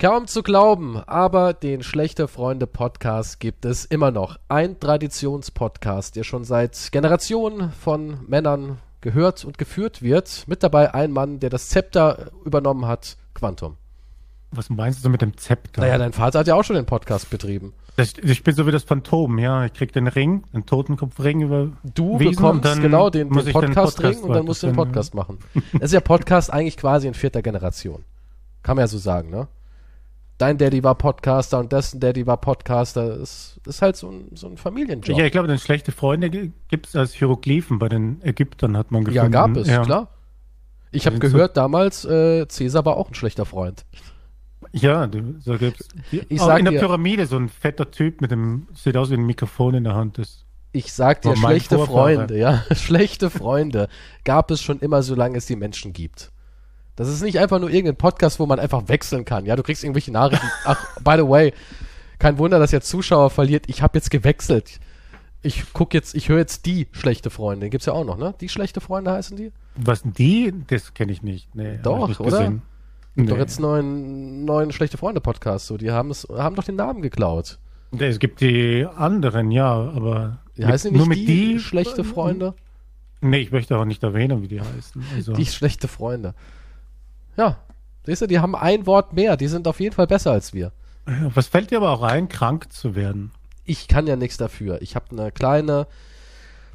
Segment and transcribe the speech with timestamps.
[0.00, 4.38] Kaum zu glauben, aber den Schlechte Freunde Podcast gibt es immer noch.
[4.46, 10.44] Ein Traditionspodcast, der schon seit Generationen von Männern gehört und geführt wird.
[10.46, 13.76] Mit dabei ein Mann, der das Zepter übernommen hat, Quantum.
[14.52, 15.80] Was meinst du mit dem Zepter?
[15.80, 17.72] Naja, dein Vater hat ja auch schon den Podcast betrieben.
[17.96, 19.64] Das, ich bin so wie das Phantom, ja.
[19.64, 21.72] Ich krieg den Ring, den Totenkopfring über.
[21.82, 25.40] Du bekommst genau den, den Podcast-Ring Podcast und dann musst du den Podcast machen.
[25.74, 28.04] Es ist ja Podcast eigentlich quasi in vierter Generation.
[28.62, 29.48] Kann man ja so sagen, ne?
[30.38, 33.20] Dein Daddy war Podcaster und dessen Daddy war Podcaster.
[33.20, 35.18] Es ist halt so ein, so ein Familienjob.
[35.18, 39.04] Ja, ich glaube, denn schlechte Freunde gibt es als Hieroglyphen bei den Ägyptern, hat man
[39.04, 39.16] gefunden.
[39.16, 39.82] Ja, gab es, ja.
[39.82, 40.08] klar.
[40.90, 43.84] Ich habe gehört, so damals, äh, Cäsar war auch ein schlechter Freund.
[44.72, 45.08] Ja,
[45.40, 45.88] so gibt's.
[46.10, 49.14] Ich sag in der dir, Pyramide so ein fetter Typ mit dem, sieht aus wie
[49.14, 50.18] ein Mikrofon in der Hand.
[50.18, 52.16] Das ich sag dir, schlechte Vorfahre.
[52.16, 53.88] Freunde, ja, schlechte Freunde
[54.24, 56.30] gab es schon immer, solange es die Menschen gibt.
[56.98, 59.46] Das ist nicht einfach nur irgendein Podcast, wo man einfach wechseln kann.
[59.46, 60.48] Ja, du kriegst irgendwelche Nachrichten.
[60.64, 61.52] Ach, by the way,
[62.18, 63.66] kein Wunder, dass jetzt Zuschauer verliert.
[63.68, 64.80] Ich habe jetzt gewechselt.
[65.40, 67.66] Ich guck jetzt, ich höre jetzt die schlechte Freunde.
[67.66, 68.34] Den gibt's ja auch noch, ne?
[68.40, 69.52] Die schlechte Freunde heißen die?
[69.76, 70.52] Was die?
[70.66, 71.54] Das kenne ich nicht.
[71.54, 72.30] Nee, doch, nicht oder?
[72.30, 72.62] Gesehen.
[73.14, 73.26] Nee.
[73.26, 75.68] Doch jetzt neuen neuen schlechte Freunde Podcast.
[75.68, 77.60] So, die haben es, haben doch den Namen geklaut.
[77.96, 82.54] Es gibt die anderen, ja, aber die heißen nur mit die, die schlechte Freunde?
[83.20, 85.04] Nee, ich möchte auch nicht erwähnen, wie die heißen.
[85.14, 85.32] Also.
[85.34, 86.34] Die schlechte Freunde.
[87.38, 87.56] Ja,
[88.04, 89.36] siehst du, die haben ein Wort mehr.
[89.36, 90.72] Die sind auf jeden Fall besser als wir.
[91.06, 93.30] Was fällt dir aber auch ein, krank zu werden?
[93.64, 94.82] Ich kann ja nichts dafür.
[94.82, 95.86] Ich habe eine kleine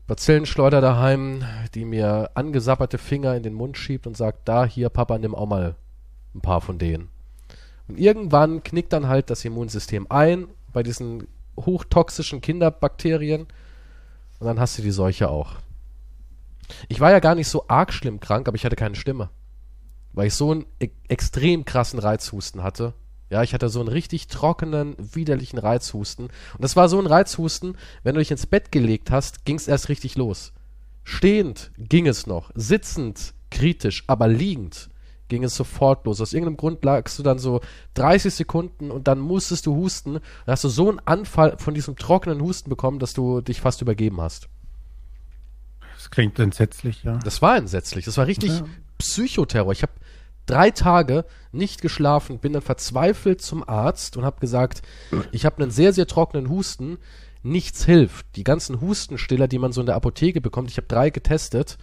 [0.07, 1.43] Bazillenschleuder daheim,
[1.75, 5.47] die mir angesapperte Finger in den Mund schiebt und sagt, da, hier, Papa, nimm auch
[5.47, 5.75] mal
[6.33, 7.09] ein paar von denen.
[7.89, 13.47] Und irgendwann knickt dann halt das Immunsystem ein bei diesen hochtoxischen Kinderbakterien
[14.39, 15.55] und dann hast du die Seuche auch.
[16.87, 19.29] Ich war ja gar nicht so arg schlimm krank, aber ich hatte keine Stimme
[20.13, 22.93] weil ich so einen e extrem krassen Reizhusten hatte.
[23.29, 26.25] Ja, ich hatte so einen richtig trockenen, widerlichen Reizhusten.
[26.25, 29.67] Und das war so ein Reizhusten, wenn du dich ins Bett gelegt hast, ging es
[29.67, 30.53] erst richtig los.
[31.03, 34.89] Stehend ging es noch, sitzend kritisch, aber liegend
[35.29, 36.21] ging es sofort los.
[36.21, 37.61] Aus irgendeinem Grund lagst du dann so
[37.95, 40.13] 30 Sekunden und dann musstest du husten.
[40.13, 40.21] Dann
[40.53, 44.21] hast du so einen Anfall von diesem trockenen Husten bekommen, dass du dich fast übergeben
[44.21, 44.47] hast.
[45.95, 47.17] Das klingt entsetzlich, ja.
[47.17, 48.05] Das war entsetzlich.
[48.05, 48.65] Das war richtig ja.
[48.99, 49.71] Psychoterror.
[49.71, 49.93] Ich habe
[50.45, 54.81] drei Tage nicht geschlafen, bin dann verzweifelt zum Arzt und habe gesagt,
[55.31, 56.97] ich habe einen sehr, sehr trockenen Husten,
[57.43, 58.25] nichts hilft.
[58.35, 61.77] Die ganzen Hustenstiller, die man so in der Apotheke bekommt, ich habe drei getestet,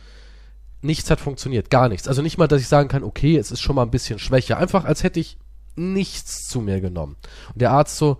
[0.82, 2.08] nichts hat funktioniert, gar nichts.
[2.08, 4.58] Also nicht mal, dass ich sagen kann, okay, es ist schon mal ein bisschen schwächer.
[4.58, 5.38] Einfach, als hätte ich
[5.76, 7.16] nichts zu mir genommen.
[7.52, 8.18] Und der Arzt so,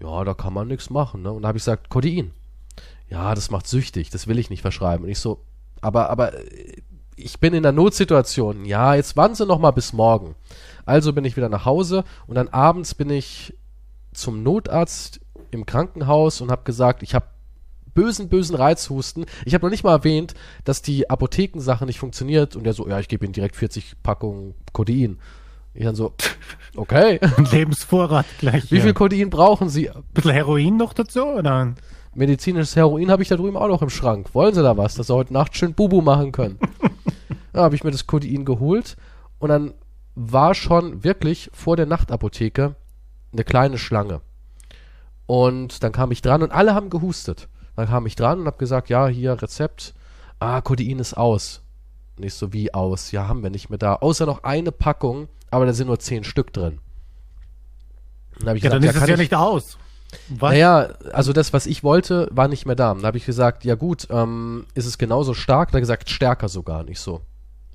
[0.00, 1.22] ja, da kann man nichts machen.
[1.22, 1.32] Ne?
[1.32, 2.32] Und da habe ich gesagt, Codein.
[3.08, 5.04] Ja, das macht süchtig, das will ich nicht verschreiben.
[5.04, 5.44] Und ich so,
[5.82, 6.32] aber, aber
[7.16, 8.64] ich bin in der Notsituation.
[8.64, 10.34] Ja, jetzt warten Sie noch mal bis morgen.
[10.84, 13.54] Also bin ich wieder nach Hause und dann abends bin ich
[14.12, 17.26] zum Notarzt im Krankenhaus und habe gesagt, ich habe
[17.94, 19.26] bösen, bösen Reizhusten.
[19.44, 20.34] Ich habe noch nicht mal erwähnt,
[20.64, 24.54] dass die Apothekensache nicht funktioniert und der so, ja, ich gebe Ihnen direkt 40 Packungen
[24.72, 25.18] Codein.
[25.74, 26.14] Ich dann so,
[26.76, 27.18] okay.
[27.52, 28.70] Lebensvorrat gleich.
[28.70, 28.82] Wie ja.
[28.82, 29.90] viel Codein brauchen Sie?
[29.90, 31.74] Ein bisschen Heroin noch dazu, oder?
[32.14, 34.34] Medizinisches Heroin habe ich da drüben auch noch im Schrank.
[34.34, 36.58] Wollen Sie da was, dass Sie heute Nacht schön Bubu machen können?
[37.52, 38.96] Da habe ich mir das Codein geholt
[39.38, 39.74] und dann
[40.14, 42.76] war schon wirklich vor der Nachtapotheke
[43.32, 44.20] eine kleine Schlange.
[45.26, 47.48] Und dann kam ich dran und alle haben gehustet.
[47.76, 49.94] Dann kam ich dran und habe gesagt, ja, hier Rezept.
[50.38, 51.62] Ah, Codein ist aus.
[52.18, 53.12] Nicht so wie aus.
[53.12, 53.94] Ja, haben wir nicht mehr da.
[53.96, 56.78] Außer noch eine Packung, aber da sind nur zehn Stück drin.
[58.38, 59.78] Dann habe ich ja, gesagt, dann ist ja, es ja nicht aus.
[60.28, 60.52] Was?
[60.52, 62.92] Naja, also das, was ich wollte, war nicht mehr da.
[62.92, 65.72] Dann habe ich gesagt, ja gut, ähm, ist es genauso stark?
[65.72, 67.22] Da gesagt, stärker sogar, nicht so.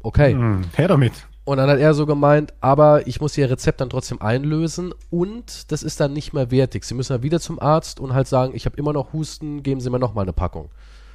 [0.02, 0.34] Okay.
[0.34, 1.14] Hm, her damit.
[1.48, 5.72] Und dann hat er so gemeint, aber ich muss ihr Rezept dann trotzdem einlösen und
[5.72, 6.84] das ist dann nicht mehr wertig.
[6.84, 9.80] Sie müssen dann wieder zum Arzt und halt sagen, ich habe immer noch Husten, geben
[9.80, 10.70] Sie mir noch mal eine Packung.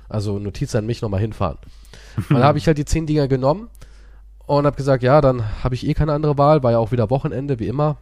[0.08, 1.58] Also Notiz an mich nochmal hinfahren.
[2.16, 3.68] und dann habe ich halt die zehn Dinger genommen
[4.46, 7.10] und habe gesagt, ja, dann habe ich eh keine andere Wahl, war ja auch wieder
[7.10, 7.98] Wochenende, wie immer.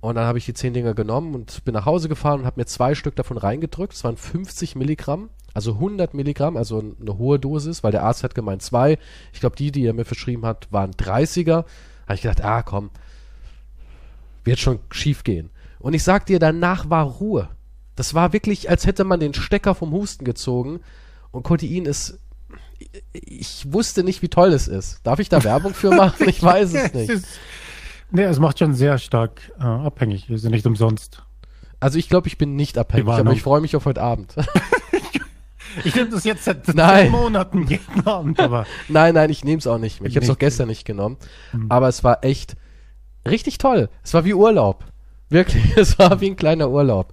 [0.00, 2.60] Und dann habe ich die zehn Dinger genommen und bin nach Hause gefahren und habe
[2.60, 3.94] mir zwei Stück davon reingedrückt.
[3.94, 8.34] Es waren 50 Milligramm, also 100 Milligramm, also eine hohe Dosis, weil der Arzt hat
[8.34, 8.98] gemeint zwei.
[9.32, 11.64] Ich glaube, die, die er mir verschrieben hat, waren 30er.
[12.04, 12.90] Habe ich gedacht, ah, komm,
[14.44, 15.50] wird schon schief gehen.
[15.78, 17.48] Und ich sag dir, danach war Ruhe.
[17.96, 20.80] Das war wirklich, als hätte man den Stecker vom Husten gezogen.
[21.30, 22.18] Und Codein ist
[23.12, 25.00] ich wusste nicht, wie toll es ist.
[25.04, 26.28] Darf ich da Werbung für machen?
[26.28, 27.24] Ich weiß es nicht.
[28.10, 30.28] Nee, es macht schon sehr stark äh, abhängig.
[30.28, 31.22] Wir sind nicht umsonst.
[31.80, 34.34] Also ich glaube, ich bin nicht abhängig, aber ich freue mich auf heute Abend.
[35.84, 37.10] ich nehme das jetzt seit nein.
[37.10, 38.66] Monaten jeden Abend, aber.
[38.88, 40.10] nein, nein, ich nehme es auch nicht mehr.
[40.10, 41.16] Ich habe es auch gestern nicht genommen.
[41.52, 41.66] Mhm.
[41.70, 42.56] Aber es war echt
[43.26, 43.88] richtig toll.
[44.02, 44.84] Es war wie Urlaub.
[45.28, 47.12] Wirklich, es war wie ein kleiner Urlaub.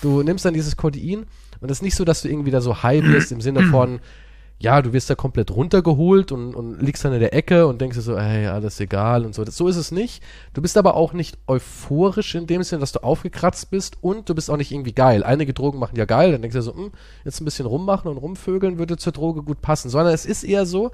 [0.00, 1.26] Du nimmst dann dieses Codein
[1.60, 4.00] und es ist nicht so, dass du irgendwie da so high wirst im Sinne von,
[4.62, 7.96] ja, du wirst da komplett runtergeholt und, und liegst dann in der Ecke und denkst
[7.96, 9.44] dir so, hey, alles egal und so.
[9.44, 10.22] Das, so ist es nicht.
[10.54, 14.36] Du bist aber auch nicht euphorisch in dem Sinne, dass du aufgekratzt bist und du
[14.36, 15.24] bist auch nicht irgendwie geil.
[15.24, 16.92] Einige Drogen machen ja geil, dann denkst du dir so, hm,
[17.24, 19.90] jetzt ein bisschen rummachen und rumvögeln würde zur Droge gut passen.
[19.90, 20.92] Sondern es ist eher so,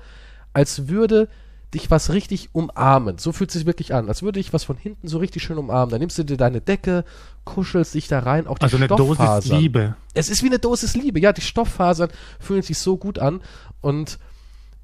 [0.55, 1.29] als würde
[1.75, 3.19] dich was richtig umarmen.
[3.19, 5.59] So fühlt es sich wirklich an, als würde ich was von hinten so richtig schön
[5.59, 5.91] umarmen.
[5.91, 7.05] Dann nimmst du dir deine Decke,
[7.45, 9.97] kuschelst dich da rein, auch die also eine Dosis Liebe.
[10.15, 12.11] Es ist wie eine Dosis Liebe, ja, die Stofffasern
[12.41, 13.43] fühlen sich so gut an
[13.81, 14.19] und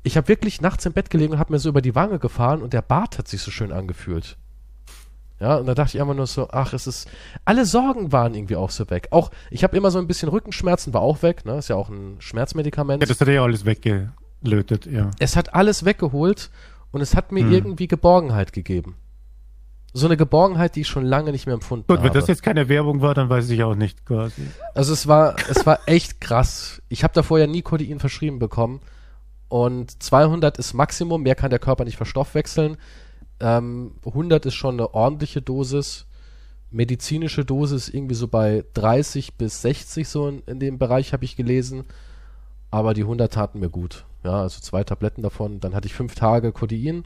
[0.03, 2.61] ich habe wirklich nachts im Bett gelegen und habe mir so über die Wange gefahren
[2.61, 4.37] und der Bart hat sich so schön angefühlt.
[5.41, 7.09] Ja, und da dachte ich immer nur so, ach, es ist,
[7.45, 9.09] alle Sorgen waren irgendwie auch so weg.
[9.11, 11.89] Auch, ich habe immer so ein bisschen Rückenschmerzen, war auch weg, ne, ist ja auch
[11.89, 13.03] ein Schmerzmedikament.
[13.03, 15.11] Ja, das hat ja alles weggelötet, ja.
[15.19, 16.51] Es hat alles weggeholt
[16.95, 17.53] und es hat mir hm.
[17.53, 18.95] irgendwie Geborgenheit gegeben.
[19.93, 22.07] So eine Geborgenheit, die ich schon lange nicht mehr empfunden Gut, habe.
[22.07, 24.43] Wenn das jetzt keine Werbung war, dann weiß ich auch nicht quasi.
[24.75, 26.83] Also es war, es war echt krass.
[26.89, 28.81] Ich habe davor ja nie Codein verschrieben bekommen.
[29.49, 32.77] Und 200 ist Maximum, mehr kann der Körper nicht verstoffwechseln.
[33.41, 36.07] Ähm, 100 ist schon eine ordentliche Dosis.
[36.71, 41.35] Medizinische Dosis irgendwie so bei 30 bis 60 so in, in dem Bereich habe ich
[41.35, 41.85] gelesen.
[42.71, 44.05] Aber die 100 taten mir gut.
[44.25, 45.61] Ja, also zwei Tabletten davon.
[45.61, 47.05] Dann hatte ich fünf Tage Codein.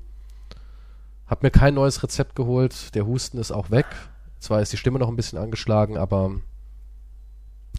[1.27, 2.95] Hab mir kein neues Rezept geholt.
[2.95, 3.87] Der Husten ist auch weg.
[4.39, 6.37] Zwar ist die Stimme noch ein bisschen angeschlagen, aber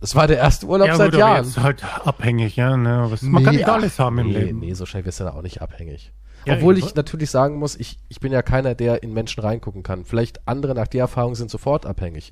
[0.01, 1.45] es war der erste Urlaub ja, seit gut, Jahren.
[1.45, 2.77] ist halt abhängig, ja.
[2.77, 3.07] Ne?
[3.09, 4.59] Was, man kann nicht alles haben im nee, Leben.
[4.59, 6.11] Nee, so schnell wirst du da auch nicht abhängig.
[6.45, 9.83] Ja, Obwohl ich natürlich sagen muss, ich, ich bin ja keiner, der in Menschen reingucken
[9.83, 10.05] kann.
[10.05, 12.31] Vielleicht andere nach der Erfahrung sind sofort abhängig.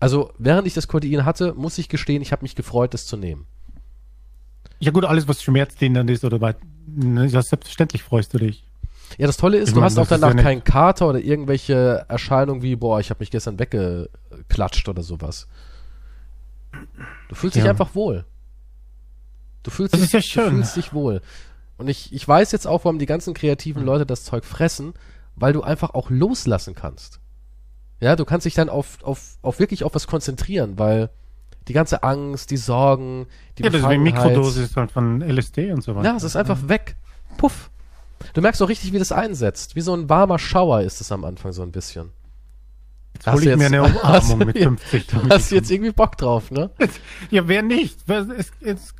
[0.00, 3.16] Also, während ich das Codein hatte, muss ich gestehen, ich habe mich gefreut, das zu
[3.16, 3.46] nehmen.
[4.80, 6.54] Ja gut, alles, was schmerzlindernd ist oder bei,
[6.86, 8.64] ne, selbstverständlich freust du dich.
[9.16, 12.04] Ja, das Tolle ist, ich du meine, hast auch danach ja keinen Kater oder irgendwelche
[12.08, 15.48] Erscheinungen wie, boah, ich habe mich gestern weggeklatscht oder sowas.
[17.28, 17.62] Du fühlst ja.
[17.62, 18.24] dich einfach wohl.
[19.62, 20.44] Du fühlst, das dich, ja schön.
[20.44, 21.22] du fühlst dich wohl.
[21.78, 24.94] Und ich, ich weiß jetzt auch, warum die ganzen kreativen Leute das Zeug fressen,
[25.36, 27.20] weil du einfach auch loslassen kannst.
[28.00, 31.10] Ja, du kannst dich dann auf, auf, auf wirklich auf was konzentrieren, weil
[31.68, 33.26] die ganze Angst, die Sorgen,
[33.58, 36.08] die Ja, das ist wie Mikrodosis halt von LSD und so weiter.
[36.08, 36.68] Ja, es ist einfach ja.
[36.68, 36.96] weg.
[37.36, 37.70] Puff.
[38.32, 39.76] Du merkst auch richtig, wie das einsetzt.
[39.76, 42.10] Wie so ein warmer Schauer ist es am Anfang so ein bisschen.
[43.14, 45.06] Jetzt hol ich jetzt, mir eine Umarmung mit 50.
[45.06, 46.70] Du hast jetzt irgendwie Bock drauf, ne?
[47.30, 47.98] Ja, wer nicht?
[48.08, 48.94] Es, es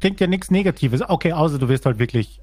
[0.00, 1.02] klingt ja nichts Negatives.
[1.08, 2.40] Okay, außer du wirst halt wirklich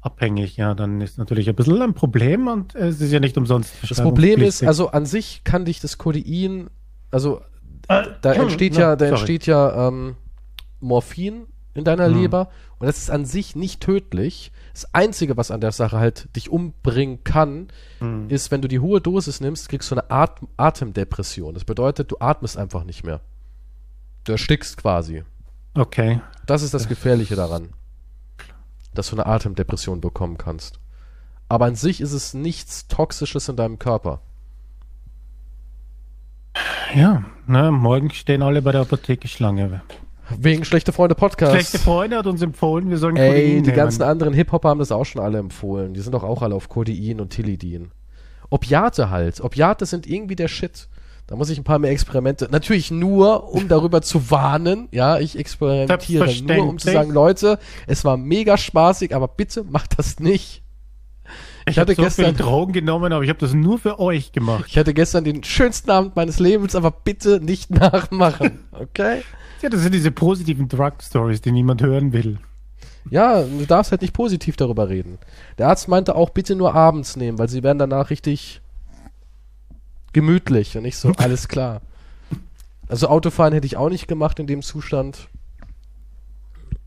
[0.00, 3.72] abhängig, ja, dann ist natürlich ein bisschen ein Problem und es ist ja nicht umsonst.
[3.88, 6.68] Das Problem ist, also an sich kann dich das Codein,
[7.10, 7.40] also
[7.88, 10.16] da entsteht ja, da entsteht ja ähm,
[10.80, 12.20] Morphin in deiner mhm.
[12.20, 12.48] Leber
[12.78, 14.52] und das ist an sich nicht tödlich.
[14.72, 17.68] Das Einzige, was an der Sache halt dich umbringen kann,
[18.00, 18.28] mhm.
[18.28, 21.54] ist, wenn du die hohe Dosis nimmst, kriegst du eine At Atemdepression.
[21.54, 23.20] Das bedeutet, du atmest einfach nicht mehr.
[24.24, 25.22] Du erstickst quasi.
[25.74, 26.20] Okay.
[26.46, 27.70] Das ist das Gefährliche daran.
[28.94, 30.78] Dass du eine Atemdepression bekommen kannst.
[31.48, 34.20] Aber an sich ist es nichts Toxisches in deinem Körper.
[36.94, 39.82] Ja, ne, morgen stehen alle bei der Apotheke Schlange.
[40.38, 41.52] Wegen Schlechte Freunde Podcast.
[41.52, 43.76] Schlechte Freunde hat uns empfohlen, wir sollen Ey, Codein die nehmen.
[43.76, 45.92] ganzen anderen Hip-Hopper haben das auch schon alle empfohlen.
[45.92, 47.90] Die sind doch auch alle auf Codein und Tilidin.
[48.48, 49.40] Opiate halt.
[49.40, 50.88] Opiate sind irgendwie der Shit.
[51.26, 52.48] Da muss ich ein paar mehr Experimente.
[52.50, 54.88] Natürlich nur, um darüber zu warnen.
[54.92, 59.98] Ja, ich experimentiere nur, um zu sagen, Leute, es war mega spaßig, aber bitte macht
[59.98, 60.62] das nicht.
[61.66, 64.64] Ich, ich hatte so gestern Drogen genommen, aber ich habe das nur für euch gemacht.
[64.68, 69.22] Ich hatte gestern den schönsten Abend meines Lebens, aber bitte nicht nachmachen, okay?
[69.62, 72.38] ja, das sind diese positiven Drug-Stories, die niemand hören will.
[73.10, 75.18] Ja, du darfst halt nicht positiv darüber reden.
[75.58, 78.60] Der Arzt meinte auch, bitte nur abends nehmen, weil sie werden danach richtig
[80.12, 81.80] gemütlich und nicht so, alles klar.
[82.88, 85.28] Also Autofahren hätte ich auch nicht gemacht in dem Zustand.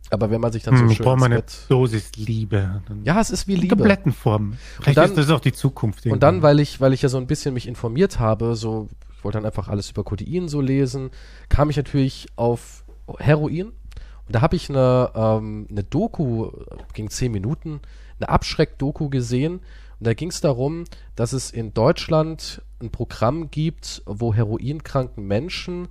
[0.10, 0.92] Aber wenn man sich dann hm, so schön.
[0.94, 2.82] Ich brauche meine Dosis Liebe.
[3.04, 3.76] ja, es ist wie Liebe.
[3.76, 4.58] Kompletten Form.
[4.80, 6.06] Vielleicht dann, ist das auch die Zukunft.
[6.06, 6.14] Irgendwann.
[6.14, 8.88] Und dann, weil ich, weil ich ja so ein bisschen mich informiert habe, so,
[9.18, 11.12] ich wollte dann einfach alles über Codein so lesen,
[11.50, 12.86] kam ich natürlich auf
[13.18, 13.68] Heroin.
[13.68, 16.52] Und da habe ich eine, ähm, eine Doku,
[16.94, 17.80] ging zehn Minuten,
[18.20, 19.60] eine Abschreck-Doku gesehen.
[20.00, 20.84] Und da ging es darum,
[21.16, 25.88] dass es in Deutschland ein Programm gibt, wo heroinkranken Menschen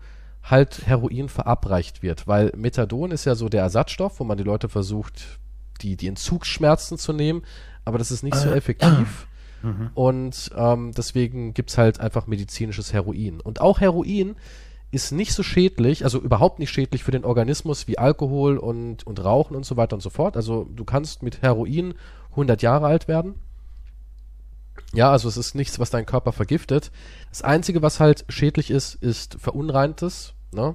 [0.46, 4.68] halt Heroin verabreicht wird, weil Methadon ist ja so der Ersatzstoff, wo man die Leute
[4.68, 5.38] versucht,
[5.82, 7.42] die, die Entzugsschmerzen zu nehmen,
[7.84, 9.26] aber das ist nicht so äh, effektiv.
[9.62, 9.90] Mhm.
[9.94, 13.40] Und ähm, deswegen gibt's halt einfach medizinisches Heroin.
[13.40, 14.36] Und auch Heroin
[14.90, 19.24] ist nicht so schädlich, also überhaupt nicht schädlich für den Organismus wie Alkohol und, und
[19.24, 20.36] Rauchen und so weiter und so fort.
[20.36, 21.94] Also du kannst mit Heroin
[22.32, 23.36] 100 Jahre alt werden.
[24.92, 26.92] Ja, also es ist nichts, was deinen Körper vergiftet.
[27.30, 30.74] Das Einzige, was halt schädlich ist, ist verunreintes, ne?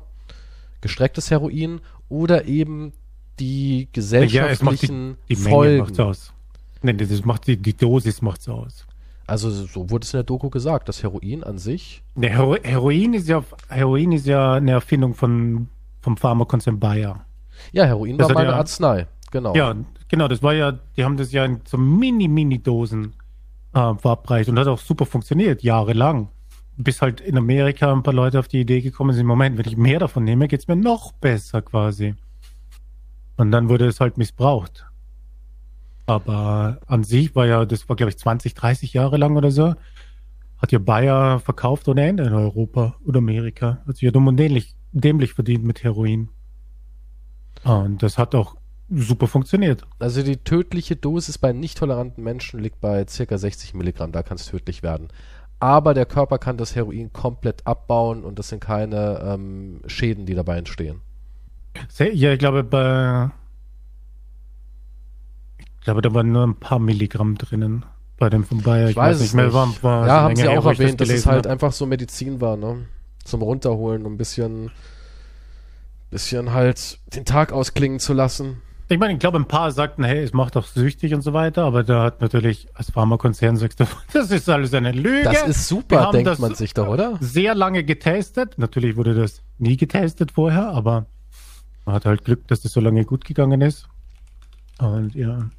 [0.81, 2.93] gestrecktes Heroin oder eben
[3.39, 5.99] die gesellschaftlichen die, die Folgen.
[5.99, 6.33] aus.
[6.81, 8.85] Nee, das macht die, die Dosis macht's aus.
[9.27, 12.03] Also so wurde es in der Doku gesagt, das Heroin an sich.
[12.15, 15.69] Nee, Hero Heroin ist ja Heroin ist ja eine Erfindung von
[16.01, 17.23] vom Pharmakonzern Bayer.
[17.71, 19.55] Ja, Heroin Das war mal eine ja- Arznei, genau.
[19.55, 19.75] Ja,
[20.09, 23.13] genau, das war ja, die haben das ja in so Mini-Mini-Dosen
[23.73, 26.29] äh, verabreicht und hat auch super funktioniert, jahrelang.
[26.77, 29.77] Bis halt in Amerika ein paar Leute auf die Idee gekommen sind, Moment, wenn ich
[29.77, 32.15] mehr davon nehme, geht's mir noch besser quasi.
[33.37, 34.85] Und dann wurde es halt missbraucht.
[36.05, 39.75] Aber an sich war ja, das war glaube ich 20, 30 Jahre lang oder so,
[40.57, 43.81] hat ja Bayer verkauft ohne Ende in Europa oder Amerika.
[43.87, 46.29] Hat sich ja dumm und dämlich, dämlich verdient mit Heroin.
[47.63, 48.55] Und das hat auch
[48.89, 49.85] super funktioniert.
[49.99, 54.35] Also die tödliche Dosis bei nicht toleranten Menschen liegt bei circa 60 Milligramm, da kann
[54.35, 55.07] es tödlich werden.
[55.61, 60.33] Aber der Körper kann das Heroin komplett abbauen und das sind keine ähm, Schäden, die
[60.33, 61.01] dabei entstehen.
[61.99, 63.29] Ja, ich glaube, bei.
[65.59, 67.85] Ich glaube, da waren nur ein paar Milligramm drinnen.
[68.17, 68.89] Bei dem von Bayer.
[68.89, 69.53] Ich, weiß, es nicht.
[69.53, 71.53] War, war ja, haben sie her, auch ich erwähnt, dass es halt habe.
[71.53, 72.87] einfach so Medizin war, ne?
[73.23, 74.71] Zum Runterholen, um ein bisschen,
[76.09, 78.63] bisschen halt den Tag ausklingen zu lassen.
[78.91, 81.63] Ich meine, ich glaube, ein paar sagten, hey, es macht doch süchtig und so weiter,
[81.63, 85.24] aber da hat natürlich als Pharmakonzern sagst du, das ist alles eine Lüge.
[85.24, 87.17] Das ist Wir super, denkt das man sich doch, oder?
[87.21, 88.57] Sehr lange getestet.
[88.57, 91.05] Natürlich wurde das nie getestet vorher, aber
[91.86, 93.88] man hat halt Glück, dass das so lange gut gegangen ist.
[94.79, 95.50] Und ja.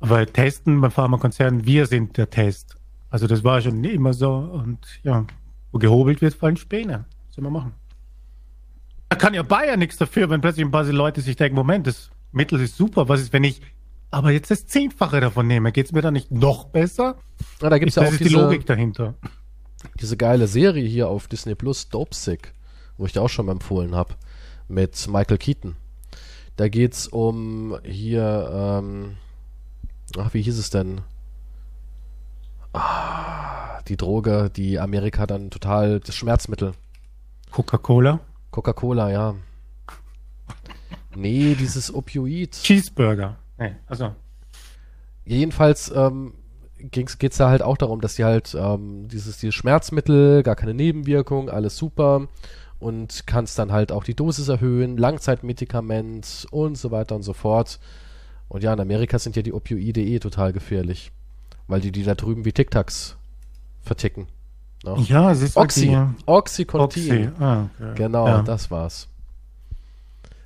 [0.00, 2.78] Aber testen beim Pharmakonzern, wir sind der Test.
[3.10, 4.32] Also das war schon nie immer so.
[4.32, 5.26] Und ja,
[5.70, 7.04] wo gehobelt wird, fallen Späne.
[7.26, 7.74] Was soll man machen?
[9.10, 12.08] Da kann ja Bayer nichts dafür, wenn plötzlich ein paar Leute sich denken, Moment, das
[12.32, 13.60] Mittel ist super, was ist, wenn ich
[14.10, 15.72] aber jetzt das Zehnfache davon nehme?
[15.72, 17.16] Geht es mir dann nicht noch besser?
[17.60, 19.14] Ja, da gibt's das ja auch ist die diese, Logik dahinter.
[20.00, 22.52] diese geile Serie hier auf Disney Plus, Dope Sick,
[22.98, 24.14] wo ich dir auch schon mal empfohlen habe,
[24.68, 25.76] mit Michael Keaton.
[26.56, 29.16] Da geht's um hier, ähm,
[30.18, 31.00] ach, wie hieß es denn?
[32.74, 36.72] Ah, die Droge, die Amerika dann total, das Schmerzmittel.
[37.50, 38.20] Coca-Cola.
[38.50, 39.34] Coca-Cola, ja.
[41.16, 42.52] Nee, dieses Opioid.
[42.62, 43.36] Cheeseburger.
[43.58, 44.14] Nee, also.
[45.24, 46.34] Jedenfalls ähm,
[46.78, 50.74] ging's, geht's da halt auch darum, dass die halt ähm, dieses, dieses Schmerzmittel, gar keine
[50.74, 52.26] Nebenwirkung, alles super
[52.80, 57.78] und kannst dann halt auch die Dosis erhöhen, Langzeitmedikament und so weiter und so fort.
[58.48, 61.12] Und ja, in Amerika sind ja die Opioide eh total gefährlich,
[61.68, 63.16] weil die die da drüben wie Tic-Tacs
[63.82, 64.26] verticken.
[64.84, 64.96] Ne?
[65.06, 67.28] Ja, es ist Oxy, Oxycontin.
[67.28, 67.30] Oxy.
[67.38, 67.92] Ah, okay.
[67.94, 68.42] Genau, Ja.
[68.42, 69.08] das war's.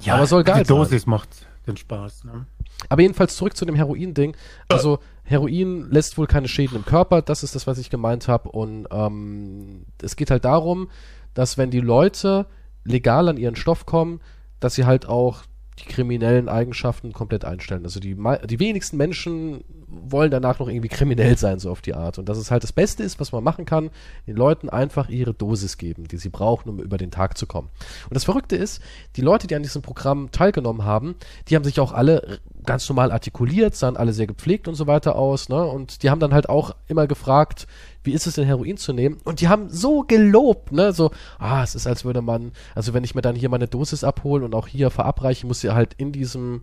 [0.01, 1.29] Ja, Aber soll geil Die Dosis macht
[1.67, 2.25] den Spaß.
[2.25, 2.47] Ne?
[2.89, 4.37] Aber jedenfalls zurück zu dem Heroin-Ding.
[4.69, 8.51] Also Heroin lässt wohl keine Schäden im Körper, das ist das, was ich gemeint habe.
[8.51, 10.89] Und ähm, es geht halt darum,
[11.35, 12.47] dass wenn die Leute
[12.85, 14.21] legal an ihren Stoff kommen,
[14.61, 15.43] dass sie halt auch
[15.79, 17.85] die kriminellen Eigenschaften komplett einstellen.
[17.85, 18.17] Also die,
[18.47, 22.19] die wenigsten Menschen wollen danach noch irgendwie kriminell sein, so auf die Art.
[22.19, 23.91] Und dass es halt das Beste ist, was man machen kann,
[24.27, 27.69] den Leuten einfach ihre Dosis geben, die sie brauchen, um über den Tag zu kommen.
[28.05, 28.83] Und das Verrückte ist,
[29.17, 31.15] die Leute, die an diesem Programm teilgenommen haben,
[31.49, 35.17] die haben sich auch alle ganz normal artikuliert, sahen alle sehr gepflegt und so weiter
[35.17, 35.65] aus, ne?
[35.65, 37.67] Und die haben dann halt auch immer gefragt,
[38.07, 39.19] wie ist es denn Heroin zu nehmen?
[39.25, 40.93] Und die haben so gelobt, ne?
[40.93, 44.05] So, ah, es ist als würde man, also wenn ich mir dann hier meine Dosis
[44.05, 46.63] abhole und auch hier verabreiche, muss sie halt in diesem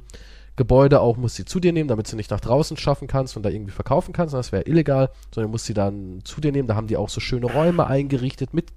[0.56, 3.44] Gebäude auch, muss sie zu dir nehmen, damit sie nicht nach draußen schaffen kannst und
[3.44, 6.68] da irgendwie verkaufen kannst, das wäre illegal, sondern muss sie dann zu dir nehmen.
[6.68, 8.68] Da haben die auch so schöne Räume eingerichtet mit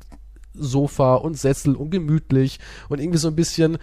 [0.55, 3.79] Sofa und Sessel und gemütlich und irgendwie so ein bisschen,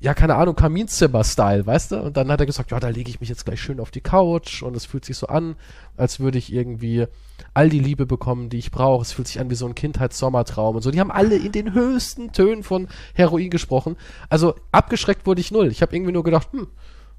[0.00, 2.00] ja, keine Ahnung, Kaminzimmer-Style, weißt du?
[2.02, 4.00] Und dann hat er gesagt, ja, da lege ich mich jetzt gleich schön auf die
[4.02, 5.56] Couch und es fühlt sich so an,
[5.96, 7.06] als würde ich irgendwie
[7.54, 9.02] all die Liebe bekommen, die ich brauche.
[9.02, 10.90] Es fühlt sich an wie so ein Kindheitssommertraum und so.
[10.90, 13.96] Die haben alle in den höchsten Tönen von Heroin gesprochen.
[14.28, 15.68] Also abgeschreckt wurde ich null.
[15.68, 16.66] Ich habe irgendwie nur gedacht, hm,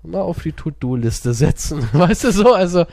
[0.03, 1.88] mal auf die To-Do-Liste setzen.
[1.93, 2.53] Weißt du so?
[2.53, 2.86] Also,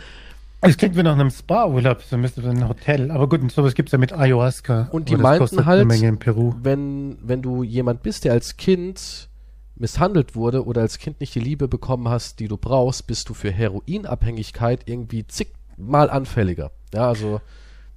[0.63, 3.11] Es klingt wie nach einem Spa-Urlaub, so so ein Hotel.
[3.11, 4.89] Aber gut, sowas gibt's ja mit Ayahuasca.
[4.93, 5.87] Und die meinten halt-
[6.63, 9.29] wenn, wenn du jemand bist, der als Kind
[9.77, 13.35] misshandelt wurde oder als Kind nicht die Liebe bekommen hast, die du brauchst, bist du
[13.35, 16.71] für Heroinabhängigkeit irgendwie zigmal anfälliger.
[16.93, 17.41] Ja, also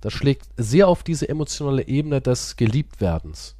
[0.02, 3.56] das schlägt sehr auf diese emotionale Ebene des Geliebtwerdens.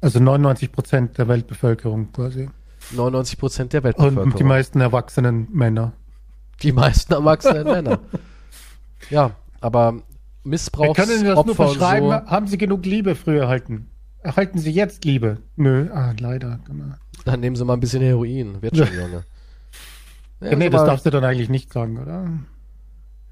[0.00, 2.48] Also 99 Prozent der Weltbevölkerung quasi.
[2.92, 4.36] 99 Prozent der Und Weltbevölkerung.
[4.36, 5.92] die meisten erwachsenen Männer.
[6.62, 7.98] die meisten erwachsenen Männer.
[9.10, 12.08] Ja, aber Wir können Ihnen das nur Missbrauchsopfer und verschreiben.
[12.08, 13.90] so, Haben Sie genug Liebe früher erhalten?
[14.22, 15.38] Erhalten Sie jetzt Liebe?
[15.56, 16.60] Nö, ah, leider.
[16.66, 16.94] Genau.
[17.26, 18.62] Dann nehmen sie mal ein bisschen Heroin.
[18.62, 19.24] Wird schon, Junge.
[20.40, 22.28] Ja, nee, also das darfst du dann eigentlich nicht sagen, oder?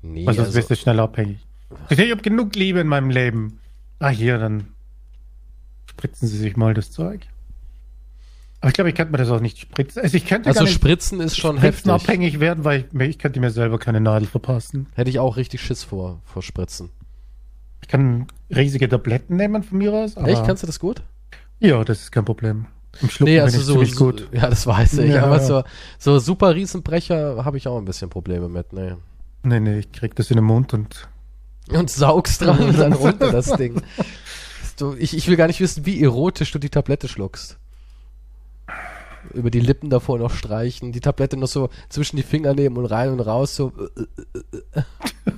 [0.02, 1.38] nee, Also, also, sonst wirst du schnell abhängig.
[1.90, 3.58] Ich habe genug Liebe in meinem Leben.
[3.98, 4.68] Ah, hier, dann
[5.90, 7.26] spritzen Sie sich mal das Zeug.
[8.60, 10.02] Aber ich glaube, ich könnte mir das auch nicht spritzen.
[10.02, 11.92] Also, ich könnte Also gar nicht Spritzen ist schon heftig.
[11.92, 14.86] abhängig werden, weil ich, ich könnte mir selber keine Nadel verpassen.
[14.94, 16.90] Hätte ich auch richtig Schiss vor, vor Spritzen.
[17.82, 20.16] Ich kann riesige Tabletten nehmen von mir aus.
[20.16, 20.44] Aber Echt?
[20.46, 21.02] Kannst du das gut?
[21.60, 22.66] Ja, das ist kein Problem.
[23.00, 24.28] Im Schlucken Nee, also so, so gut.
[24.32, 25.14] ja, das weiß ich.
[25.14, 25.24] Ja.
[25.24, 25.62] Aber so,
[25.98, 28.72] so super Riesenbrecher habe ich auch ein bisschen Probleme mit.
[28.72, 28.94] Nee.
[29.42, 31.08] Nee, nee, ich krieg das in den Mund und
[31.70, 33.82] Und saugst dran und dann runter das Ding.
[34.78, 37.58] Du, ich, ich will gar nicht wissen, wie erotisch du die Tablette schluckst.
[39.32, 42.86] Über die Lippen davor noch streichen, die Tablette noch so zwischen die Finger nehmen und
[42.86, 43.72] rein und raus, so.
[44.74, 44.82] äh,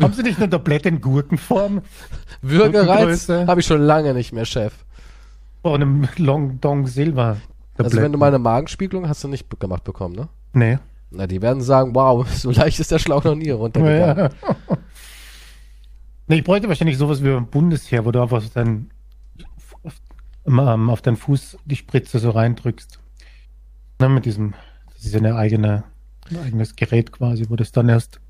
[0.00, 1.82] Haben Sie nicht eine Tablette in Gurkenform?
[2.42, 4.72] Würgereiz habe ich schon lange nicht mehr, Chef.
[5.64, 7.38] Vor einem Long Dong Silber.
[7.78, 10.28] Also wenn du mal eine Magenspiegelung hast du nicht gemacht bekommen, ne?
[10.52, 10.78] Nee.
[11.10, 14.30] Na, die werden sagen, wow, so leicht ist der Schlauch noch nie runtergegangen.
[14.46, 14.54] Ja.
[16.26, 18.56] nee, ich bräuchte wahrscheinlich sowas wie beim Bundesheer, wo du einfach auf,
[20.46, 23.00] ähm, auf deinen Fuß die Spritze so reindrückst.
[24.00, 24.52] Na, mit diesem,
[24.92, 25.84] das ist ja eine eigene,
[26.30, 28.20] ein eigenes Gerät quasi, wo das dann erst,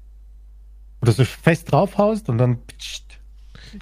[1.01, 3.19] wo du so fest draufhaust und dann pssst,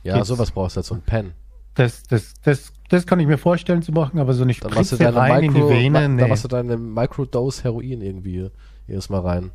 [0.04, 0.28] Ja, Geht's.
[0.28, 1.34] sowas brauchst du halt, so ein Pen.
[1.74, 4.96] Das, das, das, das kann ich mir vorstellen zu machen, aber so eine du Spritze
[4.98, 6.26] deine rein in die Micro, Vene, ma- da nee.
[6.28, 8.50] machst du deine Microdose Heroin irgendwie
[8.86, 9.50] jedes Mal rein.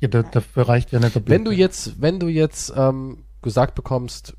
[0.00, 1.30] Ja, da, dafür reicht ja Tablette.
[1.30, 4.34] Wenn du jetzt, wenn du jetzt ähm, gesagt bekommst,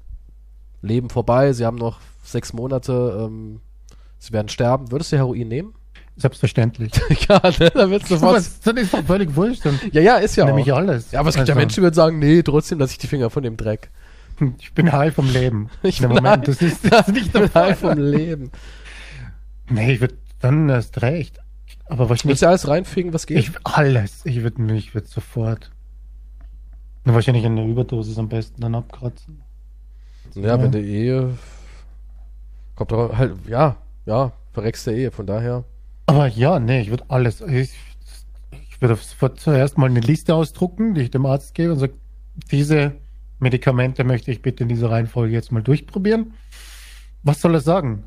[0.81, 3.59] Leben vorbei, sie haben noch sechs Monate, ähm,
[4.19, 5.73] sie werden sterben, würdest du Heroin nehmen?
[6.17, 6.91] Selbstverständlich.
[7.27, 8.41] ja, ne, dann wird's sofort.
[8.63, 9.65] Dann ist doch völlig wurscht.
[9.91, 10.77] Ja, ja, ist ja nehme ich auch.
[10.77, 11.11] alles.
[11.11, 13.07] Ja, aber es gibt ja Also, Menschen, die würden sagen, nee, trotzdem lasse ich die
[13.07, 13.89] Finger von dem Dreck.
[14.59, 15.69] Ich bin heil vom Leben.
[15.83, 17.75] Ich bin Moment, heil- das ist, das ist nicht der Fall.
[17.75, 18.51] vom Leben.
[19.69, 21.39] Nee, ich würde dann erst recht.
[21.87, 23.37] Aber wahrscheinlich Willst du alles reinfügen, was geht?
[23.37, 24.25] Ich, alles.
[24.25, 25.71] Ich würde mich, ich würde sofort.
[27.03, 29.41] Wahrscheinlich eine Überdosis am besten dann abkratzen.
[30.33, 31.37] ja, wenn die Ehe
[32.75, 35.63] kommt doch halt, ja, ja, verreckst der Ehe, von daher.
[36.07, 37.41] Aber ja, nee, ich würde alles.
[37.41, 37.71] Ich,
[38.69, 41.93] ich würde sofort zuerst mal eine Liste ausdrucken, die ich dem Arzt gebe und sage,
[42.51, 42.95] diese
[43.39, 46.33] Medikamente möchte ich bitte in dieser Reihenfolge jetzt mal durchprobieren.
[47.23, 48.03] Was soll er sagen?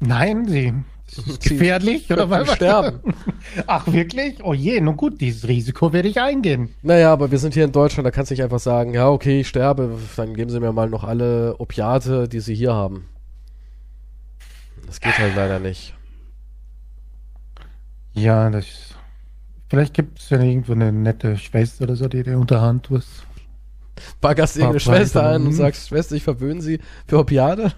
[0.00, 0.72] Nein, sie
[1.06, 2.52] ist gefährlich oder was?
[2.54, 3.00] sterben.
[3.66, 4.42] Ach wirklich?
[4.42, 6.70] Oh je, nun gut, dieses Risiko werde ich eingehen.
[6.82, 9.40] Naja, aber wir sind hier in Deutschland, da kannst du nicht einfach sagen, ja, okay,
[9.40, 13.08] ich sterbe, dann geben sie mir mal noch alle Opiate, die sie hier haben.
[14.86, 15.94] Das geht halt leider nicht.
[18.12, 18.94] Ja, das.
[19.68, 23.24] Vielleicht gibt es ja irgendwo eine nette Schwester oder so, die dir unterhand was.
[24.20, 27.72] Baggerst irgendeine Schwester ein und sagst, Schwester, ich verwöhne sie für Opiate?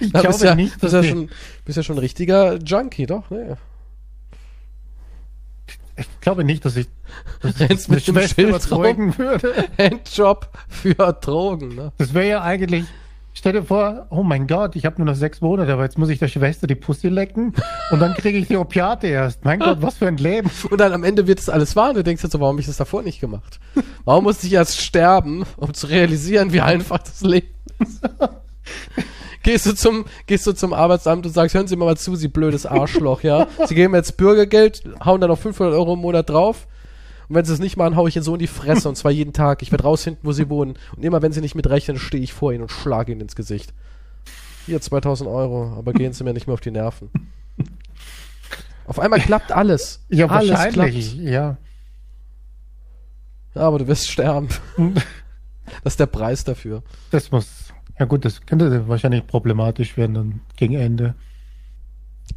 [0.00, 1.30] Ich Na, bist ja, nicht, bist ja schon,
[1.64, 3.56] bist ja schon ein richtiger Junkie, doch, ne?
[6.00, 6.88] ich glaube nicht, dass ich,
[7.44, 9.68] ich Rennst mit dem Schild überzeugen würde.
[9.78, 11.92] Handjob für Drogen, ne?
[11.98, 12.84] Das wäre ja eigentlich.
[13.40, 16.10] Stell dir vor, oh mein Gott, ich habe nur noch sechs Monate, aber jetzt muss
[16.10, 17.54] ich der Schwester die Pussy lecken
[17.90, 19.46] und dann kriege ich die Opiate erst.
[19.46, 20.50] Mein Gott, was für ein Leben.
[20.70, 22.60] Und dann am Ende wird das alles wahr und du denkst jetzt so, warum hab
[22.60, 23.58] ich das davor nicht gemacht?
[24.04, 27.48] Warum musste ich erst sterben, um zu realisieren, wie einfach das Leben
[27.78, 28.02] ist?
[29.42, 32.28] Gehst du zum, gehst du zum Arbeitsamt und sagst, hören Sie mir mal zu, Sie
[32.28, 33.46] blödes Arschloch, ja?
[33.66, 36.66] Sie geben jetzt Bürgergeld, hauen dann noch 500 Euro im Monat drauf.
[37.30, 39.12] Und wenn Sie es nicht machen, hau ich Ihnen so in die Fresse und zwar
[39.12, 39.62] jeden Tag.
[39.62, 40.76] Ich werde rausfinden, wo Sie wohnen.
[40.96, 43.72] Und immer wenn Sie nicht mitrechnen, stehe ich vor Ihnen und schlage Ihnen ins Gesicht.
[44.66, 47.08] Hier 2000 Euro, aber gehen Sie mir nicht mehr auf die Nerven.
[48.84, 50.04] Auf einmal klappt alles.
[50.08, 51.12] Ja, alles wahrscheinlich.
[51.12, 51.30] klappt.
[51.30, 51.56] Ja.
[53.54, 54.48] Ja, aber du wirst sterben.
[55.84, 56.82] Das ist der Preis dafür.
[57.12, 57.72] Das muss.
[57.96, 61.14] Ja gut, das könnte wahrscheinlich problematisch werden dann gegen Ende.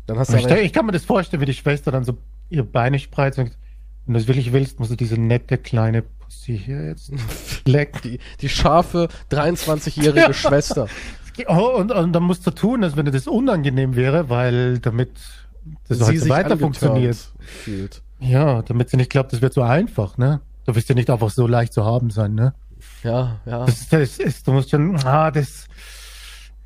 [0.06, 2.16] Dann hast du ich, ich kann mir das vorstellen, wie die Schwester dann so
[2.52, 3.58] ihre Beine spreizt und sagt,
[4.06, 7.12] wenn du das wirklich willst, musst du diese nette kleine Pussy hier jetzt
[7.66, 8.00] lecken.
[8.04, 10.88] die, die scharfe 23-jährige Schwester.
[11.48, 15.12] Oh, und, und dann musst du tun, als wenn dir das unangenehm wäre, weil damit
[15.88, 17.18] das halt so weiter funktioniert.
[17.40, 18.02] Fühlt.
[18.20, 20.42] Ja, damit sie nicht glaubt, das wird so einfach, ne?
[20.66, 22.54] Du wirst ja nicht einfach so leicht zu haben sein, ne?
[23.04, 23.66] Ja, ja.
[23.66, 25.66] Das, ist- das ist, du musst schon, ah, das,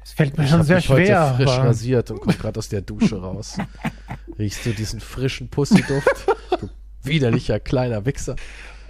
[0.01, 1.33] das fällt mir ich schon sehr mich schwer.
[1.35, 3.57] frisch aber- rasiert und komm gerade aus der Dusche raus.
[4.37, 6.27] Riechst du diesen frischen Pussyduft?
[6.59, 6.69] Du
[7.07, 8.35] widerlicher kleiner Wichser.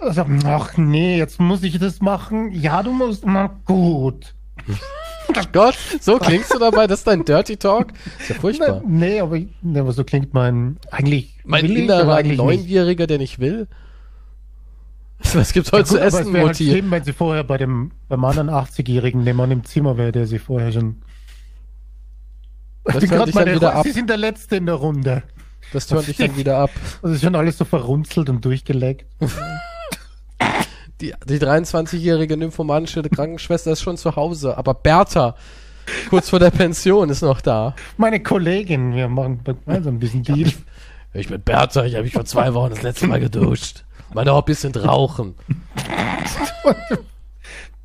[0.00, 2.52] Also, ach nee, jetzt muss ich das machen.
[2.52, 4.34] Ja, du musst, na gut.
[5.52, 6.86] Gott, so klingst du dabei?
[6.86, 7.88] Das ist dein Dirty Talk?
[8.18, 8.82] Ist ja furchtbar.
[8.86, 12.44] Nee, aber, nee, aber so klingt mein, eigentlich Mein ich, aber innerer.
[12.44, 13.66] Neunjähriger, der nicht will?
[15.34, 16.70] Was gibt's heute Gut, zu aber essen, es wäre halt Mutti?
[16.70, 20.26] schlimm, wenn sie vorher bei dem, beim anderen 80-Jährigen, der Mann im Zimmer wäre, der
[20.26, 21.02] sie vorher schon.
[22.84, 23.84] Das Ich bin dich mal der- wieder ab.
[23.84, 25.24] Sie sind der Letzte in der Runde.
[25.72, 26.70] Das tönt dich dann wieder ab.
[27.02, 29.06] Das ist schon alles so verrunzelt und durchgeleckt.
[31.00, 35.36] Die, die 23-jährige nymphomanische Krankenschwester ist schon zu Hause, aber Bertha,
[36.10, 37.76] kurz vor der Pension, ist noch da.
[37.96, 40.52] Meine Kollegin, wir machen gemeinsam diesen Deal.
[41.12, 43.84] Ich bin Bertha, ich habe mich vor zwei Wochen das letzte Mal geduscht.
[44.12, 45.34] Meine Hobbys sind Rauchen.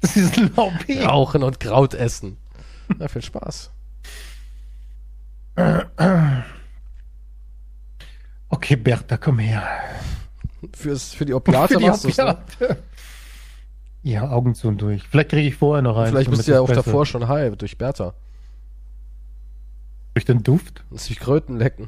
[0.01, 0.99] Das ist ein Hobby.
[0.99, 2.35] Rauchen und Kraut essen.
[2.97, 3.71] Na, viel Spaß.
[8.53, 9.63] Okay, Bertha, komm her.
[10.75, 12.11] Fürs, für die Opiate Für die machst ne?
[12.11, 12.77] Opiate.
[14.03, 15.01] Ja, Augen zu und durch.
[15.07, 16.09] Vielleicht kriege ich vorher noch einen.
[16.09, 18.13] Vielleicht bist du ja auch besser- davor schon high durch Bertha.
[20.13, 20.83] Durch den Duft.
[20.91, 21.87] Lass dich Kröten lecken.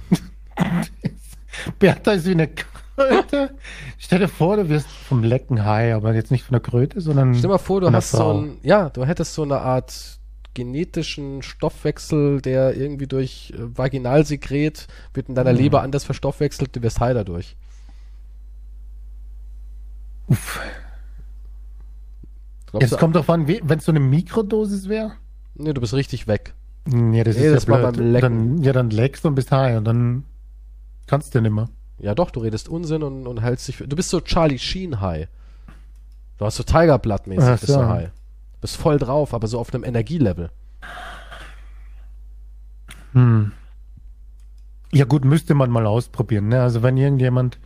[1.78, 3.56] Bertha ist wie eine Kröte.
[4.00, 7.34] Stell dir vor, du wirst vom Lecken high, aber jetzt nicht von der Kröte, sondern
[7.36, 8.40] Stell dir mal vor, du von der hast so Frau.
[8.42, 10.18] ein, ja, du hättest so eine Art
[10.56, 15.58] genetischen Stoffwechsel, der irgendwie durch äh, Vaginalsekret wird in deiner Mhm.
[15.60, 17.56] Leber anders verstoffwechselt, du wirst high dadurch.
[20.28, 20.60] Uff.
[22.72, 25.14] Glaubst Jetzt kommt drauf an, wenn es so eine Mikrodosis wäre.
[25.56, 26.54] nee, du bist richtig weg.
[26.88, 27.96] Nee, das Nee, ist das ja blöd.
[27.98, 28.56] beim Lecken.
[28.56, 30.24] Dann, ja, dann leckst du und bist high und dann
[31.08, 31.70] kannst du nicht mehr.
[32.00, 35.00] Ja doch, du redest Unsinn und, und hältst dich für, du bist so Charlie Sheen
[35.02, 35.28] high.
[36.38, 37.88] Du hast so Tigerblatt-mäßig, Ach bist du so.
[37.88, 38.10] high.
[38.66, 40.50] Bist voll drauf, aber so auf einem Energielevel.
[43.12, 43.52] Hm.
[44.92, 46.48] Ja gut, müsste man mal ausprobieren.
[46.48, 46.64] Ne?
[46.64, 47.60] Also wenn irgendjemand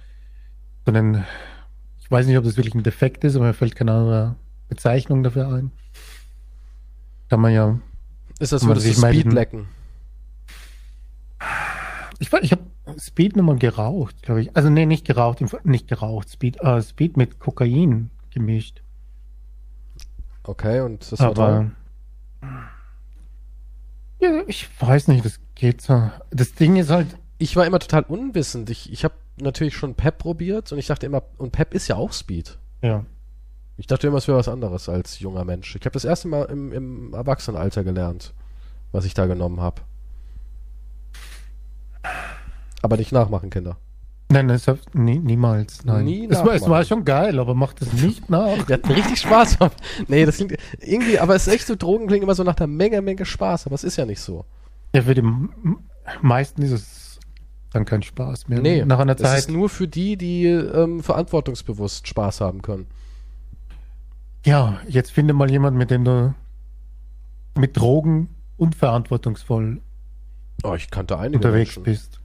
[0.85, 1.23] so einen,
[2.01, 4.35] ich weiß nicht, ob das wirklich ein Defekt ist, aber mir fällt keine andere
[4.67, 5.71] Bezeichnung dafür ein.
[7.29, 7.79] Kann man ja,
[8.37, 8.93] Ist das, würdest du?
[8.93, 9.69] Speed lecken?
[12.19, 12.63] ich, ich habe
[12.99, 14.57] Speed nochmal geraucht, glaube ich.
[14.57, 18.81] Also nee, nicht geraucht, nicht geraucht, Speed, äh, Speed mit Kokain gemischt.
[20.49, 21.71] Okay, und das war aber
[22.41, 22.51] toll.
[24.19, 26.09] ja, ich weiß nicht, das geht so.
[26.31, 27.07] Das Ding ist halt,
[27.37, 28.71] Ich war immer total unwissend.
[28.71, 31.97] Ich, ich habe natürlich schon Pep probiert und ich dachte immer, und Pep ist ja
[31.97, 32.57] auch Speed.
[32.81, 33.05] ja.
[33.77, 35.73] Ich dachte immer, es wäre was anderes als junger Mensch.
[35.73, 38.33] Ich habe das erste Mal im, im Erwachsenenalter gelernt,
[38.91, 39.83] was ich da genommen habe.
[42.81, 43.77] Aber nicht nachmachen, Kinder.
[44.31, 46.05] Nein, das ist, nie, niemals, nein.
[46.05, 48.67] Nie es, war, es war schon geil, aber macht es nicht nach.
[48.67, 49.57] Wir hatten richtig Spaß.
[50.07, 52.67] nee, das klingt irgendwie, aber es ist echt so, Drogen klingen immer so nach der
[52.67, 54.45] Menge, Menge Spaß, aber es ist ja nicht so.
[54.93, 55.23] Ja, für die
[56.21, 57.19] meisten ist es
[57.73, 58.61] dann kein Spaß mehr.
[58.61, 59.39] Nee, Nach einer das Zeit.
[59.39, 62.85] ist nur für die, die ähm, verantwortungsbewusst Spaß haben können.
[64.45, 66.33] Ja, jetzt finde mal jemanden, mit dem du
[67.57, 69.81] mit Drogen unverantwortungsvoll
[70.63, 71.83] Oh, ich kannte einige unterwegs Menschen.
[71.83, 72.19] bist.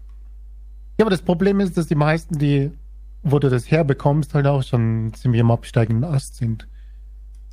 [0.99, 2.71] Ja, aber das Problem ist, dass die meisten, die,
[3.23, 6.69] wo du das herbekommst, halt auch schon ziemlich am absteigenden Ast sind.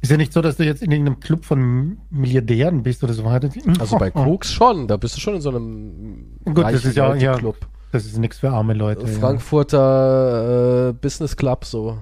[0.01, 3.23] Ist ja nicht so, dass du jetzt in irgendeinem Club von Milliardären bist oder so
[3.23, 3.49] weiter.
[3.79, 7.13] Also bei Koks schon, da bist du schon in so einem Gut, das ist ja-
[7.15, 7.57] ja, Leute-Club.
[7.91, 9.01] Das ist nichts für arme Leute.
[9.05, 9.07] ja.
[9.19, 11.99] Frankfurter äh, Business Club so.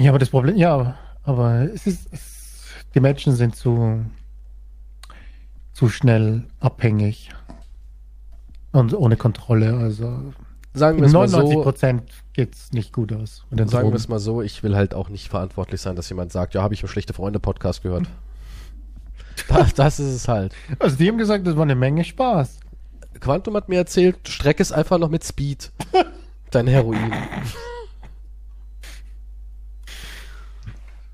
[0.00, 4.04] Ja, aber das Problem, ja, aber es ist, es, die Menschen sind zu,
[5.72, 7.30] zu schnell abhängig
[8.76, 9.76] und ohne Kontrolle.
[9.76, 10.32] Also
[10.76, 12.02] Sagen wir es mal 99 so, Prozent
[12.34, 13.46] geht's nicht gut aus.
[13.48, 16.10] Mit den sagen wir es mal so, ich will halt auch nicht verantwortlich sein, dass
[16.10, 18.04] jemand sagt, ja, habe ich im schlechte Freunde Podcast gehört.
[19.48, 20.54] das, das ist es halt.
[20.78, 22.60] Also die haben gesagt, das war eine Menge Spaß.
[23.20, 25.72] Quantum hat mir erzählt, streck es einfach noch mit Speed.
[26.50, 27.10] Dein Heroin.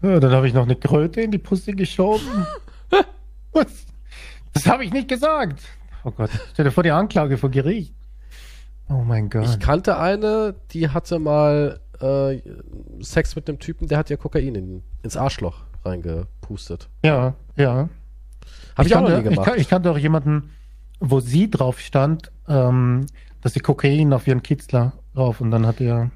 [0.03, 2.48] Ja, dann habe ich noch eine Kröte in die Pussy geschoben.
[3.53, 3.87] Was?
[4.53, 5.62] Das habe ich nicht gesagt.
[6.05, 7.95] Oh Gott, stell dir vor die Anklage vor Gericht.
[8.88, 9.45] Oh mein Gott.
[9.45, 12.41] Ich kannte eine, die hatte mal äh,
[13.01, 16.88] Sex mit einem Typen, der hat ja Kokain in, ins Arschloch reingepustet.
[17.05, 17.88] ja, ja.
[18.77, 19.51] Habe ich, auch noch kannte, nie gemacht.
[19.55, 20.51] Ich, ich kannte auch jemanden,
[20.99, 23.07] wo sie drauf stand, ähm,
[23.41, 26.11] dass sie Kokain auf ihren Kitzler rauf und dann hat er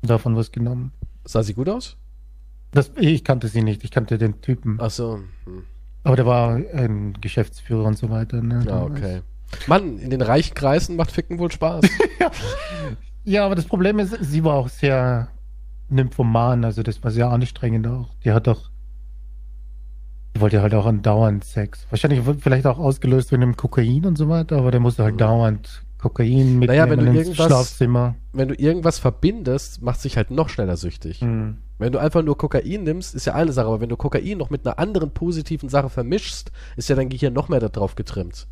[0.00, 0.92] davon was genommen.
[1.24, 1.96] Sah sie gut aus?
[2.72, 4.78] Das, ich kannte sie nicht, ich kannte den Typen.
[4.80, 5.20] Ach so.
[5.44, 5.64] Hm.
[6.04, 8.42] Aber der war ein Geschäftsführer und so weiter.
[8.42, 8.64] Ne?
[8.66, 9.22] Ja, okay.
[9.66, 11.84] Mann, in den reichen Kreisen macht Ficken wohl Spaß.
[13.24, 15.28] Ja, aber das Problem ist, sie war auch sehr
[15.88, 18.08] nymphoman, also das war sehr anstrengend auch.
[18.24, 18.68] Die hat doch,
[20.34, 21.86] die wollte halt auch andauernd Sex.
[21.90, 25.14] Wahrscheinlich wird vielleicht auch ausgelöst wegen dem Kokain und so weiter, aber der musste halt
[25.14, 25.18] Mhm.
[25.18, 28.16] dauernd Kokain mitnehmen Naja, wenn du irgendwas- Schlafzimmer.
[28.32, 31.22] Wenn du irgendwas verbindest, macht sich halt noch schneller süchtig.
[31.22, 31.58] Mhm.
[31.78, 34.50] Wenn du einfach nur Kokain nimmst, ist ja eine Sache, aber wenn du Kokain noch
[34.50, 38.48] mit einer anderen positiven Sache vermischst, ist ja dein Gehirn noch mehr darauf getrimmt.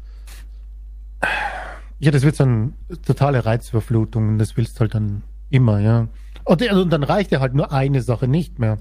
[1.98, 2.72] Ja, das wird so eine
[3.04, 6.08] totale Reizüberflutung und das willst du halt dann immer, ja.
[6.44, 8.78] Und, und dann reicht ja halt nur eine Sache nicht mehr.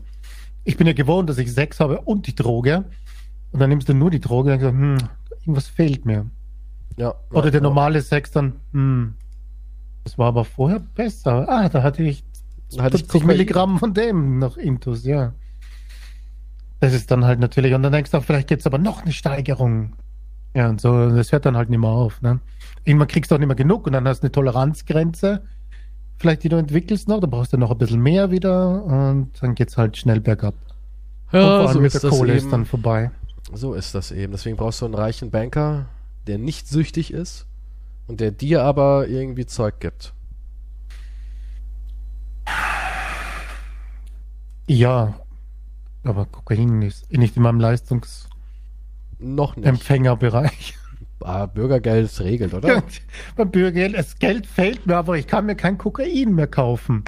[0.63, 2.85] Ich bin ja gewohnt, dass ich Sex habe und die Droge.
[3.51, 4.97] Und dann nimmst du nur die Droge und dann hm,
[5.41, 6.27] irgendwas fehlt mir.
[6.99, 7.15] Ja.
[7.31, 7.61] Oder ja, der ja.
[7.61, 9.15] normale Sex dann, hm,
[10.03, 11.47] das war aber vorher besser.
[11.49, 12.23] Ah, da hatte ich
[12.77, 13.27] Hatte ich 50 Kokain.
[13.27, 15.33] Milligramm von dem noch Intus, ja.
[16.81, 19.93] Das ist dann halt natürlich, und dann denkst du, vielleicht gibt's aber noch eine Steigerung.
[20.55, 22.39] Ja, und so, das hört dann halt nicht mehr auf, ne?
[22.85, 25.43] Irgendwann kriegst du auch nicht mehr genug und dann hast du eine Toleranzgrenze,
[26.17, 29.55] vielleicht die du entwickelst noch, da brauchst du noch ein bisschen mehr wieder und dann
[29.55, 30.55] geht's halt schnell bergab.
[31.31, 32.51] und vor Ja, allem so mit ist der das Kohle ist eben.
[32.51, 33.11] dann vorbei.
[33.53, 34.31] So ist das eben.
[34.31, 35.85] Deswegen brauchst du einen reichen Banker,
[36.29, 37.47] der nicht süchtig ist
[38.07, 40.13] und der dir aber irgendwie Zeug gibt.
[44.67, 45.19] Ja,
[46.03, 49.19] aber Kokain ist nicht in meinem Leistungsempfängerbereich.
[49.19, 49.55] Noch
[50.51, 50.75] nicht.
[51.21, 52.81] Ah, Bürgergeld regelt, oder?
[53.35, 57.03] Beim Bürgergeld, das Geld fehlt mir, aber ich kann mir kein Kokain mehr kaufen.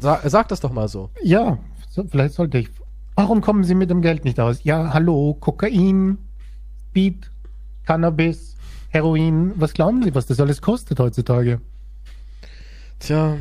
[0.00, 1.10] Sag, sag das doch mal so.
[1.22, 1.58] Ja,
[1.90, 2.70] so, vielleicht sollte ich.
[3.14, 4.64] Warum kommen Sie mit dem Geld nicht aus?
[4.64, 6.18] Ja, hallo, Kokain,
[6.88, 7.30] Speed,
[7.86, 8.56] Cannabis,
[8.90, 9.52] Heroin.
[9.56, 11.60] Was glauben Sie, was das alles kostet heutzutage?
[12.98, 13.36] Tja.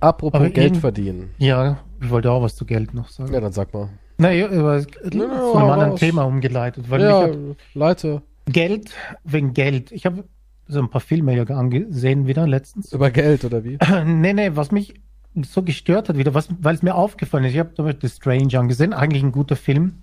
[0.00, 1.30] Apropos Aber Geld ihn- verdienen.
[1.38, 3.32] Ja, ich wollte auch was zu Geld noch sagen.
[3.32, 3.88] Ja, dann sag mal.
[4.18, 4.86] Naja, einem
[5.30, 6.00] hau anderen raus.
[6.00, 6.90] Thema umgeleitet.
[6.90, 8.92] Weil ja, mich hat Leute, Geld
[9.24, 9.90] wegen Geld.
[9.92, 10.24] Ich habe
[10.68, 12.92] so ein paar Filme ja angesehen wieder letztens.
[12.92, 13.78] über Geld oder wie?
[14.04, 14.94] nee, nee, was mich
[15.42, 17.52] so gestört hat wieder, was, weil es mir aufgefallen ist.
[17.52, 20.02] Ich habe damit The Strange angesehen, eigentlich ein guter Film.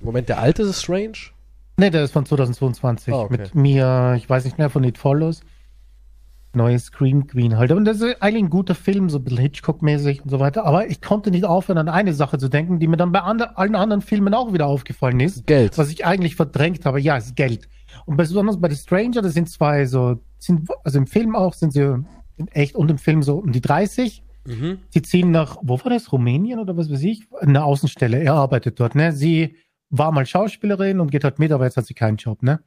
[0.00, 1.16] Moment, der alte ist Strange?
[1.78, 3.36] Nee, der ist von 2022 Ah, okay.
[3.38, 5.40] mit mir, ich weiß nicht mehr, von It Follows.
[6.54, 7.70] Neue Scream Queen halt.
[7.72, 10.64] Und das ist eigentlich ein guter Film, so ein bisschen Hitchcock-mäßig und so weiter.
[10.64, 13.58] Aber ich konnte nicht aufhören, an eine Sache zu denken, die mir dann bei ander,
[13.58, 15.46] allen anderen Filmen auch wieder aufgefallen ist.
[15.46, 15.76] Geld.
[15.78, 17.00] Was ich eigentlich verdrängt habe.
[17.00, 17.68] Ja, ist Geld.
[18.06, 21.74] Und besonders bei The Stranger, das sind zwei so, sind, also im Film auch sind
[21.74, 21.82] sie
[22.38, 24.22] in echt und im Film so um die 30.
[24.46, 24.78] Mhm.
[24.88, 27.26] Sie ziehen nach, wo war das, Rumänien oder was weiß ich?
[27.40, 28.18] Eine Außenstelle.
[28.22, 29.12] Er arbeitet dort, ne?
[29.12, 29.54] Sie
[29.90, 32.60] war mal Schauspielerin und geht halt mit, aber jetzt hat sie keinen Job, ne?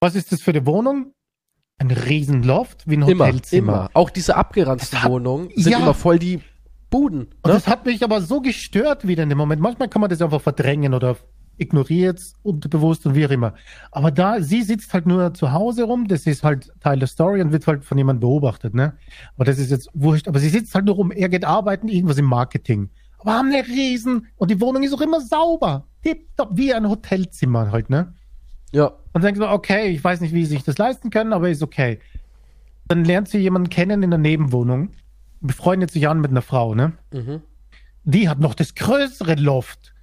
[0.00, 1.12] Was ist das für eine Wohnung?
[1.78, 3.72] Ein riesen Loft, wie ein Immer, Hotelzimmer.
[3.72, 3.90] immer.
[3.94, 5.78] Auch diese abgeranzten hat- Wohnungen sind Ja.
[5.78, 6.40] immer voll die
[6.90, 7.20] Buden.
[7.22, 7.52] Und Ne?
[7.52, 9.62] das hat mich aber so gestört wieder in dem Moment.
[9.62, 11.16] Manchmal kann man das einfach verdrängen oder
[11.56, 13.54] ignoriert unterbewusst und wie auch immer.
[13.90, 17.40] Aber da, sie sitzt halt nur zu Hause rum, das ist halt Teil der Story
[17.40, 18.94] und wird halt von jemandem beobachtet, ne?
[19.36, 22.18] Aber das ist jetzt wurscht, aber sie sitzt halt nur rum, er geht arbeiten, irgendwas
[22.18, 22.90] im Marketing.
[23.18, 25.86] Aber haben eine riesen, und die Wohnung ist auch immer sauber.
[26.02, 28.14] Tipptopp, wie ein Hotelzimmer halt, ne?
[28.72, 28.86] Ja.
[28.86, 31.50] Und dann denkst du, okay, ich weiß nicht, wie sie sich das leisten können, aber
[31.50, 31.98] ist okay.
[32.88, 34.90] Dann lernt sie jemanden kennen in der Nebenwohnung,
[35.40, 36.92] befreundet sich an mit einer Frau, ne?
[37.12, 37.42] Mhm.
[38.04, 39.94] Die hat noch das größere Loft.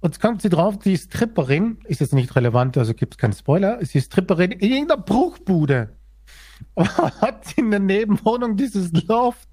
[0.00, 3.18] Und jetzt kommt sie drauf, die ist Tripperin, ist jetzt nicht relevant, also gibt es
[3.18, 5.96] keine Spoiler, sie ist Tripperin in irgendeiner Bruchbude.
[6.74, 6.88] Und
[7.20, 9.48] hat in der Nebenwohnung dieses Loft.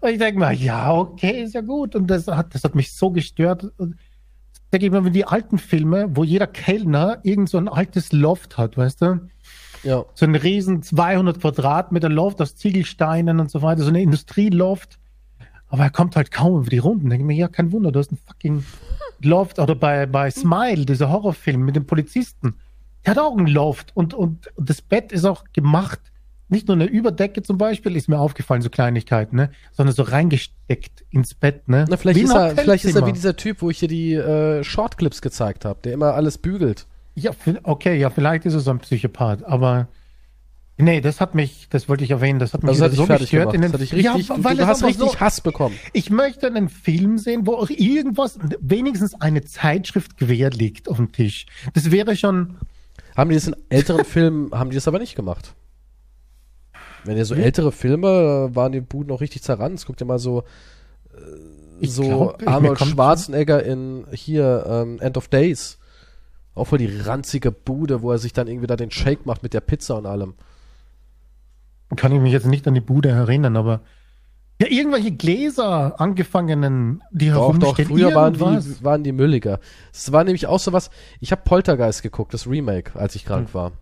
[0.00, 1.94] Und ich denke mal, ja, okay, ist ja gut.
[1.94, 3.72] Und das hat, das hat mich so gestört.
[3.76, 3.96] Und
[4.74, 8.58] denke ich mal, wenn die alten Filme, wo jeder Kellner irgend so ein altes Loft
[8.58, 9.20] hat, weißt du?
[9.84, 10.04] Ja.
[10.14, 14.98] so ein riesen 200 Quadratmeter Loft aus Ziegelsteinen und so weiter, so eine Industrieloft.
[15.68, 17.08] Aber er kommt halt kaum über die Runden.
[17.08, 18.64] Denke ich mir, ja, kein Wunder, du hast einen fucking
[19.20, 19.58] Loft.
[19.60, 22.56] Oder bei, bei Smile, dieser Horrorfilm mit dem Polizisten.
[23.04, 26.00] Der hat auch einen Loft und, und, und das Bett ist auch gemacht.
[26.48, 29.50] Nicht nur eine Überdecke zum Beispiel, ist mir aufgefallen, so Kleinigkeiten, ne?
[29.72, 31.86] Sondern so reingesteckt ins Bett, ne?
[31.88, 34.12] Na, vielleicht, Wie ist er, vielleicht ist er wie dieser Typ, wo ich dir die
[34.14, 36.86] äh, Shortclips gezeigt habe, der immer alles bügelt.
[37.14, 37.30] Ja,
[37.62, 39.88] okay, ja, vielleicht ist er so ein Psychopath, aber
[40.76, 43.30] nee, das hat mich, das wollte ich erwähnen, das hat mich Also das hat dich
[43.30, 43.54] fertig gemacht.
[43.54, 45.40] in Das den, hat dich richtig, ja, du, weil du es hast richtig so, Hass
[45.40, 45.76] bekommen.
[45.92, 51.12] ich möchte einen Film sehen, wo auch irgendwas, wenigstens eine Zeitschrift quer liegt auf dem
[51.12, 51.46] Tisch.
[51.72, 52.56] Das wäre schon,
[53.16, 55.54] Haben die das in älteren Filmen, haben die das aber nicht gemacht.
[57.04, 59.86] Wenn ihr so ältere Filme, waren die Buden noch richtig zerranzt.
[59.86, 60.42] Guckt ihr mal so,
[61.12, 61.20] äh,
[61.80, 65.78] Ich so glaub, Arnold Schwarzenegger in hier ähm, End of Days.
[66.54, 69.54] Auch voll die ranzige Bude, wo er sich dann irgendwie da den Shake macht mit
[69.54, 70.34] der Pizza und allem.
[71.96, 73.80] kann ich mich jetzt nicht an die Bude erinnern, aber
[74.60, 77.88] ja, irgendwelche Gläser angefangenen, die Doch, doch, herumstehen.
[77.88, 79.58] früher waren die, waren die mülliger.
[79.92, 80.90] Es war nämlich auch so was,
[81.20, 83.72] ich habe Poltergeist geguckt, das Remake, als ich krank war.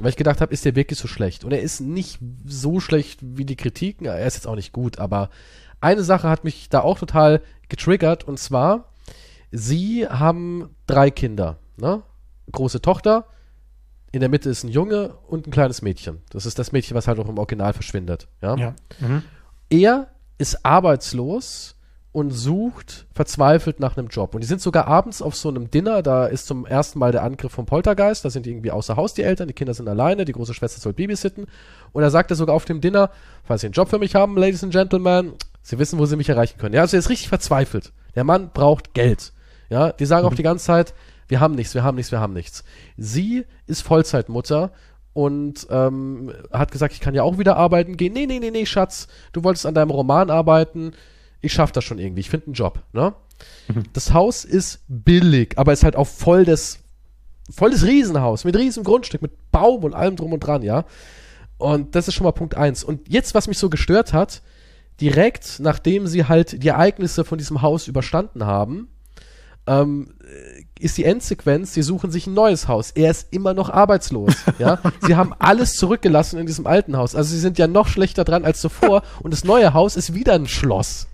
[0.00, 1.44] Weil ich gedacht habe, ist der wirklich so schlecht?
[1.44, 4.98] Und er ist nicht so schlecht wie die Kritiken, er ist jetzt auch nicht gut,
[4.98, 5.30] aber
[5.80, 8.92] eine Sache hat mich da auch total getriggert und zwar,
[9.50, 12.02] sie haben drei Kinder, ne?
[12.52, 13.26] Große Tochter,
[14.12, 16.20] in der Mitte ist ein Junge und ein kleines Mädchen.
[16.30, 18.56] Das ist das Mädchen, was halt auch im Original verschwindet, ja?
[18.56, 18.74] Ja.
[18.98, 19.22] Mhm.
[19.68, 20.08] er
[20.38, 21.76] ist arbeitslos
[22.12, 24.34] und sucht verzweifelt nach einem Job.
[24.34, 27.22] Und die sind sogar abends auf so einem Dinner, da ist zum ersten Mal der
[27.22, 30.24] Angriff vom Poltergeist, da sind die irgendwie außer Haus die Eltern, die Kinder sind alleine,
[30.24, 31.46] die große Schwester soll babysitten.
[31.92, 33.10] Und er sagt er sogar auf dem Dinner,
[33.44, 36.28] falls Sie einen Job für mich haben, Ladies and Gentlemen, Sie wissen, wo Sie mich
[36.28, 36.74] erreichen können.
[36.74, 37.92] Ja, also er ist richtig verzweifelt.
[38.16, 39.32] Der Mann braucht Geld.
[39.68, 40.94] Ja, die sagen auch die ganze Zeit,
[41.28, 42.64] wir haben nichts, wir haben nichts, wir haben nichts.
[42.96, 44.72] Sie ist Vollzeitmutter
[45.12, 48.12] und ähm, hat gesagt, ich kann ja auch wieder arbeiten gehen.
[48.12, 50.92] Nee, nee, nee, nee, Schatz, du wolltest an deinem Roman arbeiten.
[51.40, 52.20] Ich schaff das schon irgendwie.
[52.20, 53.14] Ich finde einen Job, ne?
[53.68, 53.84] Mhm.
[53.92, 56.80] Das Haus ist billig, aber ist halt auch voll des
[57.50, 60.84] voll das Riesenhaus mit riesem Grundstück, mit Baum und allem drum und dran, ja.
[61.58, 62.84] Und das ist schon mal Punkt eins.
[62.84, 64.42] Und jetzt, was mich so gestört hat,
[65.00, 68.88] direkt nachdem sie halt die Ereignisse von diesem Haus überstanden haben,
[69.66, 70.14] ähm,
[70.78, 72.90] ist die Endsequenz, sie suchen sich ein neues Haus.
[72.92, 74.34] Er ist immer noch arbeitslos.
[74.58, 74.78] Ja?
[75.02, 77.14] sie haben alles zurückgelassen in diesem alten Haus.
[77.14, 80.34] Also sie sind ja noch schlechter dran als zuvor und das neue Haus ist wieder
[80.34, 81.08] ein Schloss.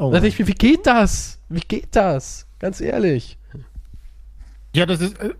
[0.00, 0.10] Oh.
[0.10, 1.40] Da dachte ich mir, wie geht das?
[1.48, 2.46] Wie geht das?
[2.58, 3.38] Ganz ehrlich.
[4.74, 5.18] Ja, das ist.
[5.20, 5.34] Äh,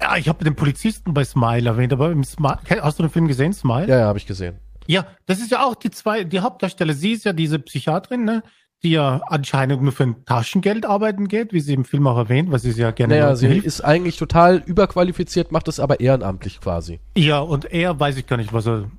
[0.00, 2.58] ja, ich habe den Polizisten bei Smile erwähnt, aber im Smile.
[2.82, 3.88] Hast du den Film gesehen, Smile?
[3.88, 4.58] Ja, ja, habe ich gesehen.
[4.86, 6.92] Ja, das ist ja auch die zwei, die Hauptdarsteller.
[6.92, 8.42] Sie ist ja diese Psychiaterin, ne?
[8.82, 12.50] die ja anscheinend nur für ein Taschengeld arbeiten geht, wie sie im Film auch erwähnt,
[12.52, 13.66] was sie ja gerne Naja, sie hilft.
[13.66, 17.00] ist eigentlich total überqualifiziert, macht das aber ehrenamtlich quasi.
[17.16, 18.90] Ja, und er weiß ich gar nicht, was er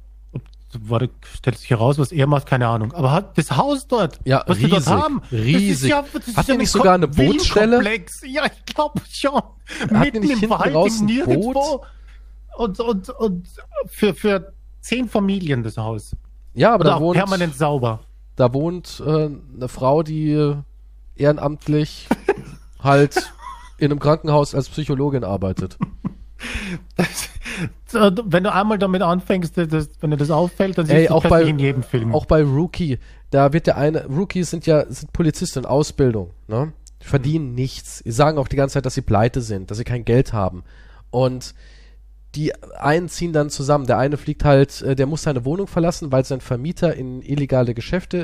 [0.80, 1.01] war,
[1.36, 2.93] stellt sich heraus, was er macht, keine Ahnung.
[2.93, 5.89] Aber hat das Haus dort, ja, was riesig, wir dort haben, riesig.
[5.89, 6.03] Ja,
[6.36, 7.82] hat er nicht sogar eine Bootsstelle?
[8.23, 9.34] Ja, ich glaube schon.
[9.34, 11.82] Hat Mitten nicht im Wald, raus ein Boot?
[12.58, 13.47] Und, und, und
[13.88, 16.15] für, für zehn Familien das Haus.
[16.53, 18.01] Ja, aber Oder da wohnt permanent sauber.
[18.36, 20.56] Da wohnt äh, eine Frau, die
[21.15, 22.08] ehrenamtlich
[22.84, 23.32] halt
[23.77, 25.77] in einem Krankenhaus als Psychologin arbeitet.
[26.95, 27.30] Das,
[28.26, 31.26] wenn du einmal damit anfängst, das, wenn dir das auffällt, dann siehst Ey, du auch
[31.26, 32.13] bei, in jedem Film.
[32.13, 33.00] Auch bei Rookie,
[33.32, 36.73] da wird der eine, Rookies sind ja sind Polizisten in Ausbildung, ne?
[37.02, 38.04] Die verdienen nichts.
[38.04, 40.63] Die sagen auch die ganze Zeit, dass sie pleite sind, dass sie kein Geld haben.
[41.12, 41.54] Und
[42.36, 43.88] die einen ziehen dann zusammen.
[43.88, 47.73] Der eine fliegt halt, äh, der muss seine Wohnung verlassen, weil sein Vermieter in illegale
[47.73, 48.17] Geschäfte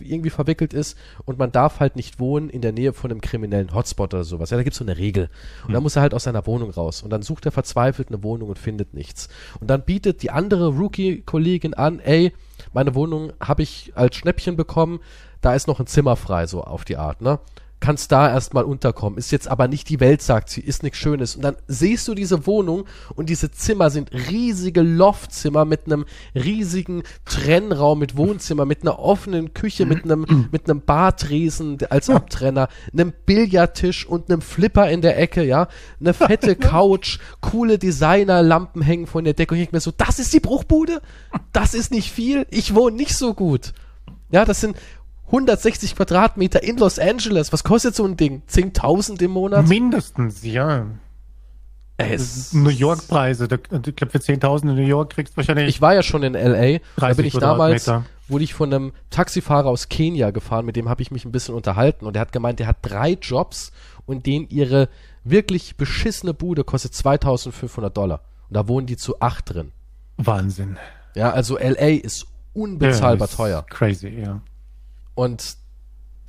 [0.00, 3.74] irgendwie verwickelt ist und man darf halt nicht wohnen in der Nähe von einem kriminellen
[3.74, 4.50] Hotspot oder sowas.
[4.50, 5.28] Ja, da gibt's so eine Regel.
[5.62, 5.74] Und hm.
[5.74, 7.02] dann muss er halt aus seiner Wohnung raus.
[7.02, 9.28] Und dann sucht er verzweifelt eine Wohnung und findet nichts.
[9.60, 12.32] Und dann bietet die andere Rookie-Kollegin an, ey,
[12.72, 15.00] meine Wohnung habe ich als Schnäppchen bekommen,
[15.40, 17.38] da ist noch ein Zimmer frei, so auf die Art, ne?
[17.80, 19.18] Kannst da erstmal unterkommen.
[19.18, 21.36] Ist jetzt aber nicht die Welt, sagt sie, ist nichts Schönes.
[21.36, 27.02] Und dann siehst du diese Wohnung und diese Zimmer sind riesige Loftzimmer mit einem riesigen
[27.24, 33.12] Trennraum mit Wohnzimmer, mit einer offenen Küche, mit einem, mit einem Badriesen als Abtrenner, einem
[33.26, 35.68] Billardtisch und einem Flipper in der Ecke, ja,
[36.00, 40.18] eine fette Couch, coole Designerlampen hängen von der Decke und ich denke mir so, das
[40.18, 41.00] ist die Bruchbude?
[41.52, 42.46] Das ist nicht viel?
[42.50, 43.72] Ich wohne nicht so gut.
[44.30, 44.76] Ja, das sind
[45.30, 47.52] 160 Quadratmeter in Los Angeles.
[47.52, 48.42] Was kostet so ein Ding?
[48.50, 49.68] 10.000 im Monat?
[49.68, 50.86] Mindestens, ja.
[51.96, 53.44] Es New York Preise.
[53.44, 55.68] Ich glaube, für 10.000 in New York kriegst du wahrscheinlich.
[55.68, 56.78] Ich war ja schon in LA.
[56.96, 57.90] Da bin ich damals,
[58.26, 60.64] wurde ich von einem Taxifahrer aus Kenia gefahren.
[60.64, 62.06] Mit dem habe ich mich ein bisschen unterhalten.
[62.06, 63.70] Und er hat gemeint, der hat drei Jobs
[64.06, 64.88] und denen ihre
[65.24, 68.22] wirklich beschissene Bude kostet 2.500 Dollar.
[68.48, 69.72] Und da wohnen die zu acht drin.
[70.16, 70.76] Wahnsinn.
[71.14, 73.66] Ja, also LA ist unbezahlbar ja, teuer.
[73.68, 74.40] Crazy, ja.
[75.14, 75.56] Und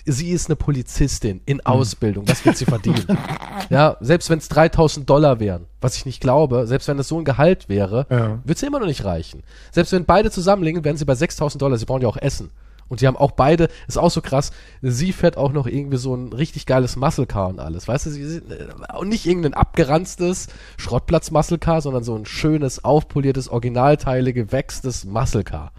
[0.05, 1.65] sie ist eine Polizistin in.
[1.65, 2.27] Ausbildung.
[2.27, 3.05] Was wird sie verdienen?
[3.69, 7.17] ja, selbst wenn es 3000 Dollar wären, was ich nicht glaube, selbst wenn es so
[7.17, 8.39] ein Gehalt wäre, ja.
[8.43, 9.43] wird sie immer noch nicht reichen.
[9.71, 11.77] Selbst wenn beide zusammenlegen, wären sie bei 6000 Dollar.
[11.77, 12.51] Sie brauchen ja auch Essen.
[12.91, 16.13] Und die haben auch beide, ist auch so krass, sie fährt auch noch irgendwie so
[16.13, 17.87] ein richtig geiles Muscle Car und alles.
[17.87, 18.67] Weißt du, sie, äh,
[18.97, 25.45] und nicht irgendein abgeranztes Schrottplatz Muscle Car, sondern so ein schönes, aufpoliertes, originalteile, gewächstes Muscle
[25.45, 25.71] Car.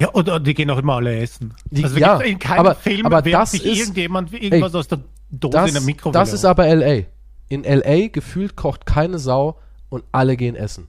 [0.00, 1.54] Ja, und, die gehen auch immer alle essen.
[1.70, 4.88] Die, also ja, in keinem aber, Film aber das sich ist, irgendjemand irgendwas ey, aus
[4.88, 6.18] der Dose das, in der Mikrowelle.
[6.18, 7.04] Das ist aber L.A.
[7.48, 8.08] In L.A.
[8.08, 9.58] gefühlt kocht keine Sau
[9.88, 10.86] und alle gehen essen.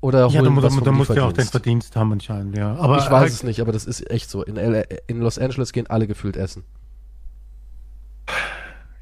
[0.00, 2.76] Oder ja, du, du, du musst ja auch den Verdienst haben anscheinend, ja.
[2.76, 4.44] Aber ich weiß halt, es nicht, aber das ist echt so.
[4.44, 6.62] In, LA, in Los Angeles gehen alle gefühlt essen.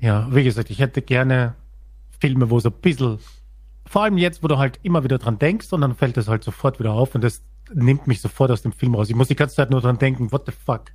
[0.01, 1.55] Ja, wie gesagt, ich hätte gerne
[2.19, 3.19] Filme, wo so ein bisschen,
[3.87, 6.45] vor allem jetzt, wo du halt immer wieder dran denkst und dann fällt das halt
[6.45, 9.09] sofort wieder auf und das nimmt mich sofort aus dem Film raus.
[9.09, 10.93] Ich muss die ganze Zeit nur dran denken, what the fuck?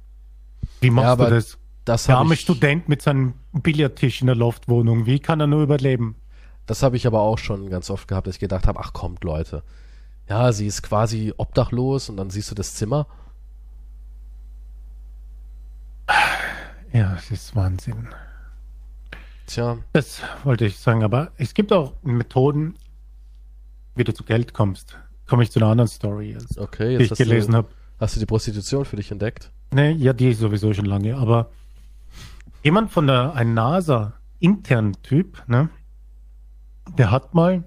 [0.80, 1.58] Wie machst ja, du das?
[1.86, 6.16] das der arme Student mit seinem Billardtisch in der Loftwohnung, wie kann er nur überleben?
[6.66, 9.24] Das habe ich aber auch schon ganz oft gehabt, dass ich gedacht habe, ach kommt
[9.24, 9.64] Leute.
[10.30, 13.08] Ja, sie ist quasi obdachlos und dann siehst du das Zimmer.
[16.94, 18.08] Ja, es ist Wahnsinn.
[19.48, 19.78] Tja.
[19.94, 22.76] Das wollte ich sagen, aber es gibt auch Methoden,
[23.96, 24.98] wie du zu Geld kommst
[25.32, 27.70] komme ich zu einer anderen Story, jetzt, okay, die ich gelesen habe.
[28.02, 29.50] Hast du die Prostitution für dich entdeckt?
[29.74, 31.52] Nee, ja, die sowieso schon lange, aber
[32.64, 35.70] jemand von der, ein NASA-internen Typ, ne,
[36.98, 37.64] der hat mal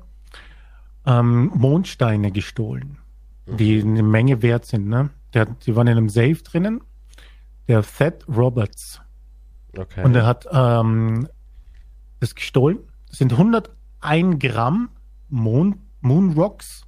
[1.07, 2.99] ähm, Mondsteine gestohlen,
[3.47, 3.57] mhm.
[3.57, 5.09] die eine Menge wert sind, ne?
[5.33, 6.83] Der, die waren in einem Safe drinnen,
[7.67, 9.01] der Thad Roberts.
[9.75, 10.05] Okay.
[10.05, 11.29] Und er hat ähm,
[12.21, 12.79] das gestohlen.
[13.09, 14.91] Das sind 101 Gramm
[15.29, 16.87] Moon, Moon Rocks,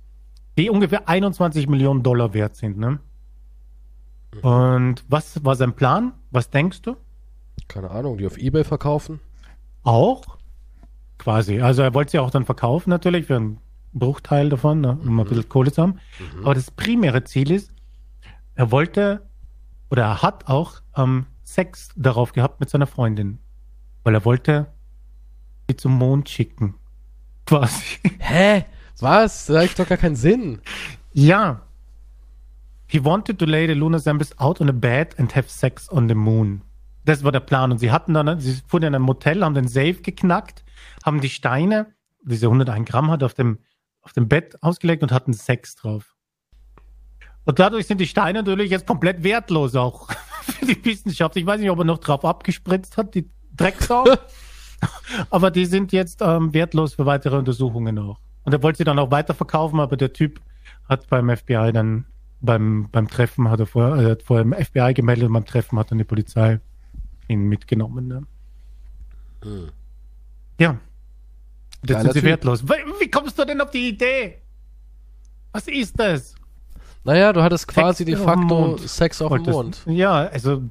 [0.58, 2.78] die ungefähr 21 Millionen Dollar wert sind.
[2.78, 3.00] Ne?
[4.42, 6.12] Und was war sein Plan?
[6.30, 6.96] Was denkst du?
[7.68, 9.20] Keine Ahnung, die auf Ebay verkaufen?
[9.82, 10.38] Auch?
[11.18, 11.60] Quasi.
[11.60, 13.58] Also er wollte sie auch dann verkaufen natürlich für einen
[13.94, 15.98] Bruchteil davon, ne, um ein bisschen Kohle zu haben.
[16.42, 17.72] Aber das primäre Ziel ist,
[18.54, 19.22] er wollte
[19.90, 23.38] oder er hat auch ähm, Sex darauf gehabt mit seiner Freundin.
[24.02, 24.66] Weil er wollte
[25.68, 26.74] sie zum Mond schicken.
[27.46, 27.98] Quasi.
[28.18, 28.64] Hä?
[28.98, 29.46] Was?
[29.46, 30.60] Das ergibt doch gar keinen Sinn.
[31.12, 31.62] Ja.
[32.88, 36.08] He wanted to lay the lunar samples out on a bed and have sex on
[36.08, 36.62] the moon.
[37.04, 37.72] Das war der Plan.
[37.72, 40.64] Und sie hatten dann, sie fuhren in ein Motel, haben den Safe geknackt,
[41.04, 43.58] haben die Steine, diese 101 Gramm hat, auf dem,
[44.02, 46.16] auf dem Bett ausgelegt und hatten Sex drauf.
[47.44, 50.10] Und dadurch sind die Steine natürlich jetzt komplett wertlos auch
[50.42, 51.36] für die Wissenschaft.
[51.36, 54.04] Ich weiß nicht, ob er noch drauf abgespritzt hat, die Drecksau.
[55.30, 58.18] aber die sind jetzt ähm, wertlos für weitere Untersuchungen auch.
[58.44, 60.40] Und er wollte sie dann auch weiterverkaufen, aber der Typ
[60.88, 62.06] hat beim FBI dann
[62.40, 65.78] beim, beim Treffen hat er vor, er hat vor dem FBI gemeldet und beim Treffen
[65.78, 66.60] hat dann die Polizei
[67.28, 68.08] ihn mitgenommen.
[68.08, 68.22] Ne?
[69.42, 69.68] Hm.
[70.58, 70.78] Ja.
[71.82, 72.28] Jetzt Geiler sind sie Typ.
[72.28, 72.64] wertlos.
[72.64, 74.42] Wie, wie kommst du denn auf die Idee?
[75.52, 76.34] Was ist das?
[77.04, 78.76] Naja, du hattest quasi Sex de facto.
[78.78, 79.82] Sex auf dem Mond.
[79.86, 80.62] Ja, also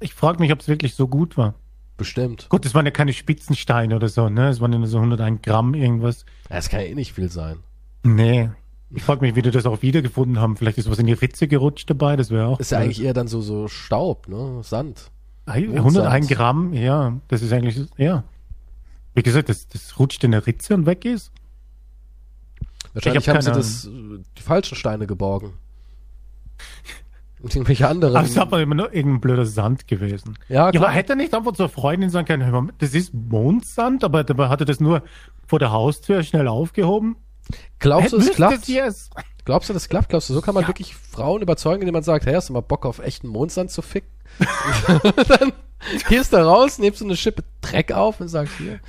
[0.00, 1.54] ich frage mich, ob es wirklich so gut war.
[1.96, 2.48] Bestimmt.
[2.50, 4.48] Gut, es waren ja keine Spitzensteine oder so, ne?
[4.48, 6.26] Es waren ja nur so 101 Gramm irgendwas.
[6.48, 7.58] Das kann ja eh nicht viel sein.
[8.02, 8.50] Nee.
[8.90, 10.56] Ich frage mich, wie die das auch wiedergefunden haben.
[10.56, 12.60] Vielleicht ist was in die Ritze gerutscht dabei, das wäre auch.
[12.60, 14.60] Ist ja eigentlich eher dann so, so Staub, ne?
[14.62, 15.10] Sand.
[15.46, 18.24] 101 Gramm, ja, das ist eigentlich, ja.
[19.14, 21.32] Wie gesagt, das, das rutscht in der Ritze und weg ist.
[22.92, 25.52] Wahrscheinlich Ich hab haben sie das, äh, die falschen Steine geborgen.
[27.42, 28.16] Und irgendwelche anderen.
[28.16, 30.38] Aber es ist aber immer nur irgendein blöder Sand gewesen.
[30.48, 30.84] ja, Ja, klar.
[30.84, 34.48] aber hätte er nicht einfach zur Freundin sagen können, mal, das ist Mondsand, aber dabei
[34.48, 35.02] hat er das nur
[35.46, 37.16] vor der Haustür schnell aufgehoben.
[37.78, 38.58] Glaubst du, es Müsste klappt?
[38.62, 39.12] es jetzt?
[39.44, 40.08] Glaubst du, das klappt?
[40.08, 40.68] Glaubst du, so kann man Ja.
[40.68, 43.82] wirklich Frauen überzeugen, indem man sagt, hey, hast du mal Bock auf echten Mondsand zu
[43.82, 44.10] ficken?
[45.28, 45.52] dann
[46.08, 48.80] gehst du raus, nimmst du eine Schippe Dreck auf und sagst, hier,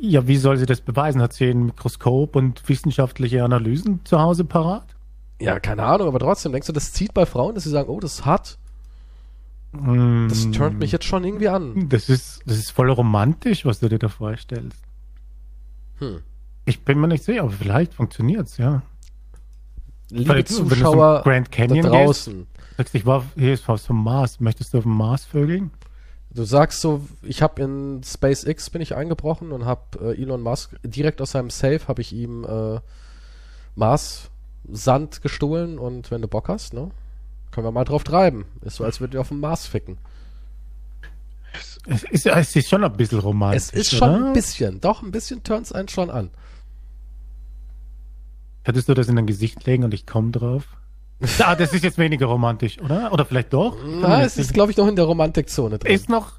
[0.00, 1.22] Ja, wie soll sie das beweisen?
[1.22, 4.96] Hat sie ein Mikroskop und wissenschaftliche Analysen zu Hause parat?
[5.40, 8.00] Ja, keine Ahnung, aber trotzdem, denkst du, das zieht bei Frauen, dass sie sagen, oh,
[8.00, 8.58] das ist hart,
[9.72, 11.88] Mm, das turnt mich jetzt schon irgendwie an.
[11.88, 14.78] Das ist, das ist voll romantisch, was du dir da vorstellst.
[15.98, 16.22] Hm.
[16.64, 18.82] Ich bin mir nicht sicher, aber vielleicht funktioniert's, ja.
[20.10, 22.46] Liebe Weil Zuschauer Grand da Canyon draußen,
[22.78, 24.40] Sagst, ich war hier ist was vom Mars.
[24.40, 25.70] Möchtest du auf dem Mars vögeln?
[26.30, 30.76] du sagst so, ich habe in SpaceX bin ich eingebrochen und habe äh, Elon Musk
[30.84, 32.78] direkt aus seinem Safe habe ich ihm äh,
[33.74, 34.30] Mars
[34.70, 36.90] Sand gestohlen und wenn du Bock hast, ne,
[37.50, 38.44] können wir mal drauf treiben.
[38.62, 39.98] Ist so, als würden wir auf dem Mars ficken.
[41.86, 43.62] Es ist, es ist schon ein bisschen romantisch.
[43.62, 44.26] Es ist schon oder?
[44.26, 46.30] ein bisschen, doch ein bisschen turns einen schon an.
[48.62, 50.64] Hättest du das in dein Gesicht legen und ich komme drauf?
[51.40, 53.12] ah, das ist jetzt weniger romantisch, oder?
[53.12, 53.76] Oder vielleicht doch?
[53.84, 55.92] Na, es ist, glaube ich, noch in der Romantikzone drin.
[55.92, 56.38] ist noch.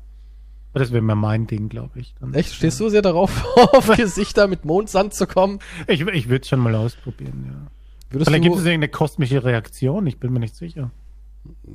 [0.73, 2.13] Das wäre mehr mein Ding, glaube ich.
[2.19, 2.33] Dann.
[2.33, 2.53] Echt?
[2.53, 5.59] Stehst du sehr darauf, auf Gesichter mit Mondsand zu kommen?
[5.87, 7.71] Ich, ich würde es schon mal ausprobieren, ja.
[8.09, 10.89] Würdest Vielleicht du, gibt es irgendeine kosmische Reaktion, ich bin mir nicht sicher.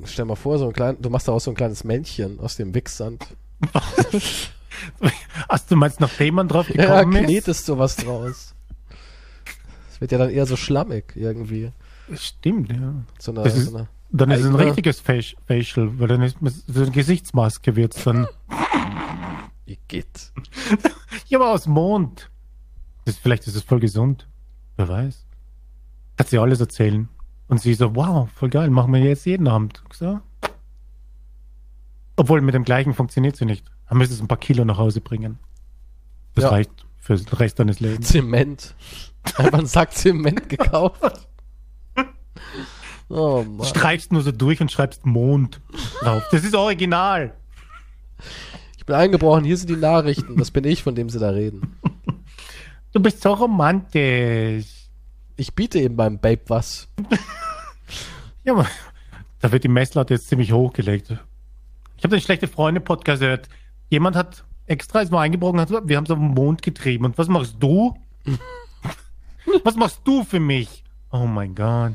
[0.05, 2.73] stell mal vor, so ein klein, du machst daraus so ein kleines Männchen aus dem
[2.75, 3.25] Wichsand.
[3.73, 7.25] Ach, du meinst, nachdem man drauf Ja, gekommen ist?
[7.25, 8.53] knetest du was draus.
[9.89, 11.71] Das wird ja dann eher so schlammig irgendwie.
[12.13, 12.93] Stimmt, ja.
[13.17, 16.21] So eine, ist- so eine Dann ist es ein Eigene- richtiges Faci- Facial, weil dann
[16.21, 18.27] ist so eine Gesichtsmaske wird's dann.
[19.65, 20.31] Igitt.
[21.27, 22.29] Ja, aber aus Mond.
[23.05, 24.27] Das, vielleicht ist es voll gesund.
[24.77, 25.24] Wer weiß.
[26.17, 27.09] Hat sie alles erzählen.
[27.47, 29.83] Und sie so, wow, voll geil, machen wir jetzt jeden Abend.
[29.93, 30.19] So.
[32.15, 33.65] Obwohl mit dem gleichen funktioniert sie nicht.
[33.89, 35.37] Dann müsste es ein paar Kilo nach Hause bringen.
[36.33, 36.49] Das Ja.
[36.49, 38.07] reicht für den Rest deines Lebens.
[38.07, 38.75] Zement.
[39.37, 41.27] Einfach einen Sack Zement gekauft.
[43.09, 43.65] Oh Mann.
[43.67, 45.61] Streichst nur so durch und schreibst Mond
[46.01, 46.23] drauf.
[46.31, 47.35] Das ist original.
[48.77, 50.37] Ich bin eingebrochen, hier sind die Nachrichten.
[50.37, 51.75] Das bin ich, von dem sie da reden.
[52.93, 54.84] Du bist so romantisch.
[55.37, 56.87] Ich biete eben beim Babe was.
[58.43, 58.67] Ja, aber
[59.41, 61.11] da wird die Messlatte jetzt ziemlich hochgelegt.
[61.97, 63.49] Ich habe den schlechte Freunde Podcast gehört.
[63.89, 67.05] Jemand hat extra ist mal eingebrochen, hat gesagt, wir haben es auf den Mond getrieben.
[67.05, 67.95] Und was machst du?
[69.63, 70.83] was machst du für mich?
[71.11, 71.93] Oh mein Gott.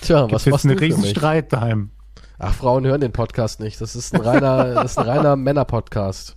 [0.00, 0.94] Tja, Was was machst du einen für mich?
[0.96, 1.90] Riesenstreit daheim.
[2.38, 3.80] Ach, Frauen hören den Podcast nicht.
[3.80, 6.36] Das ist ein reiner, das ist ein reiner Männer-Podcast.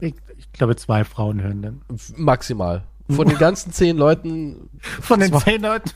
[0.00, 1.82] Ich, ich glaube, zwei Frauen hören den.
[2.16, 2.84] Maximal.
[3.10, 5.38] Von den ganzen zehn Leuten, Von den Zwei.
[5.40, 5.90] zehn Leuten,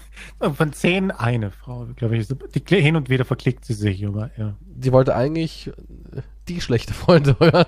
[0.55, 2.29] von zehn eine Frau, glaube ich.
[2.29, 4.55] Die, hin und wieder verklickt sie sich, aber ja.
[4.61, 7.67] die wollte eigentlich äh, die schlechte Freunde hören.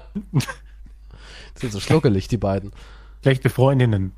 [1.55, 2.73] Sind so schluckelig, die beiden.
[3.23, 4.13] Schlechte Freundinnen.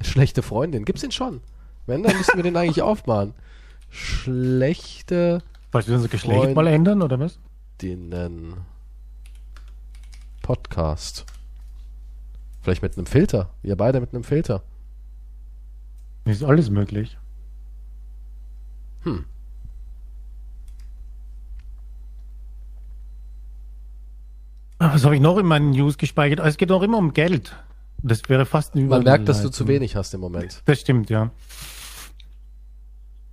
[0.00, 0.84] Schlechte Freundin.
[0.84, 1.40] Gibt's den schon?
[1.86, 3.34] Wenn, dann müssten wir den eigentlich aufmachen.
[3.90, 7.38] Schlechte Wolltest du unser Geschlecht Freund- mal ändern, oder was?
[7.78, 8.54] Freundinnen.
[10.42, 11.24] Podcast.
[12.62, 13.50] Vielleicht mit einem Filter.
[13.62, 14.62] Wir beide mit einem Filter.
[16.24, 17.16] Ist alles möglich.
[19.02, 19.24] Hm.
[24.78, 26.40] Ah, Was habe ich noch in meinen News gespeichert?
[26.40, 27.54] Ah, Es geht auch immer um Geld.
[28.02, 30.62] Das wäre fast eine Man merkt, dass du zu wenig hast im Moment.
[30.66, 31.30] Das stimmt, ja.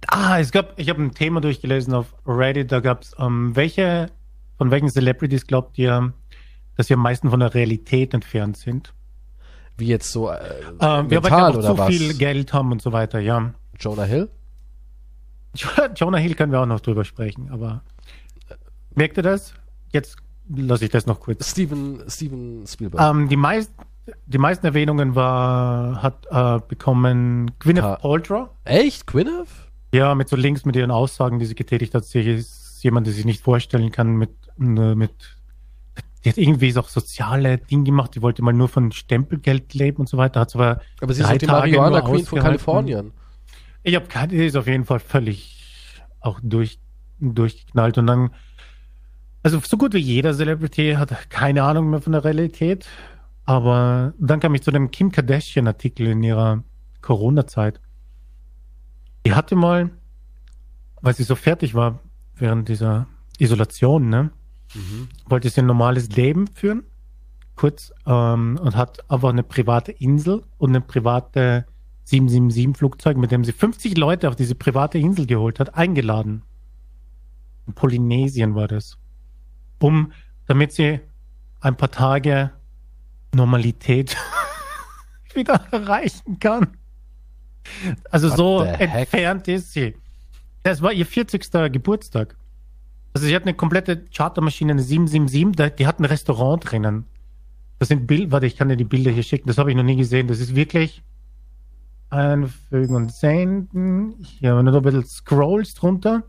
[0.07, 4.09] Ah, es gab, ich habe ein Thema durchgelesen auf Reddit, da gab es, ähm, welche,
[4.57, 6.13] von welchen Celebrities glaubt ihr,
[6.75, 8.93] dass sie am meisten von der Realität entfernt sind?
[9.81, 11.87] Wie jetzt so äh, Ähm, ja, weil mental auch oder zu was?
[11.89, 13.51] viel Geld haben und so weiter, ja.
[13.79, 14.29] Jonah Hill?
[15.95, 17.81] Jonah Hill können wir auch noch drüber sprechen, aber
[18.95, 19.53] merkt ihr das?
[19.91, 20.17] Jetzt
[20.47, 21.49] lasse ich das noch kurz.
[21.49, 23.03] Steven, Steven Spielberg.
[23.03, 23.71] Ähm, die, meist,
[24.27, 28.49] die meisten Erwähnungen war, hat äh, bekommen Gwyneth Ka- Paltrow.
[28.63, 29.07] Echt?
[29.07, 29.47] Gwyneth?
[29.93, 32.05] Ja, mit so Links mit ihren Aussagen, die sie getätigt hat.
[32.05, 34.29] Sie ist jemand, der sich nicht vorstellen kann mit,
[34.59, 35.11] äh, mit,
[36.23, 38.15] die hat irgendwie so auch soziale Dinge gemacht.
[38.15, 40.41] Die wollte mal nur von Stempelgeld leben und so weiter.
[40.41, 42.39] Hat aber Aber sie ist drei doch die Tage Marihuana Queen von.
[42.39, 43.11] Kalifornien.
[43.83, 45.57] Ich habe keine, die ist auf jeden Fall völlig
[46.19, 46.79] auch durch,
[47.19, 48.29] durchgeknallt und dann,
[49.41, 52.87] also so gut wie jeder Celebrity hat keine Ahnung mehr von der Realität.
[53.45, 56.63] Aber dann kam ich zu dem Kim Kardashian Artikel in ihrer
[57.01, 57.81] Corona-Zeit.
[59.25, 59.89] Die hatte mal,
[61.01, 61.99] weil sie so fertig war
[62.35, 63.07] während dieser
[63.39, 64.29] Isolation, ne,
[65.25, 66.83] wollte sie ein normales Leben führen,
[67.55, 71.65] kurz, ähm, und hat aber eine private Insel und eine private
[72.07, 76.43] 777-Flugzeug, mit dem sie 50 Leute auf diese private Insel geholt hat, eingeladen.
[77.67, 78.97] In Polynesien war das.
[79.79, 80.11] Um,
[80.47, 80.99] damit sie
[81.59, 82.51] ein paar Tage
[83.33, 84.17] Normalität
[85.33, 86.77] wieder erreichen kann.
[88.09, 89.95] Also What so entfernt ist sie.
[90.63, 91.49] Das war ihr 40.
[91.71, 92.35] Geburtstag.
[93.13, 97.05] Also sie hat eine komplette Chartermaschine, eine 777, da- die hat ein Restaurant drinnen.
[97.79, 99.83] Das sind Bilder, warte, ich kann dir die Bilder hier schicken, das habe ich noch
[99.83, 100.27] nie gesehen.
[100.27, 101.03] Das ist wirklich
[102.09, 104.15] einfügen und senden.
[104.39, 106.23] Hier, wenn du da ein bisschen scrollst drunter.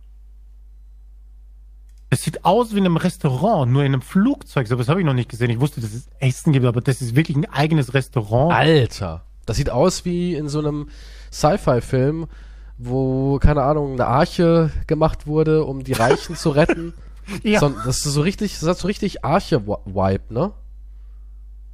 [2.10, 4.66] Es sieht aus wie in einem Restaurant, nur in einem Flugzeug.
[4.68, 5.50] So was habe ich noch nicht gesehen.
[5.50, 8.52] Ich wusste, dass es Essen gibt, aber das ist wirklich ein eigenes Restaurant.
[8.52, 9.24] Alter.
[9.46, 10.88] Das sieht aus wie in so einem
[11.32, 12.26] Sci-Fi-Film,
[12.84, 16.94] wo, keine Ahnung, eine Arche gemacht wurde, um die Reichen zu retten.
[17.44, 17.60] Ja.
[17.60, 20.52] So, das ist so richtig, das hat so richtig Arche-Vibe, ne?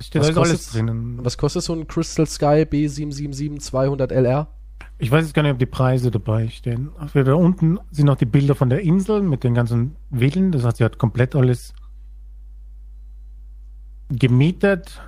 [0.00, 1.24] steht was drinnen.
[1.24, 4.46] Was kostet so ein Crystal Sky B777-200LR?
[4.98, 6.90] Ich weiß jetzt gar nicht, ob die Preise dabei stehen.
[6.98, 10.52] Also da unten sind noch die Bilder von der Insel mit den ganzen Villen.
[10.52, 11.72] Das heißt, sie hat komplett alles
[14.09, 15.00] gemietet.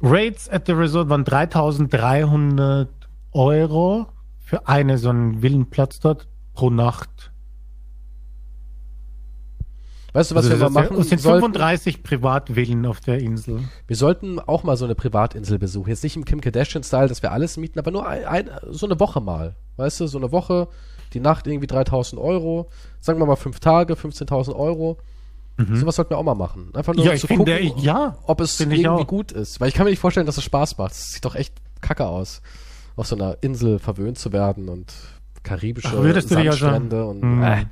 [0.00, 2.88] Rates at the Resort waren 3300
[3.32, 4.06] Euro
[4.50, 7.30] für eine so einen Villenplatz dort pro Nacht.
[10.12, 11.42] Weißt du, was Also wir das mal machen Es sind sollten?
[11.42, 13.60] 35 Privatvillen auf der Insel.
[13.86, 15.88] Wir sollten auch mal so eine Privatinsel besuchen.
[15.90, 18.98] Jetzt nicht im Kim Kardashian-Style, dass wir alles mieten, aber nur ein, ein, so eine
[18.98, 19.54] Woche mal.
[19.76, 20.66] Weißt du, so eine Woche,
[21.14, 22.68] die Nacht irgendwie 3000 Euro.
[22.98, 24.98] Sagen wir mal fünf Tage, 15.000 Euro.
[25.74, 26.70] Sowas sollten wir auch mal machen.
[26.74, 27.06] Einfach nur Mhm.
[27.06, 29.60] Ja, um ich zu gucken, ich- ja, ob es irgendwie gut ist.
[29.60, 30.92] Weil ich kann mir nicht vorstellen, dass es Spaß macht.
[30.92, 32.40] Es sieht doch echt kacke aus,
[33.00, 34.92] auf so einer Insel verwöhnt zu werden und
[35.42, 37.42] karibische Ach, dich also- Sandstrände und Hm.
[37.42, 37.66] äh.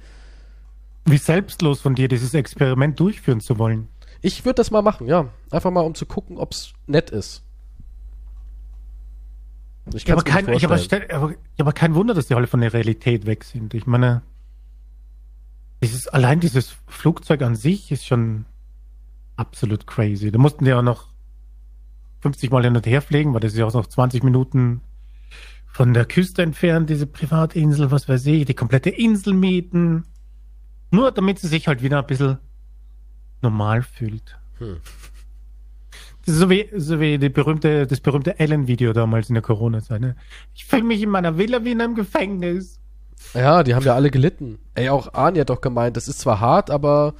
[1.05, 3.89] Wie selbstlos von dir, dieses Experiment durchführen zu wollen.
[4.20, 5.29] Ich würde das mal machen, ja.
[5.51, 7.43] Einfach mal, um zu gucken, ob es nett ist.
[9.95, 10.79] Ich Ja, aber, kein, nicht ich aber,
[11.14, 13.72] aber, aber kein Wunder, dass die alle von der Realität weg sind.
[13.72, 14.20] Ich meine,
[15.83, 18.45] dieses, allein dieses Flugzeug an sich ist schon
[19.37, 20.31] absolut crazy.
[20.31, 21.07] Da mussten die auch noch
[22.20, 24.83] 50 Mal hin und her fliegen, weil das ist ja auch noch 20 Minuten
[25.79, 30.07] von der Küste entfernt, diese Privatinsel, was weiß ich, die komplette Insel mieten.
[30.91, 32.39] Nur damit sie sich halt wieder ein bisschen
[33.43, 34.37] normal fühlt.
[34.59, 34.79] Hm.
[36.26, 40.01] So wie, so wie die berühmte, das berühmte Ellen-Video damals in der Corona-Zeit.
[40.01, 40.16] Ne?
[40.53, 42.81] Ich fühle mich in meiner Villa wie in einem Gefängnis.
[43.33, 44.59] Ja, die haben ja alle gelitten.
[44.74, 47.14] Ey, auch Arnie hat doch gemeint, das ist zwar hart, aber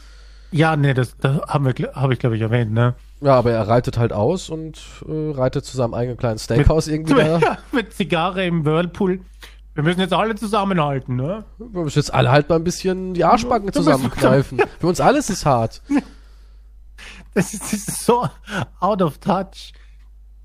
[0.51, 2.97] Ja, nee, das, das haben wir, gl- habe ich glaube ich erwähnt, ne?
[3.21, 7.15] Ja, aber er reitet halt aus und äh, reitet zu seinem eigenen kleinen Steakhouse irgendwie
[7.15, 7.59] da.
[7.73, 9.21] Mit Zigarre im Whirlpool.
[9.75, 11.45] Wir müssen jetzt alle zusammenhalten, ne?
[11.59, 14.61] Wir müssen jetzt alle halt mal ein bisschen die Arschbacken zusammenkneifen.
[14.81, 15.83] Für uns alles ist hart.
[17.35, 18.27] Das ist, das ist so
[18.81, 19.73] out of touch.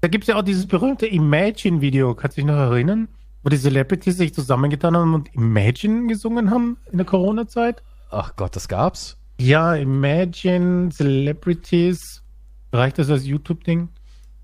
[0.01, 3.07] Da gibt's ja auch dieses berühmte Imagine-Video, kannst du dich noch erinnern?
[3.41, 7.81] Wo die Celebrities sich zusammengetan haben und Imagine gesungen haben in der Corona-Zeit?
[8.11, 9.17] Ach Gott, das gab's.
[9.39, 12.22] Ja, Imagine, Celebrities.
[12.73, 13.89] Reicht das als YouTube-Ding?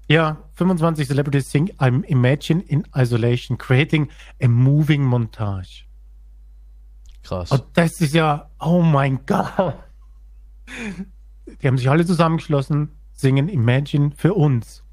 [0.08, 4.10] Ja, 25 Celebrities sing I'm Imagine in Isolation, creating
[4.42, 5.86] a moving montage.
[7.24, 7.52] Krass.
[7.52, 9.76] Und das ist ja, oh mein Gott.
[11.62, 14.84] Die haben sich alle zusammengeschlossen, singen Imagine für uns.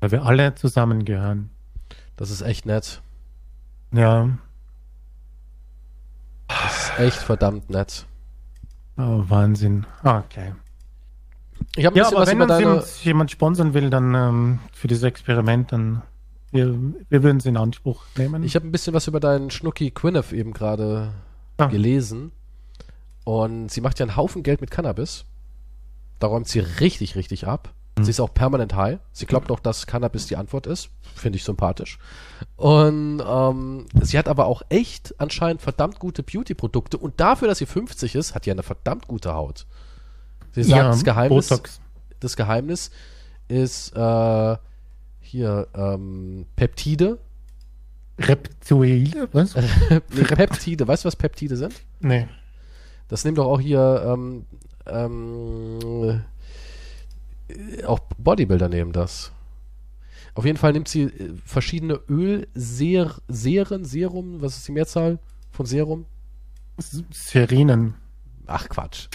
[0.00, 1.50] Weil wir alle zusammengehören.
[2.16, 3.02] Das ist echt nett.
[3.92, 4.36] Ja,
[6.48, 8.06] Das ist echt verdammt nett.
[8.96, 9.86] oh, Wahnsinn.
[10.02, 10.52] Okay.
[11.74, 12.60] Ich habe ein Ja, bisschen aber was wenn über uns deine.
[12.70, 16.02] jemand, jemand sponsern will, dann ähm, für dieses Experiment, dann
[16.52, 16.74] wir,
[17.08, 18.42] wir würden es in Anspruch nehmen.
[18.44, 21.12] Ich habe ein bisschen was über deinen Schnucki Gwyneth eben gerade
[21.58, 21.66] Ah.
[21.66, 22.32] gelesen.
[23.24, 25.24] Und sie macht ja einen Haufen Geld mit Cannabis.
[26.18, 27.72] Da räumt sie richtig, richtig ab.
[27.98, 28.04] Hm.
[28.04, 28.98] Sie ist auch permanent high.
[29.12, 30.90] Sie glaubt auch, dass Cannabis die Antwort ist.
[31.14, 31.98] Finde ich sympathisch.
[32.56, 36.98] Und ähm, sie hat aber auch echt anscheinend verdammt gute Beauty-Produkte.
[36.98, 39.66] Und dafür, dass sie 50 ist, hat sie eine verdammt gute Haut.
[40.62, 41.80] Sie sagt, das Geheimnis, Botox.
[42.20, 42.90] das Geheimnis
[43.48, 44.56] ist äh,
[45.20, 47.18] hier ähm, Peptide.
[48.18, 49.54] Reptoide, was?
[49.90, 50.88] Nee, Peptide.
[50.88, 51.74] Weißt du, was Peptide sind?
[52.00, 52.26] nee.
[53.08, 54.46] Das nimmt doch auch hier ähm,
[54.86, 56.22] ähm,
[57.48, 59.30] äh, auch Bodybuilder nehmen das.
[60.34, 65.18] Auf jeden Fall nimmt sie äh, verschiedene Ölseren, Serum, was ist die Mehrzahl
[65.52, 66.06] von Serum?
[66.78, 67.94] Serinen.
[68.46, 69.08] Ach Quatsch.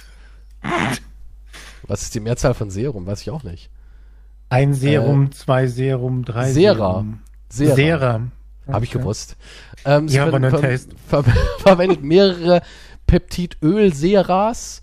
[1.88, 3.06] Was ist die Mehrzahl von Serum?
[3.06, 3.70] Weiß ich auch nicht.
[4.50, 6.76] Ein Serum, zwei Serum, drei Äh, Sera.
[6.94, 7.20] Serum.
[7.50, 7.76] Sera.
[7.76, 8.22] Sera.
[8.68, 9.00] Habe ich Okay.
[9.00, 9.38] gewusst.
[9.86, 10.92] Ähm, Ja, aber ver nur ver Test.
[11.08, 11.24] ver
[11.60, 12.62] verwendet mehrere
[13.08, 14.82] Peptidölseras.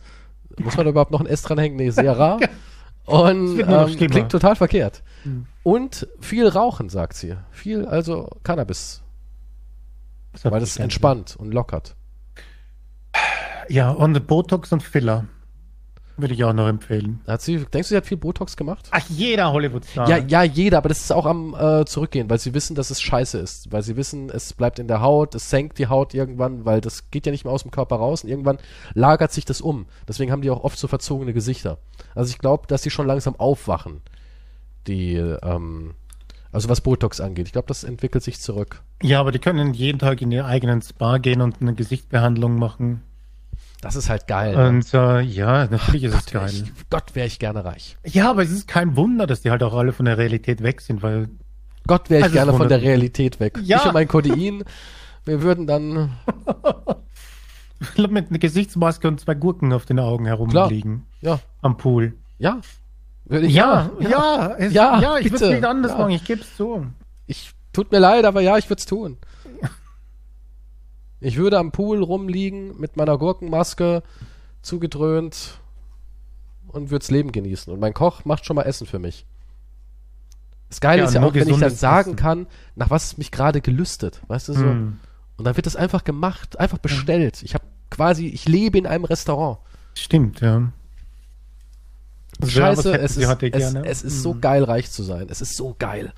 [0.59, 1.77] Muss man da überhaupt noch ein S dranhängen?
[1.77, 2.39] Nee, Sera.
[3.07, 5.03] Und ähm, klingt total verkehrt.
[5.23, 5.47] Hm.
[5.63, 7.37] Und viel rauchen, sagt sie.
[7.51, 9.01] Viel, also Cannabis.
[10.33, 11.97] Das Weil das entspannt und lockert.
[13.71, 15.25] Ja, und Botox und Filler.
[16.19, 17.21] Würde ich auch noch empfehlen.
[17.29, 18.89] Hat sie, denkst du, sie hat viel Botox gemacht?
[18.91, 20.09] Ach, jeder Hollywood-Star.
[20.09, 23.01] Ja, ja, jeder, aber das ist auch am äh, Zurückgehen, weil sie wissen, dass es
[23.01, 23.71] scheiße ist.
[23.71, 27.13] Weil sie wissen, es bleibt in der Haut, es senkt die Haut irgendwann, weil das
[27.13, 28.59] geht ja nicht mehr aus dem Körper raus und irgendwann
[28.95, 29.87] lagert sich das um.
[30.09, 31.79] Deswegen haben die auch oft so verzogene Gesichter.
[32.17, 34.01] Also ich glaube, dass die schon langsam aufwachen.
[34.89, 35.95] Die, ähm,
[36.51, 37.47] also was Botox angeht.
[37.47, 38.83] Ich glaube, das entwickelt sich zurück.
[39.03, 43.03] Ja, aber die können jeden Tag in ihr eigenen Spa gehen und eine Gesichtsbehandlung machen.
[43.81, 44.57] Das ist halt geil.
[44.57, 44.69] ne?
[44.69, 46.51] Und äh, ja, natürlich ist es Gott, wär geil.
[46.53, 47.97] ich, Gott, wäre ich gerne reich.
[48.05, 50.81] Ja, aber es ist kein Wunder, dass die halt auch alle von der Realität weg
[50.81, 51.29] sind, weil
[51.87, 52.83] Gott, wäre ich Also es gerne von der.
[52.83, 53.59] Realität weg.
[53.63, 53.79] Ja.
[53.79, 54.65] Ich und mein Codein,
[55.25, 56.11] wir würden dann,
[57.97, 62.15] mit einer Gesichtsmaske und zwei Gurken auf den Augen herumliegen ja, am Pool.
[62.39, 62.61] ja.
[63.25, 65.99] Würde ich, Ja, ja, es, Ja, ja, ich würde es nicht anders Ja.
[65.99, 66.87] machen, ich gebe es zu.
[67.27, 69.19] Ich, tut mir leid, aber ja, ich würde es tun.
[71.21, 74.03] Ich würde am Pool rumliegen mit meiner Gurkenmaske
[74.63, 75.59] zugedröhnt
[76.69, 77.73] und würde das Leben genießen.
[77.73, 79.27] Und mein Koch macht schon mal Essen für mich.
[80.69, 82.17] Das Geile Ja, ist ja auch, wenn ich dann sagen Essen.
[82.17, 82.47] kann,
[82.77, 84.21] nach was es mich gerade gelüstet.
[84.29, 84.61] Weißt du so?
[84.61, 85.01] Hm,
[85.37, 87.43] Und dann wird das einfach gemacht, einfach bestellt.
[87.43, 89.59] Ich habe quasi, ich lebe in einem Restaurant.
[89.95, 90.71] stimmt, ja.
[92.47, 94.41] Scheiße, es ist, es, es ist so Hm.
[94.41, 95.27] geil, reich zu sein.
[95.29, 96.13] Es ist so geil.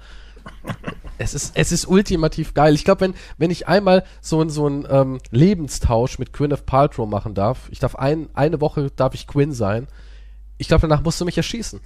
[1.18, 2.74] Es ist, es ist ultimativ geil.
[2.74, 7.34] Ich glaube, wenn, wenn ich einmal so, so ein ähm, Lebenstausch mit Gwyneth Paltrow machen
[7.34, 9.86] darf, ich darf ein, eine Woche darf ich Quinn sein,
[10.57, 11.80] ich glaube, danach musst du mich erschießen.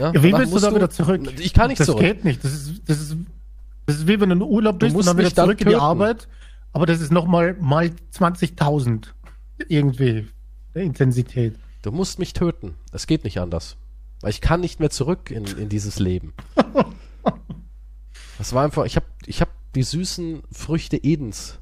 [0.00, 1.22] Ja, wie willst du da wieder zurück?
[1.38, 2.00] Ich kann nicht das zurück.
[2.00, 2.42] geht nicht.
[2.42, 3.16] Das ist, das ist,
[3.84, 5.60] das ist wie wenn du in Urlaub bist und musst dann wieder mich dann zurück
[5.60, 5.74] in die.
[5.74, 6.28] Arbeit.
[6.72, 9.08] Aber das ist nochmal mal 20.000
[9.68, 10.28] irgendwie
[10.74, 11.56] der Intensität.
[11.82, 12.74] Du musst mich töten.
[12.92, 13.76] Es geht nicht anders.
[14.20, 16.34] Weil ich kann nicht mehr zurück in, in dieses Leben.
[18.38, 21.58] Das war einfach, ich habe ich hab die süßen Früchte Edens.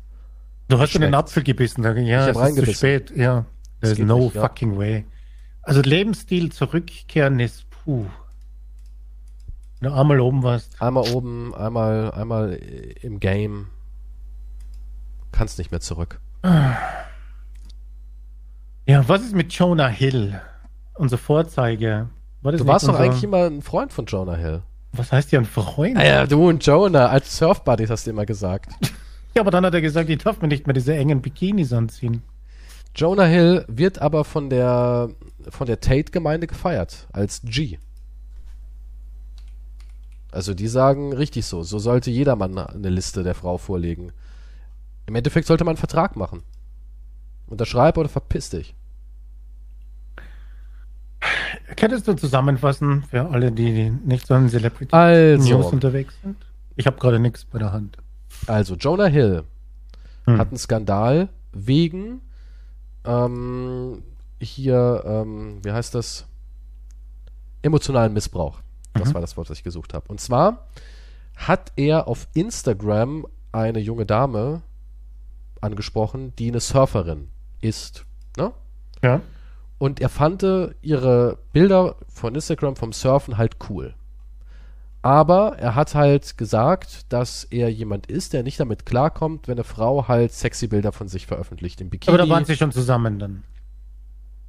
[0.68, 1.14] Du hast in den.
[1.14, 1.82] Apfel gebissen.
[1.82, 3.16] Da, ja, hab es ist zu spät.
[3.16, 3.46] Ja,
[3.80, 4.42] there's no nicht, ja.
[4.42, 5.06] fucking way.
[5.62, 8.06] Also Lebensstil zurückkehren ist puh.
[9.80, 10.80] Du einmal oben warst.
[10.80, 13.68] Einmal oben, einmal, einmal im Game.
[15.32, 16.20] Kannst nicht mehr zurück.
[18.86, 20.40] Ja, was ist mit Jonah Hill?
[20.94, 22.08] Unser Vorzeige.
[22.42, 24.62] War Du warst doch unser- eigentlich immer ein Freund von Jonah Hill.
[24.96, 25.96] Was heißt ja ein Freund?
[25.96, 28.72] Ah ja, du und Jonah als Surfbuddies hast du immer gesagt.
[29.34, 32.22] Ja, aber dann hat er gesagt, ich darf mir nicht mehr diese engen Bikinis anziehen.
[32.94, 35.10] Jonah Hill wird aber von der
[35.50, 37.76] von der Tate-Gemeinde gefeiert als G.
[40.32, 44.12] Also die sagen richtig so, so sollte jedermann eine Liste der Frau vorlegen.
[45.04, 46.42] Im Endeffekt sollte man einen Vertrag machen.
[47.46, 48.74] Unterschreib oder verpiss dich.
[51.76, 56.36] Könntest du zusammenfassen für alle, die nicht so in Celebrity News Also, unterwegs sind?
[56.76, 57.96] Ich habe gerade nichts bei der Hand.
[58.46, 59.44] also Jonah Hill
[60.26, 60.38] Hm.
[60.38, 62.20] hat einen Skandal wegen
[63.04, 64.02] ähm,
[64.40, 66.26] hier, ähm, wie heißt das?
[67.62, 68.60] Emotionalen Missbrauch.
[68.94, 70.06] Das war das Wort, das ich gesucht habe.
[70.08, 70.66] Und zwar
[71.36, 74.62] hat er auf Instagram eine junge Dame
[75.60, 77.28] angesprochen, die eine Surferin
[77.60, 78.04] ist.
[78.36, 78.52] Ne?
[79.02, 79.20] Ja.
[79.78, 80.42] Und er fand
[80.82, 83.94] ihre Bilder von Instagram vom Surfen halt cool.
[85.02, 89.62] Aber er hat halt gesagt, dass er jemand ist, der nicht damit klarkommt, wenn eine
[89.62, 92.12] Frau halt sexy Bilder von sich veröffentlicht im Bikini.
[92.12, 93.44] Aber da waren sie schon zusammen dann.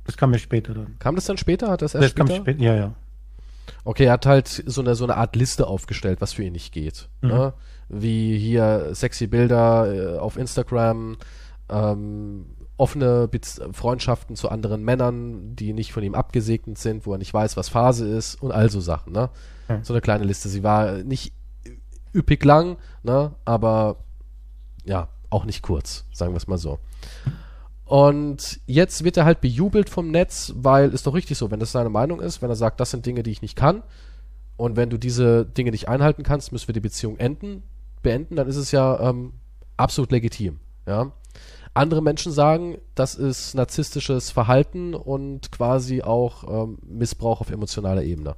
[0.06, 0.98] Das kam ja später dann.
[0.98, 1.70] Kam das dann später?
[1.70, 2.42] Hat das erst Das kam später?
[2.42, 2.96] später, ja, ja.
[3.84, 6.74] Okay, er hat halt so eine, so eine Art Liste aufgestellt, was für ihn nicht
[6.74, 7.10] geht.
[7.22, 7.30] Mhm.
[7.30, 7.54] Ne?
[7.90, 11.18] Wie hier sexy Bilder äh, auf Instagram,
[11.70, 12.46] ähm,
[12.78, 17.34] offene Bez Freundschaften zu anderen Männern, die nicht von ihm abgesegnet sind, wo er nicht
[17.34, 19.14] weiß, was Phase ist und all so Sachen.
[19.14, 19.30] Ne?
[19.68, 19.84] Ja.
[19.84, 20.48] So eine kleine Liste.
[20.48, 21.34] Sie war nicht
[22.14, 23.36] üppig lang, ne?
[23.46, 23.98] aber
[24.86, 26.80] ja, auch nicht kurz, sagen wir es mal so.
[27.86, 31.72] Und jetzt wird er halt bejubelt vom Netz, weil ist doch richtig so, wenn das
[31.72, 33.84] seine Meinung ist, wenn er sagt, das sind Dinge, die ich nicht kann,
[34.58, 37.64] und wenn du diese Dinge nicht einhalten kannst, müssen wir die Beziehung enden,
[38.02, 39.34] beenden, dann ist es ja ähm,
[39.78, 40.60] absolut legitim.
[40.88, 41.12] Ja.
[41.78, 48.36] Andere Menschen sagen, das ist narzisstisches Verhalten und quasi auch ähm, Missbrauch auf emotionaler Ebene.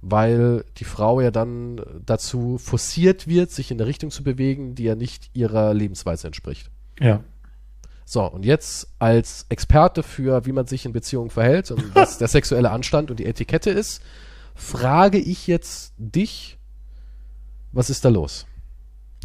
[0.00, 4.84] Weil die Frau ja dann dazu forciert wird, sich in eine Richtung zu bewegen, die
[4.84, 6.70] ja nicht ihrer Lebensweise entspricht.
[7.00, 7.22] Ja.
[8.04, 12.28] So, und jetzt als Experte für, wie man sich in Beziehungen verhält und was der
[12.28, 14.02] sexuelle Anstand und die Etikette ist,
[14.54, 16.58] frage ich jetzt dich,
[17.72, 18.47] was ist da los?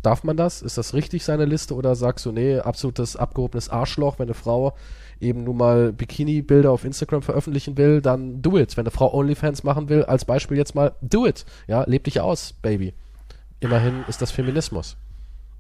[0.04, 0.62] Darf man das?
[0.62, 1.74] Ist das richtig, seine Liste?
[1.74, 4.76] Oder sagst du, nee, absolutes abgehobenes Arschloch, wenn eine Frau
[5.20, 8.76] eben nun mal Bikini-Bilder auf Instagram veröffentlichen will, dann do it.
[8.76, 11.46] Wenn eine Frau Onlyfans machen will, als Beispiel jetzt mal, do it.
[11.68, 12.94] Ja, leb dich aus, Baby.
[13.62, 14.98] Immerhin ist das Feminismus.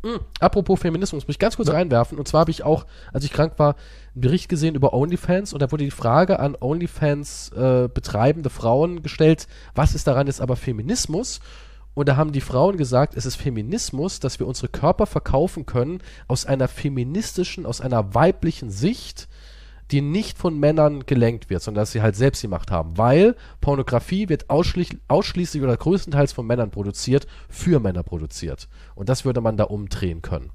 [0.04, 2.20] Hm, Apropos Feminismus, muss ich ganz kurz reinwerfen.
[2.20, 3.76] Und zwar habe ich auch, als ich krank war,
[4.14, 9.02] einen Bericht gesehen über OnlyFans und da wurde die Frage an OnlyFans äh, betreibende Frauen
[9.02, 11.40] gestellt, was ist daran jetzt aber Feminismus?
[11.94, 16.00] Und da haben die Frauen gesagt, es ist Feminismus, dass wir unsere Körper verkaufen können
[16.28, 19.28] aus einer feministischen, aus einer weiblichen Sicht,
[19.92, 22.98] die nicht von Männern gelenkt wird, sondern dass sie halt selbst die Macht haben.
[22.98, 28.68] Weil Pornografie wird ausschließlich, ausschließlich oder größtenteils von Männern produziert, für Männer produziert.
[28.96, 30.52] Und das würde man da umdrehen können.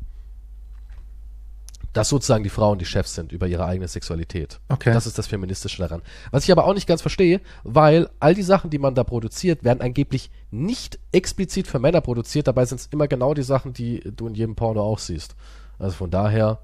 [1.93, 4.61] Dass sozusagen die Frauen die Chefs sind über ihre eigene Sexualität.
[4.69, 4.93] Okay.
[4.93, 6.03] Das ist das Feministische daran.
[6.31, 9.65] Was ich aber auch nicht ganz verstehe, weil all die Sachen, die man da produziert,
[9.65, 12.47] werden angeblich nicht explizit für Männer produziert.
[12.47, 15.35] Dabei sind es immer genau die Sachen, die du in jedem Porno auch siehst.
[15.79, 16.61] Also von daher.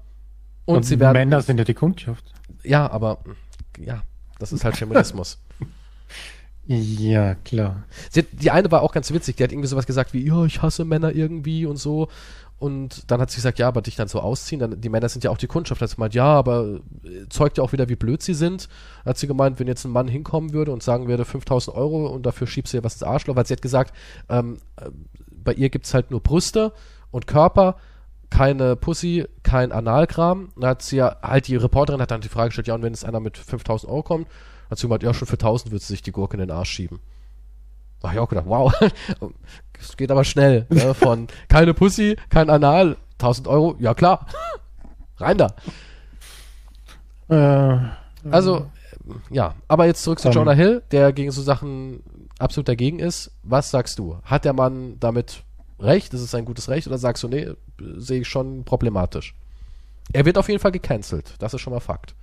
[0.65, 1.13] Und, sie werden.
[1.13, 2.25] Männer sind ja die Kundschaft.
[2.63, 3.19] Ja, aber
[3.79, 4.03] ja,
[4.39, 5.39] das ist halt Feminismus.
[6.67, 7.83] Ja, klar.
[8.15, 10.63] Hat, die eine war auch ganz witzig, die hat irgendwie sowas gesagt wie, ja, ich
[10.63, 12.07] hasse Männer irgendwie und so.
[12.57, 15.23] Und dann hat sie gesagt, ja, aber dich dann so ausziehen, dann, die Männer sind
[15.25, 15.81] ja auch die Kundschaft.
[15.81, 18.69] Hat sie gemeint, ja, aber äh, zeugt ja auch wieder, wie blöd sie sind.
[19.05, 22.25] Hat sie gemeint, wenn jetzt ein Mann hinkommen würde und sagen würde, 5000 Euro und
[22.25, 23.93] dafür schiebst du ihr was ins Arschloch, weil sie hat gesagt,
[24.29, 24.89] ähm, äh,
[25.31, 26.71] bei ihr gibt's halt nur Brüste
[27.11, 27.75] und Körper,
[28.29, 30.49] keine Pussy, kein Analkram.
[30.57, 32.93] Da hat sie ja, halt die Reporterin hat dann die Frage gestellt, ja, und wenn
[32.93, 34.27] jetzt einer mit 5000 Euro kommt,
[34.69, 36.71] hat sie gemeint, ja, schon für 1000 würde sie sich die Gurke in den Arsch
[36.71, 36.99] schieben.
[38.01, 38.73] Da hab ich auch gedacht, wow,
[39.79, 40.65] es geht aber schnell.
[40.69, 40.93] Ne?
[40.93, 44.27] Von keine Pussy, kein Anal, 1000 Euro, ja klar,
[45.17, 45.55] rein da.
[47.29, 47.79] Äh,
[48.31, 48.69] Also,
[49.29, 50.29] ja, aber jetzt zurück zu.
[50.29, 52.03] Jonah Hill, der gegen so Sachen
[52.39, 53.31] absolut dagegen ist.
[53.43, 54.17] Was sagst du?
[54.23, 55.43] Hat der Mann damit
[55.79, 56.13] recht?
[56.13, 56.87] Ist es ein gutes Recht?
[56.87, 57.49] Oder sagst du, nee,
[57.97, 59.35] sehe ich schon problematisch?
[60.13, 61.35] Er wird auf jeden Fall gecancelt.
[61.39, 62.15] Das ist schon mal Fakt.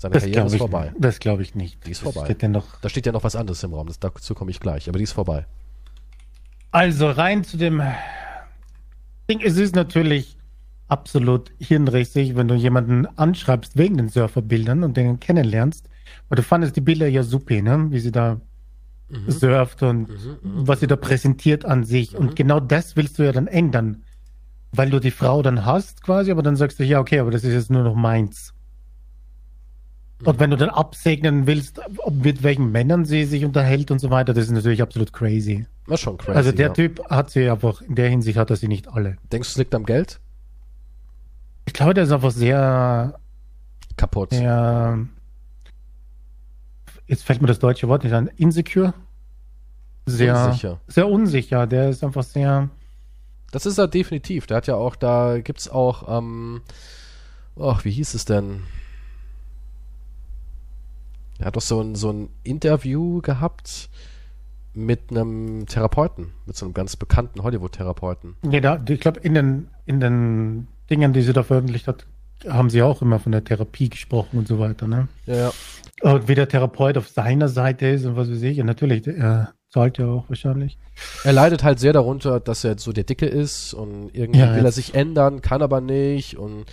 [0.00, 0.92] Seine das Karriere glaube ist ich, vorbei.
[0.98, 1.86] das glaube ich nicht.
[1.86, 2.26] Die ist Das vorbei.
[2.26, 2.80] steht ja noch.
[2.80, 3.86] Da steht ja noch was anderes im Raum.
[3.86, 4.88] Das, dazu komme ich gleich.
[4.88, 5.44] Aber die ist vorbei.
[6.70, 7.82] Also rein zu dem
[9.28, 9.40] Ding.
[9.44, 10.38] Es ist natürlich
[10.88, 15.88] absolut hirnrissig, wenn du jemanden anschreibst wegen den Surferbildern und den kennenlernst.
[16.28, 17.88] Weil du fandest die Bilder ja super, ne?
[17.90, 18.40] Wie sie da
[19.10, 19.28] Mhm.
[19.30, 20.08] surft und
[20.44, 22.16] was sie da präsentiert an sich.
[22.16, 24.04] Und genau das willst du ja dann ändern.
[24.72, 27.42] Weil du die Frau dann hast quasi, aber dann sagst du, ja, okay, aber das
[27.42, 28.54] ist jetzt nur noch meins.
[30.24, 34.34] Und wenn du dann absegnen willst, mit welchen Männern sie sich unterhält und so weiter,
[34.34, 35.66] das ist natürlich absolut crazy.
[35.86, 36.36] Das ist schon crazy.
[36.36, 36.72] also der ja.
[36.72, 39.16] Typ hat sie einfach, in der Hinsicht hat er sie nicht alle.
[39.32, 40.20] Denkst du, es liegt am Geld?
[41.64, 43.18] Ich glaube, der ist einfach sehr,
[43.96, 44.30] Kaputt.
[44.30, 44.98] sehr,
[47.06, 48.92] jetzt fällt mir das deutsche Wort nicht an, insecure.
[50.06, 50.80] Sehr Unsicher.
[50.86, 51.66] Sehr unsicher.
[51.66, 52.68] Der ist einfach sehr,
[53.52, 54.46] Das ist er definitiv.
[54.46, 56.62] Der hat ja auch, da gibt's auch, ähm,
[57.58, 58.64] ach, wie hieß es denn?
[61.40, 63.88] Er hat doch so ein, so ein Interview gehabt
[64.72, 68.36] mit einem Therapeuten, mit so einem ganz bekannten Hollywood-Therapeuten.
[68.42, 72.06] nee, da, ich glaube, in den, in den Dingen, die sie da veröffentlicht hat,
[72.48, 75.08] haben sie auch immer von der Therapie gesprochen und so weiter, ne?
[75.26, 75.52] Ja, ja.
[76.02, 78.60] Und wie der Therapeut auf seiner Seite ist und was weiß ich.
[78.60, 80.78] Und natürlich, der, zahlt ja auch wahrscheinlich.
[81.24, 84.64] Er leidet halt sehr darunter, dass er so der Dicke ist und irgendwie Ja, will
[84.64, 86.64] er sich ändern, kann aber nicht und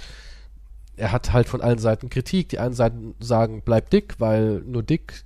[0.98, 2.50] er hat halt von allen Seiten Kritik.
[2.50, 5.24] Die einen Seiten sagen, bleib dick, weil nur dick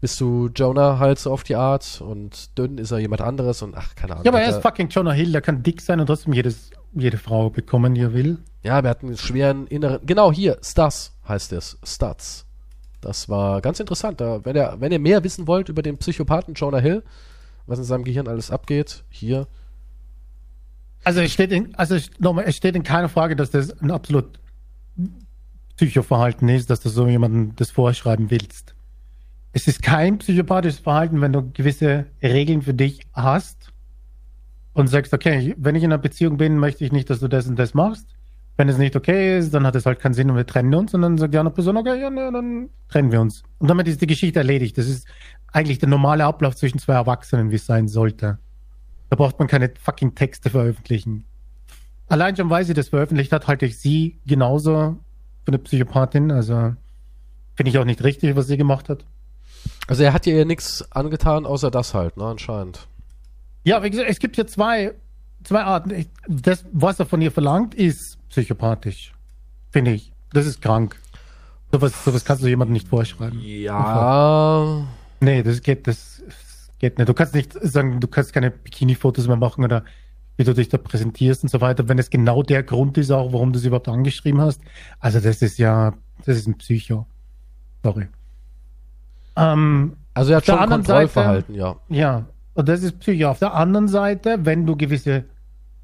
[0.00, 3.74] bist du Jonah halt so auf die Art und dünn ist er jemand anderes und
[3.74, 4.24] ach, keine Ahnung.
[4.26, 6.70] Ja, aber Hat er ist fucking Jonah Hill, der kann dick sein und trotzdem jedes,
[6.92, 8.38] jede Frau bekommen, die er will.
[8.62, 10.04] Ja, wir hatten einen schweren inneren.
[10.04, 11.78] Genau hier, Stas heißt es.
[11.84, 12.44] Stats.
[13.00, 14.20] Das war ganz interessant.
[14.20, 17.02] Da, wenn, ihr, wenn ihr mehr wissen wollt über den Psychopathen Jonah Hill,
[17.66, 19.46] was in seinem Gehirn alles abgeht, hier.
[21.02, 23.90] Also es steht in, also es- nochmal, es steht in keiner Frage, dass das ein
[23.90, 24.38] absolut
[25.76, 28.74] Psychoverhalten ist, dass du so jemandem das vorschreiben willst.
[29.52, 33.72] Es ist kein psychopathisches Verhalten, wenn du gewisse Regeln für dich hast
[34.72, 37.46] und sagst, okay, wenn ich in einer Beziehung bin, möchte ich nicht, dass du das
[37.46, 38.06] und das machst.
[38.56, 40.94] Wenn es nicht okay ist, dann hat es halt keinen Sinn und wir trennen uns
[40.94, 43.42] und dann sagt die andere Person, okay, ja, ne, dann trennen wir uns.
[43.58, 44.78] Und damit ist die Geschichte erledigt.
[44.78, 45.08] Das ist
[45.52, 48.38] eigentlich der normale Ablauf zwischen zwei Erwachsenen, wie es sein sollte.
[49.10, 51.24] Da braucht man keine fucking Texte veröffentlichen.
[52.08, 54.98] Allein schon, weil sie das veröffentlicht hat, halte ich sie genauso
[55.44, 56.30] für eine Psychopathin.
[56.30, 56.74] Also
[57.54, 59.04] finde ich auch nicht richtig, was sie gemacht hat.
[59.86, 62.86] Also er hat ihr ja nichts angetan, außer das halt, ne, anscheinend.
[63.64, 64.94] Ja, wie gesagt, es gibt hier zwei,
[65.42, 66.06] zwei Arten.
[66.28, 69.14] Das, was er von ihr verlangt, ist psychopathisch.
[69.70, 70.12] Finde ich.
[70.32, 71.00] Das ist krank.
[71.72, 73.40] Sowas, sowas kannst du jemandem nicht vorschreiben.
[73.40, 74.86] Ja.
[75.20, 76.22] Nee, das geht, das
[76.78, 77.08] geht nicht.
[77.08, 79.84] Du kannst nicht sagen, du kannst keine Bikini-Fotos mehr machen oder
[80.36, 83.32] wie du dich da präsentierst und so weiter, wenn es genau der Grund ist auch,
[83.32, 84.60] warum du sie überhaupt angeschrieben hast.
[84.98, 87.06] Also das ist ja, das ist ein Psycho.
[87.82, 88.08] Sorry.
[89.36, 91.76] Ähm, Also er hat schon Kontrollverhalten, ja.
[91.88, 93.28] ja, und das ist Psycho.
[93.28, 95.24] Auf der anderen Seite, wenn du gewisse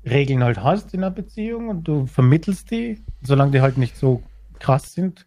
[0.05, 4.23] Regeln halt hast in einer Beziehung und du vermittelst die, solange die halt nicht so
[4.59, 5.27] krass sind,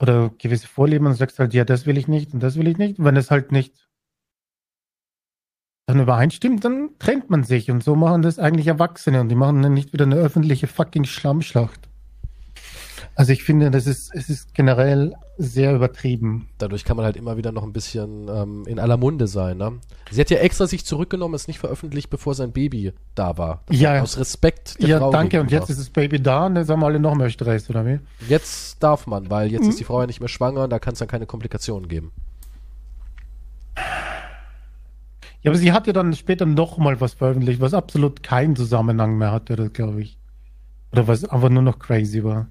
[0.00, 2.78] oder gewisse Vorlieben und sagst halt, ja, das will ich nicht und das will ich
[2.78, 3.02] nicht.
[3.02, 3.83] Wenn es halt nicht
[5.86, 9.62] dann übereinstimmt, dann trennt man sich und so machen das eigentlich Erwachsene und die machen
[9.62, 11.88] dann nicht wieder eine öffentliche fucking Schlammschlacht.
[13.16, 16.48] Also ich finde, das ist, es ist generell sehr übertrieben.
[16.58, 19.74] Dadurch kann man halt immer wieder noch ein bisschen ähm, in aller Munde sein, ne?
[20.10, 23.62] Sie hat ja extra sich zurückgenommen, es nicht veröffentlicht, bevor sein Baby da war.
[23.70, 24.00] Ja.
[24.02, 25.40] Aus Respekt der Ja, Frau danke.
[25.40, 28.00] Und jetzt ist das Baby da und jetzt haben alle noch mehr Stress, oder wie?
[28.28, 29.70] Jetzt darf man, weil jetzt Mhm.
[29.70, 32.10] ist die Frau ja nicht mehr schwanger, da kann es dann keine Komplikationen geben.
[35.44, 39.18] Ja, aber sie hat ja dann später noch mal was veröffentlicht, was absolut keinen Zusammenhang
[39.18, 40.18] mehr hatte, glaube ich.
[40.90, 42.48] Oder was einfach nur noch crazy war.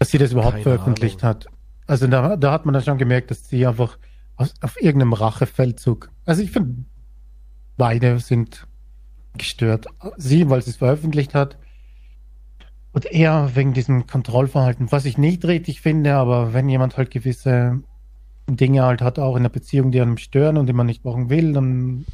[0.00, 1.46] Dass sie das überhaupt Keine veröffentlicht hat.
[1.86, 3.98] Also da, da hat man dann schon gemerkt, dass sie einfach
[4.36, 6.10] aus, auf irgendeinem Rachefeldzug.
[6.26, 6.84] Also ich finde,
[7.76, 8.66] beide sind
[9.36, 9.86] gestört.
[10.16, 11.56] Sie, weil sie es veröffentlicht hat.
[12.92, 17.80] Und er wegen diesem Kontrollverhalten, was ich nicht richtig finde, aber wenn jemand halt gewisse
[18.56, 21.30] Dinge halt hat, auch in der Beziehung, die einem stören und die man nicht brauchen
[21.30, 22.06] will, dann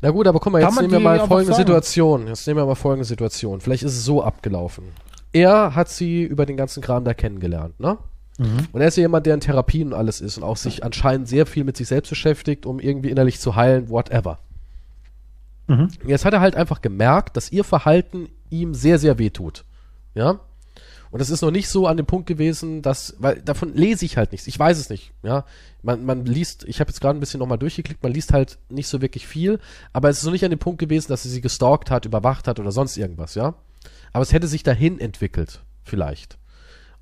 [0.00, 1.66] Na gut, aber guck mal, jetzt nehmen wir mal folgende sagen?
[1.66, 2.26] Situation.
[2.26, 3.60] Jetzt nehmen wir mal folgende Situation.
[3.60, 4.84] Vielleicht ist es so abgelaufen.
[5.32, 7.98] Er hat sie über den ganzen Kram da kennengelernt, ne?
[8.38, 11.26] Und er ist ja jemand, der in Therapien und alles ist und auch sich anscheinend
[11.26, 14.38] sehr viel mit sich selbst beschäftigt, um irgendwie innerlich zu heilen, whatever.
[15.68, 15.88] Mhm.
[16.06, 19.64] Jetzt hat er halt einfach gemerkt, dass ihr Verhalten ihm sehr, sehr weh tut.
[20.14, 20.40] Ja?
[21.10, 24.16] Und es ist noch nicht so an dem Punkt gewesen, dass, weil davon lese ich
[24.16, 24.46] halt nichts.
[24.46, 25.12] Ich weiß es nicht.
[25.22, 25.44] Ja,
[25.82, 28.88] man, man liest, ich habe jetzt gerade ein bisschen nochmal durchgeklickt, man liest halt nicht
[28.88, 29.60] so wirklich viel,
[29.92, 32.48] aber es ist noch nicht an dem Punkt gewesen, dass er sie gestalkt hat, überwacht
[32.48, 33.54] hat oder sonst irgendwas, ja.
[34.12, 36.38] Aber es hätte sich dahin entwickelt, vielleicht.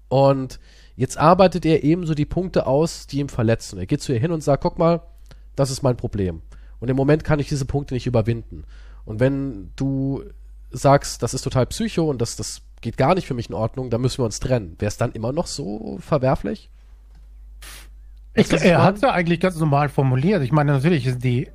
[0.09, 0.61] Und
[0.96, 3.78] jetzt arbeitet er ebenso die Punkte aus, die ihn verletzen.
[3.78, 5.02] Er geht zu ihr hin und sagt, guck mal,
[5.57, 6.42] das ist mein Problem.
[6.80, 8.64] Und im Moment kann ich diese Punkte nicht überwinden.
[9.05, 10.24] Und wenn du
[10.70, 13.91] sagst, das ist total psycho und das, das geht gar nicht für mich in Ordnung,
[13.91, 14.76] dann müssen wir uns trennen.
[14.78, 16.70] Wäre es dann immer noch so verwerflich?
[18.35, 20.43] Ich, er hat es ja eigentlich ganz normal formuliert.
[20.43, 21.49] Ich meine, natürlich ist die,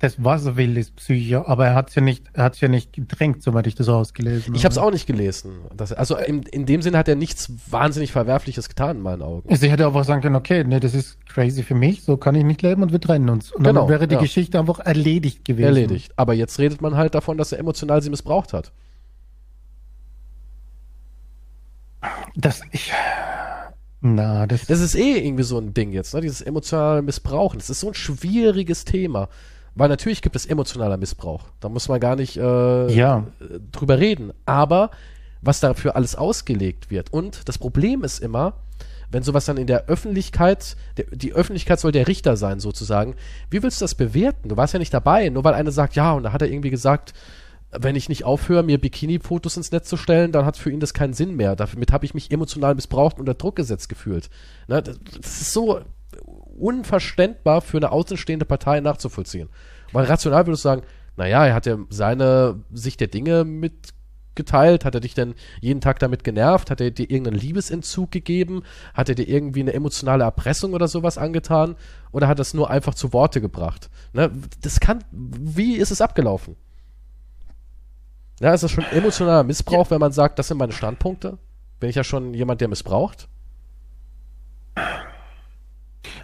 [0.00, 2.68] das, was er will, ist Psycho, aber er hat es ja nicht, er hat's ja
[2.68, 4.88] nicht gedrängt, soweit ich das ausgelesen Ich habe es habe.
[4.88, 5.52] auch nicht gelesen.
[5.74, 9.48] Das, also in, in dem Sinne hat er nichts wahnsinnig Verwerfliches getan, in meinen Augen.
[9.48, 12.34] Also ich hätte einfach sagen können, okay, nee, das ist crazy für mich, so kann
[12.34, 13.50] ich nicht leben und wir trennen uns.
[13.52, 14.20] Und Genau, dann wäre die ja.
[14.20, 15.66] Geschichte einfach erledigt gewesen.
[15.68, 16.12] Erledigt.
[16.16, 18.72] Aber jetzt redet man halt davon, dass er emotional sie missbraucht hat.
[22.36, 22.92] Das, ich,
[24.00, 26.20] na, das, Das ist eh irgendwie so ein Ding jetzt, ne?
[26.20, 27.58] dieses emotionale Missbrauchen.
[27.58, 29.28] Das ist so ein schwieriges Thema.
[29.74, 31.44] Weil natürlich gibt es emotionaler Missbrauch.
[31.60, 33.26] Da muss man gar nicht äh, Ja.
[33.40, 34.32] äh, drüber reden.
[34.46, 34.90] Aber
[35.42, 37.12] was dafür alles ausgelegt wird.
[37.12, 38.54] Und das Problem ist immer,
[39.10, 43.14] wenn sowas dann in der Öffentlichkeit, der, die Öffentlichkeit soll der Richter sein sozusagen,
[43.50, 44.48] wie willst du das bewerten?
[44.48, 46.70] Du warst ja nicht dabei, nur weil einer sagt, ja, und da hat er irgendwie
[46.70, 47.14] gesagt,
[47.72, 50.94] wenn ich nicht aufhöre, mir Bikini-Fotos ins Netz zu stellen, dann hat für ihn das
[50.94, 51.54] keinen Sinn mehr.
[51.54, 54.28] Damit habe ich mich emotional missbraucht und unter Druck gesetzt gefühlt.
[54.66, 55.80] Ne, das, das ist so
[56.58, 59.48] unverständbar für eine außenstehende Partei nachzuvollziehen.
[59.92, 60.82] Weil rational würdest du sagen,
[61.16, 66.00] naja, er hat ja seine Sicht der Dinge mitgeteilt, hat er dich denn jeden Tag
[66.00, 68.62] damit genervt, hat er dir irgendeinen Liebesentzug gegeben,
[68.94, 71.76] hat er dir irgendwie eine emotionale Erpressung oder sowas angetan
[72.10, 73.90] oder hat er es nur einfach zu Worte gebracht?
[74.12, 74.30] Ne?
[74.62, 76.56] Das kann, wie ist es abgelaufen?
[78.40, 79.90] Ja, ist das schon emotionaler Missbrauch, ja.
[79.92, 81.38] wenn man sagt, das sind meine Standpunkte?
[81.78, 83.28] Bin ich ja schon jemand, der missbraucht?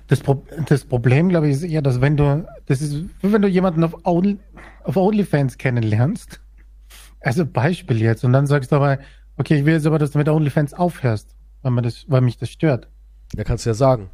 [0.09, 3.49] Das, Pro das Problem, glaube ich, ist eher, dass wenn du, das ist, wenn du
[3.49, 4.39] jemanden auf, Only,
[4.85, 6.41] auf OnlyFans kennenlernst,
[7.21, 8.99] also Beispiel jetzt, und dann sagst du aber,
[9.37, 12.39] okay, ich will jetzt aber, dass du mit OnlyFans aufhörst, weil, man das, weil mich
[12.39, 12.89] das stört.
[13.35, 14.09] Ja, kannst du ja sagen.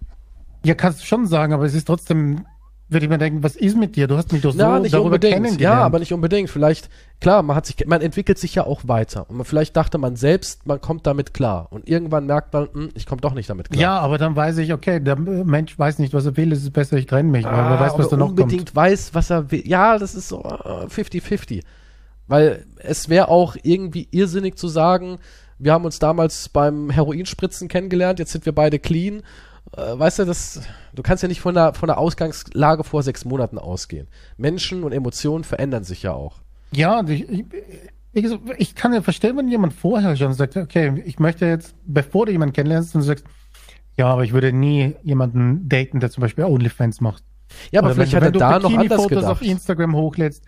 [0.65, 2.47] Ja, kannst du schon sagen, aber es ist trotzdem
[2.89, 4.07] würde ich mir denken, was ist mit dir?
[4.07, 5.35] Du hast mich doch so ja, nicht darüber unbedingt.
[5.35, 5.61] kennengelernt.
[5.61, 6.51] Ja, aber nicht unbedingt.
[6.51, 9.29] Vielleicht, klar, man hat sich, man entwickelt sich ja auch weiter.
[9.31, 11.69] Und man, vielleicht dachte man selbst, man kommt damit klar.
[11.71, 13.81] Und irgendwann merkt man, hm, ich komme doch nicht damit klar.
[13.81, 16.73] Ja, aber dann weiß ich, okay, der Mensch weiß nicht, was er will, es ist
[16.73, 18.77] besser, ich trenne mich, weil ah, er weiß, was da noch unbedingt kommt.
[18.77, 19.67] weiß, was er will.
[19.67, 21.59] Ja, das ist so 50-50.
[21.59, 21.63] Äh,
[22.29, 25.19] weil es wäre auch irgendwie irrsinnig zu sagen,
[25.59, 29.23] wir haben uns damals beim Heroinspritzen kennengelernt, jetzt sind wir beide clean
[29.77, 30.61] weißt du, das,
[30.93, 34.09] du kannst ja nicht von der, von der Ausgangslage vor sechs Monaten ausgehen.
[34.37, 36.41] Menschen und Emotionen verändern sich ja auch.
[36.73, 37.45] Ja, ich, ich,
[38.13, 42.27] ich, ich kann ja verstehen, wenn jemand vorher schon sagt, okay, ich möchte jetzt, bevor
[42.27, 43.25] du jemanden kennenlernst und du sagst,
[43.97, 47.25] ja, aber ich würde nie jemanden daten, der zum Beispiel OnlyFans macht.
[47.71, 49.25] Ja, aber Oder vielleicht wenn, hat er da noch anders gedacht.
[49.25, 50.45] auf Instagram hochlädst,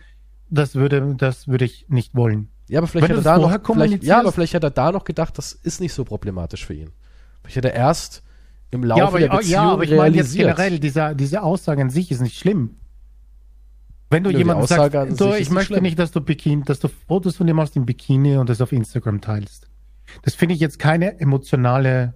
[0.49, 2.49] das würde, das würde ich nicht wollen.
[2.67, 4.91] Ja, aber vielleicht wenn hat er da noch, vielleicht, ja, aber vielleicht hat er da
[4.91, 6.91] noch gedacht, das ist nicht so problematisch für ihn.
[7.43, 8.23] Vielleicht hat er erst
[8.71, 11.81] im Laufe ja, aber, der Beziehung Ja, aber ich meine jetzt generell, diese, diese Aussage
[11.81, 12.71] an sich ist nicht schlimm.
[14.09, 15.83] Wenn du jemanden sagst, so, ich möchte schlimm.
[15.83, 18.71] nicht, dass du Bikini, dass du Fotos von dir machst im Bikini und das auf
[18.71, 19.67] Instagram teilst.
[20.21, 22.13] Das finde ich jetzt keine emotionale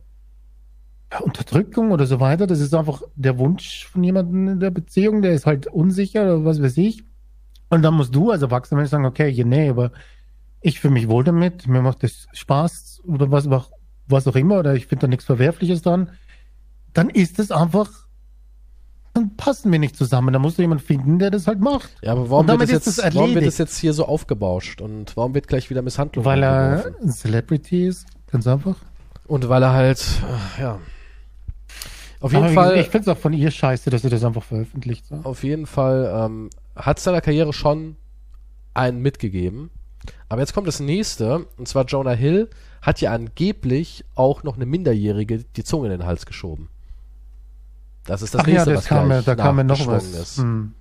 [1.21, 2.45] Unterdrückung oder so weiter.
[2.45, 6.45] Das ist einfach der Wunsch von jemandem in der Beziehung, der ist halt unsicher oder
[6.45, 7.03] was weiß ich.
[7.69, 9.91] Und dann musst du als Erwachsener sagen, okay, ja, nee, aber
[10.61, 13.49] ich fühle mich wohl damit, mir macht das Spaß oder was,
[14.07, 16.11] was auch immer, oder ich finde da nichts Verwerfliches dran
[16.93, 17.89] dann ist es einfach,
[19.13, 20.33] dann passen wir nicht zusammen.
[20.33, 21.89] Da musst du jemanden finden, der das halt macht.
[22.01, 25.33] Ja, aber warum, wird das, jetzt, warum wird das jetzt hier so aufgebauscht und warum
[25.33, 28.75] wird gleich wieder Misshandlung Weil er ein Celebrity ist, ganz einfach.
[29.27, 30.05] Und weil er halt,
[30.57, 30.79] äh, ja.
[32.19, 32.77] Auf jeden aber Fall.
[32.79, 35.05] Ich finde es auch von ihr scheiße, dass sie das einfach veröffentlicht.
[35.05, 35.15] So.
[35.23, 37.95] Auf jeden Fall ähm, hat seiner Karriere schon
[38.73, 39.69] einen mitgegeben.
[40.27, 42.49] Aber jetzt kommt das nächste, und zwar Jonah Hill
[42.81, 46.69] hat ja angeblich auch noch eine Minderjährige die Zunge in den Hals geschoben.
[48.05, 50.05] Das ist das Ach nächste, ja, das was kam mir, da kam mir noch was.
[50.11, 50.37] Ist.
[50.37, 50.73] Hm.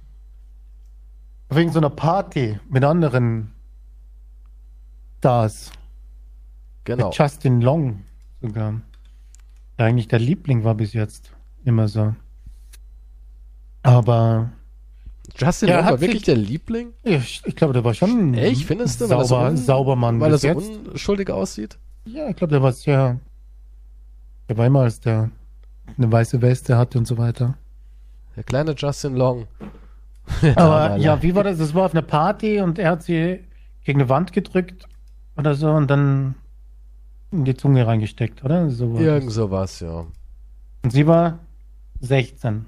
[1.50, 3.52] Wegen so einer Party mit anderen
[5.18, 5.72] Stars.
[6.84, 7.08] Genau.
[7.08, 8.04] Mit Justin Long
[8.40, 8.80] sogar.
[9.78, 11.32] Der eigentlich der Liebling war bis jetzt.
[11.64, 12.14] Immer so.
[13.82, 14.50] Aber.
[15.36, 16.92] Justin ja, Long war wirklich der Liebling?
[17.02, 18.34] Ich, ich glaube, der war schon.
[18.34, 19.06] Echt, findest du?
[19.06, 21.78] Sauber, er so, sauber Mann weil er so unschuldig aussieht?
[22.04, 23.20] Ja, ich glaube, der war sehr.
[24.48, 25.30] Der war immer als der
[25.96, 27.56] eine weiße Weste hatte und so weiter.
[28.36, 29.46] Der kleine Justin Long.
[30.56, 31.58] Aber ja, wie war das?
[31.58, 33.40] Das war auf einer Party und er hat sie
[33.84, 34.86] gegen eine Wand gedrückt
[35.36, 36.34] oder so und dann
[37.30, 38.70] in die Zunge reingesteckt, oder?
[38.70, 40.06] So Irgend sowas, ja.
[40.82, 41.38] Und sie war
[42.00, 42.66] 16,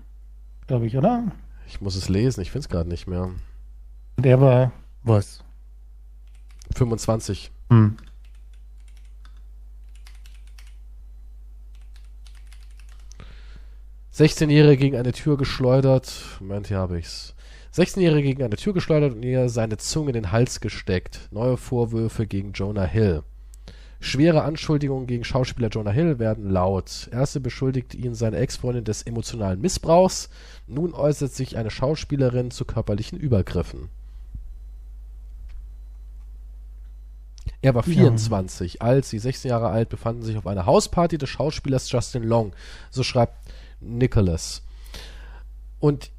[0.66, 1.25] glaube ich, oder?
[1.66, 3.31] Ich muss es lesen, ich finde es gerade nicht mehr.
[4.16, 5.45] Und er war was?
[6.75, 7.51] 25.
[7.71, 7.97] Hm.
[14.21, 16.12] 16-Jährige gegen eine Tür geschleudert.
[16.41, 17.35] Moment, hier habe ich's.
[17.75, 21.29] 16-Jährige gegen eine Tür geschleudert und ihr seine Zunge in den Hals gesteckt.
[21.31, 23.23] Neue Vorwürfe gegen Jonah Hill.
[23.99, 27.09] Schwere Anschuldigungen gegen Schauspieler Jonah Hill werden laut.
[27.11, 30.29] Erste beschuldigt ihn seine Ex-Freundin des emotionalen Missbrauchs.
[30.66, 33.89] Nun äußert sich eine Schauspielerin zu körperlichen Übergriffen.
[37.62, 38.81] Er war 24, ja.
[38.81, 42.53] als sie 16 Jahre alt befanden sich auf einer Hausparty des Schauspielers Justin Long.
[42.91, 43.39] So schreibt
[43.81, 44.62] Nicholas.
[45.78, 46.11] Und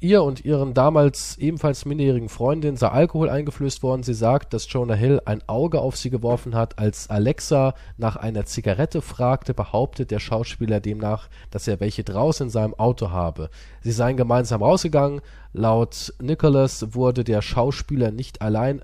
[0.00, 4.02] ihr und ihren damals ebenfalls minderjährigen Freundin sei Alkohol eingeflößt worden.
[4.02, 6.78] Sie sagt, dass Jonah Hill ein Auge auf sie geworfen hat.
[6.78, 12.50] Als Alexa nach einer Zigarette fragte, behauptet der Schauspieler demnach, dass er welche draußen in
[12.50, 13.48] seinem Auto habe.
[13.82, 15.20] Sie seien gemeinsam rausgegangen.
[15.52, 18.82] Laut Nicholas wurde der Schauspieler nicht allein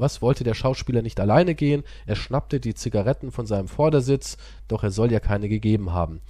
[0.00, 1.82] was wollte der Schauspieler nicht alleine gehen?
[2.06, 4.36] Er schnappte die Zigaretten von seinem Vordersitz,
[4.68, 6.20] doch er soll ja keine gegeben haben.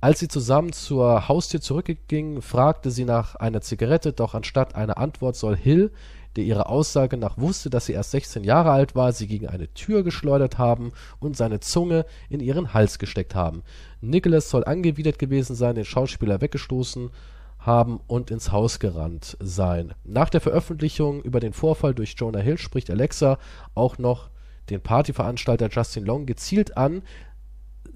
[0.00, 5.36] Als sie zusammen zur Haustür zurückgingen, fragte sie nach einer Zigarette, doch anstatt einer Antwort
[5.36, 5.90] soll Hill
[6.38, 9.74] der ihrer Aussage nach wusste, dass sie erst 16 Jahre alt war, sie gegen eine
[9.74, 13.64] Tür geschleudert haben und seine Zunge in ihren Hals gesteckt haben.
[14.00, 17.10] Nicholas soll angewidert gewesen sein, den Schauspieler weggestoßen
[17.58, 19.94] haben und ins Haus gerannt sein.
[20.04, 23.38] Nach der Veröffentlichung über den Vorfall durch Jonah Hill spricht Alexa
[23.74, 24.30] auch noch
[24.70, 27.02] den Partyveranstalter Justin Long gezielt an.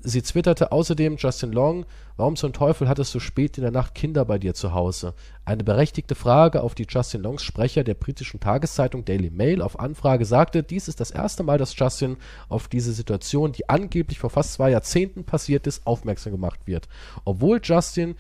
[0.05, 1.87] Sie twitterte außerdem Justin Long,
[2.17, 5.15] warum zum Teufel hattest du spät in der Nacht Kinder bei dir zu Hause?
[5.45, 10.25] Eine berechtigte Frage, auf die Justin Longs Sprecher der britischen Tageszeitung Daily Mail auf Anfrage
[10.25, 12.17] sagte, dies ist das erste Mal, dass Justin
[12.49, 16.89] auf diese Situation, die angeblich vor fast zwei Jahrzehnten passiert ist, aufmerksam gemacht wird.
[17.25, 18.17] Obwohl Justin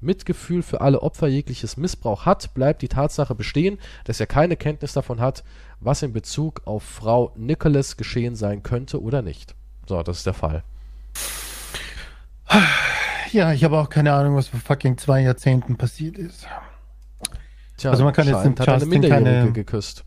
[0.00, 4.94] Mitgefühl für alle Opfer jegliches Missbrauch hat, bleibt die Tatsache bestehen, dass er keine Kenntnis
[4.94, 5.44] davon hat,
[5.80, 9.54] was in Bezug auf Frau Nicholas geschehen sein könnte oder nicht.
[9.86, 10.64] So, das ist der Fall.
[13.32, 16.46] Ja, ich habe auch keine Ahnung, was vor fucking zwei Jahrzehnten passiert ist.
[17.76, 20.04] Tja, Also man kann jetzt eine Justin keine- geküsst.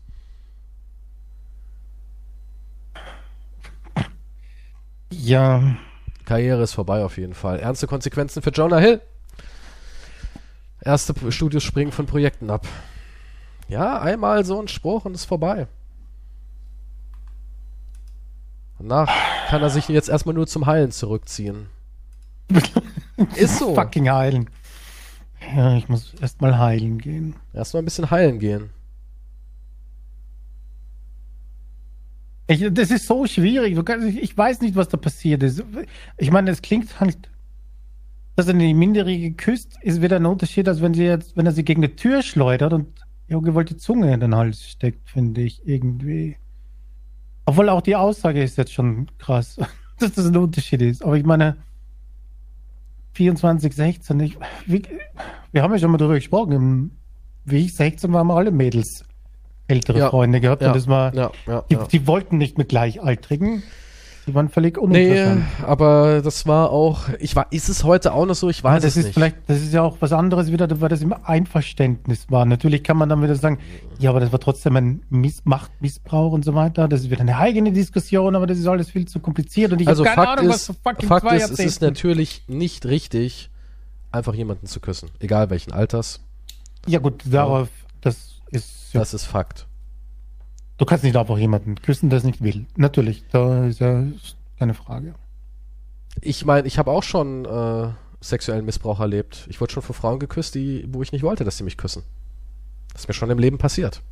[5.12, 5.76] Ja,
[6.24, 7.58] Karriere ist vorbei auf jeden Fall.
[7.60, 9.00] Ernste Konsequenzen für Jonah Hill.
[10.82, 12.66] Erste Studios springen von Projekten ab.
[13.68, 15.66] Ja, einmal so ein Spruch und ist vorbei.
[18.78, 19.10] Danach
[19.50, 21.66] kann er sich jetzt erstmal nur zum Heilen zurückziehen.
[23.34, 23.74] Ist so.
[23.74, 24.48] fucking heilen.
[25.56, 27.34] Ja, ich muss erstmal heilen gehen.
[27.52, 28.70] Erstmal ein bisschen heilen gehen.
[32.46, 33.76] Ich, das ist so schwierig.
[33.84, 35.64] Kannst, ich, ich weiß nicht, was da passiert ist.
[36.16, 37.18] Ich meine, es klingt halt,
[38.36, 41.52] dass er die Minderjährige küsst, ist wieder ein Unterschied, als wenn sie jetzt, wenn er
[41.52, 42.86] sie gegen die Tür schleudert und
[43.28, 46.36] die ungewollte Zunge in den Hals steckt, finde ich irgendwie.
[47.50, 49.56] Obwohl auch die Aussage ist jetzt schon krass,
[49.98, 51.04] dass das ein Unterschied ist.
[51.04, 51.56] Aber ich meine,
[53.14, 54.82] 24, 16, ich, wie,
[55.50, 56.52] wir haben ja schon mal darüber gesprochen.
[56.52, 56.90] Im,
[57.44, 59.04] wie ich 16 war, haben wir alle Mädels
[59.66, 60.10] ältere Ja.
[60.10, 61.32] Freunde gehabt Ja, und das war, ja,
[61.68, 61.88] die, ja.
[61.88, 63.64] die wollten nicht mit Gleichaltrigen.
[64.30, 65.44] Die waren völlig Nee, uninteressant.
[65.66, 68.48] aber das war auch, ich war, ist es heute auch noch so?
[68.48, 69.14] Ich weiß das es ist nicht.
[69.14, 72.44] vielleicht, das ist ja auch was anderes wieder, weil das im Einverständnis war.
[72.44, 73.58] Natürlich kann man dann wieder sagen,
[73.98, 76.86] ja, aber das war trotzdem ein Miss Machtmissbrauch und so weiter.
[76.86, 79.88] Das ist wieder eine eigene Diskussion, aber das ist alles viel zu kompliziert und ich
[79.88, 82.86] also habe keine Fakt Ahnung, ist, was fucking Fakt zwei ist, es ist natürlich nicht
[82.86, 83.50] richtig,
[84.12, 85.10] einfach jemanden zu küssen.
[85.18, 86.20] Egal welchen Alters.
[86.86, 87.68] Ja gut, darauf,
[88.00, 89.66] das ist, ja, Das ist Fakt.
[90.80, 92.64] Du kannst nicht einfach jemanden küssen, der es nicht will.
[92.76, 94.02] Natürlich, da ist ja
[94.58, 95.14] keine Frage.
[96.22, 97.88] Ich meine, ich habe auch schon äh,
[98.20, 99.46] sexuellen Missbrauch erlebt.
[99.50, 102.02] Ich wurde schon von Frauen geküsst, die, wo ich nicht wollte, dass sie mich küssen.
[102.92, 104.02] Das ist mir schon im Leben passiert.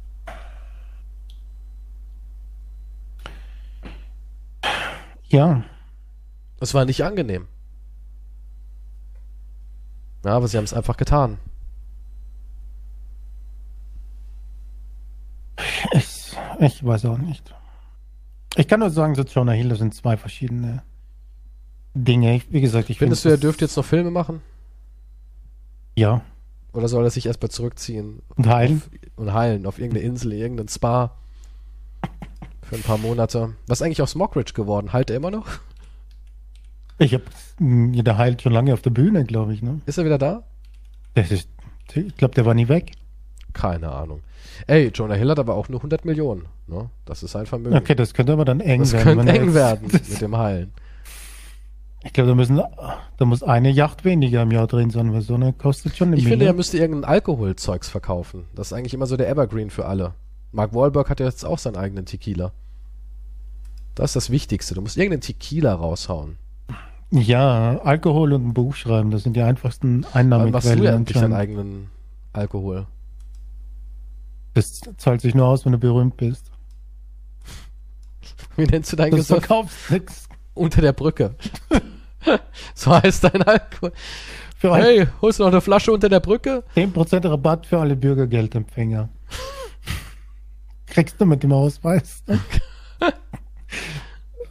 [5.29, 5.64] Ja,
[6.61, 7.49] Es war nicht angenehm.
[10.25, 11.39] Ja, aber sie haben es einfach getan.
[16.59, 17.55] Ich, weiß auch nicht.
[18.57, 20.83] Ich kann nur sagen, so Jonah Hill, das sind zwei verschiedene
[21.95, 22.37] Dinge.
[22.37, 24.41] Ich, wie gesagt, ich Findest du, finde er dürfte jetzt noch Filme machen?
[25.97, 26.23] Ja,
[26.73, 28.83] Oder soll er sich erstmal zurückziehen und heilen.
[29.17, 31.17] und heilen auf irgendeine Insel, irgendein Spa?
[32.63, 33.55] Für ein paar Monate.
[33.67, 34.93] Was ist eigentlich aus Mockridge geworden?
[34.93, 35.47] Halt er immer noch?
[36.99, 37.23] Ich hab,
[37.59, 39.63] der heilt schon lange auf der Bühne, glaube ich.
[39.63, 39.81] Ne?
[39.87, 40.43] Ist er wieder da?
[41.15, 41.49] Das ist,
[41.95, 42.93] ich glaube, der war nie weg.
[43.59, 44.21] Keine Ahnung.
[44.69, 46.47] Ey, Jonah Hill hat aber auch nur 100 Millionen.
[46.69, 46.91] Ne?
[47.05, 47.77] Das ist sein Vermögen.
[47.77, 49.17] Okay, das könnte aber dann eng das werden.
[49.17, 50.73] könnte eng werden mit dem Heilen.
[52.05, 52.61] ich glaube, da müssen,
[53.17, 56.17] da muss eine Yacht weniger im Jahr drin sein, weil so eine kostet schon eine
[56.19, 56.57] Ich finde, er Million.
[56.57, 58.45] müsste irgendein Alkoholzeugs verkaufen.
[58.55, 60.15] Das ist eigentlich immer so der Evergreen für alle.
[60.53, 62.53] Mark Wahlberg hat ja jetzt auch seinen eigenen Tequila.
[63.97, 64.74] Das ist das Wichtigste.
[64.74, 66.37] Du musst irgendeinen Tequila raushauen.
[67.11, 70.85] Ja, Alkohol und ein Buch schreiben, das sind die einfachsten Wann machst du Einnahmequellen.
[70.85, 71.91] ja endlich deinen eigenen
[72.32, 72.87] Alkohol?
[74.59, 76.51] Das zahlt sich nur aus, wenn du berühmt bist.
[78.56, 79.39] Wie nennst du dein Du Gesöff?
[79.39, 80.28] verkaufst nichts.
[80.55, 81.36] Unter der Brücke.
[82.74, 83.93] so heißt dein Alkohol.
[84.56, 86.64] Für Hey, holst du noch eine Flasche unter der Brücke?
[86.74, 89.09] 10% Rabatt für alle Bürgergeldempfänger.
[90.86, 92.24] Kriegst du mit dem Ausweis.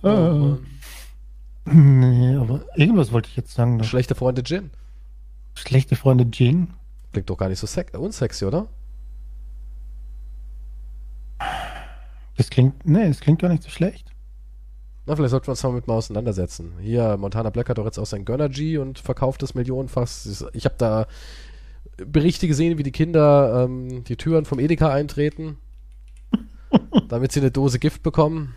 [0.03, 0.57] Oh, Ah.
[1.65, 3.77] Nee, aber irgendwas wollte ich jetzt sagen.
[3.77, 3.83] Noch.
[3.85, 4.69] Schlechte Freunde Gin.
[5.55, 6.69] Schlechte Freunde Gin.
[7.11, 8.67] Klingt doch gar nicht so sex unsexy, oder?
[12.37, 14.11] Das klingt, nee, das klingt gar nicht so schlecht.
[15.05, 16.73] Na, vielleicht sollten wir uns mal mit mal auseinandersetzen.
[16.79, 20.07] Hier, Montana Black hat doch jetzt auch sein Gönnergy und verkauft es millionenfach.
[20.53, 21.07] Ich habe da
[21.97, 25.57] Berichte gesehen, wie die Kinder ähm, die Türen vom Edeka eintreten,
[27.09, 28.53] damit sie eine Dose Gift bekommen.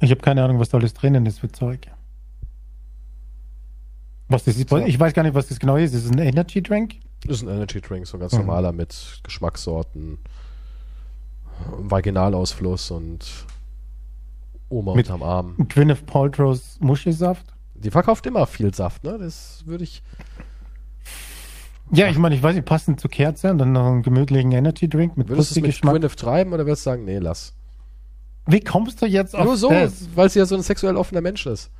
[0.00, 1.88] Ich habe keine Ahnung, was da alles drinnen ist für Zeug.
[4.28, 4.68] Was das ist.
[4.68, 4.78] So.
[4.78, 5.94] Ich weiß gar nicht, was das genau ist.
[5.94, 6.96] Ist es ein Energy Drink?
[7.26, 8.40] Ist ein Energy Drink, so ein ganz Mhm.
[8.40, 10.18] normaler mit Geschmackssorten,
[11.78, 13.26] Vaginalausfluss und
[14.68, 15.54] Oma Mit- unterm Arm.
[15.68, 17.46] Gwyneth Paltrow's Muschelsaft?
[17.74, 19.18] Die verkauft immer viel Saft, ne?
[19.18, 20.02] Das würde ich.
[21.90, 24.88] Ja, ich meine, ich weiß nicht, passend zur Kerze und dann noch einen gemütlichen Energy
[24.88, 25.80] Drink mit Würdest du es mit.
[25.80, 27.54] Gwyneth treiben oder würdest du sagen, nee, lass?
[28.46, 30.08] Wie kommst du jetzt auf Nur so, das?
[30.14, 31.70] weil sie ja so ein sexuell offener Mensch ist.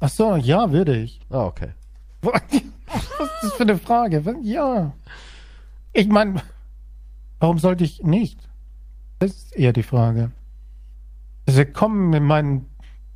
[0.00, 1.20] Ach so, ja, würde ich.
[1.28, 1.70] Ah, okay.
[2.22, 4.22] Was ist das für eine Frage?
[4.42, 4.92] Ja.
[5.92, 6.40] Ich meine,
[7.40, 8.38] warum sollte ich nicht?
[9.18, 10.30] Das ist eher die Frage.
[11.46, 12.66] Also komm in mein,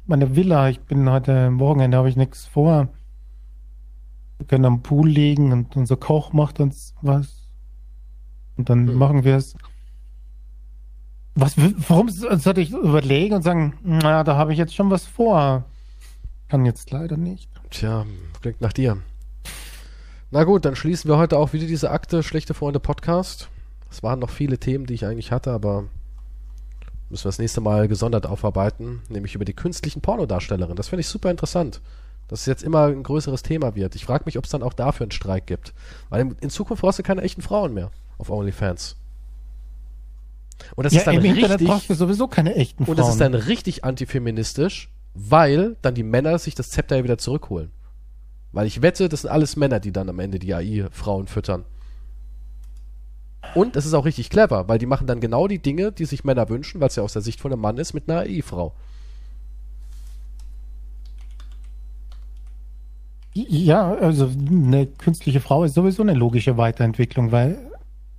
[0.06, 2.88] meine Villa, ich bin heute Wochenende, habe ich nichts vor.
[4.38, 7.48] Wir können am Pool liegen und unser Koch macht uns was.
[8.56, 8.94] Und dann Hm.
[8.96, 9.54] machen wir es.
[11.34, 11.54] Was,
[11.88, 15.64] warum sollte ich überlegen und sagen, na, da habe ich jetzt schon was vor?
[16.48, 17.48] Kann jetzt leider nicht.
[17.70, 18.04] Tja,
[18.42, 18.98] klingt nach dir.
[20.30, 23.48] Na gut, dann schließen wir heute auch wieder diese Akte Schlechte Freunde Podcast.
[23.92, 25.84] Es waren noch viele Themen, die ich eigentlich hatte, aber
[27.10, 30.76] müssen wir das nächste Mal gesondert aufarbeiten, nämlich über die künstlichen Pornodarstellerinnen.
[30.76, 31.82] Das finde ich super interessant,
[32.26, 33.94] dass es jetzt immer ein größeres Thema wird.
[33.94, 35.74] Ich frage mich, ob es dann auch dafür einen Streik gibt.
[36.08, 38.96] Weil in, Zukunft brauchst du keine echten Frauen mehr auf OnlyFans.
[40.74, 42.96] Und das ja, ist dann im Internet richtig, brauchst du sowieso keine echten und Frauen.
[42.96, 47.72] das ist dann richtig antifeministisch, weil dann die Männer sich das Zepter ja wieder zurückholen.
[48.52, 51.66] Weil ich wette, das sind alles Männer, die dann am Ende die AI-Frauen füttern.
[53.54, 56.24] Und es ist auch richtig clever, weil die machen dann genau die Dinge, die sich
[56.24, 58.72] Männer wünschen, weil es ja aus der Sicht von einem Mann ist, mit einer AI-Frau.
[63.34, 67.58] Ja, also eine künstliche Frau ist sowieso eine logische Weiterentwicklung, weil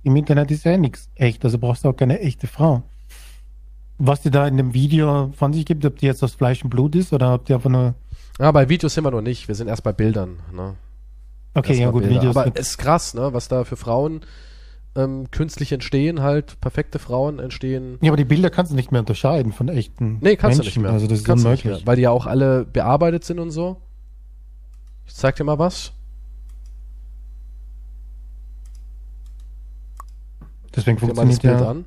[0.02, 2.82] im Internet ist ja nichts echt, also brauchst du auch keine echte Frau.
[3.98, 6.70] Was die da in dem Video von sich gibt, ob die jetzt aus Fleisch und
[6.70, 7.94] Blut ist oder ob die einfach nur.
[8.40, 10.40] Ja, bei Videos sind wir noch nicht, wir sind erst bei Bildern.
[10.52, 10.74] Ne?
[11.54, 12.20] Okay, Erst ja gut, Bilder.
[12.20, 12.36] Videos.
[12.36, 13.32] Aber es ist krass, ne?
[13.32, 14.22] was da für Frauen
[14.96, 17.98] ähm, künstlich entstehen, halt perfekte Frauen entstehen.
[18.00, 20.74] ja, aber die Bilder kannst du nicht mehr unterscheiden von echten Nee, kannst Menschen.
[20.74, 20.92] du nicht mehr.
[20.92, 21.72] Also das ist kannst du unmöglich.
[21.78, 23.80] mehr, weil die ja auch alle bearbeitet sind und so.
[25.06, 25.92] Ich zeig dir mal was.
[30.74, 31.70] Deswegen dir mal das funktioniert Bild ja.
[31.70, 31.84] an.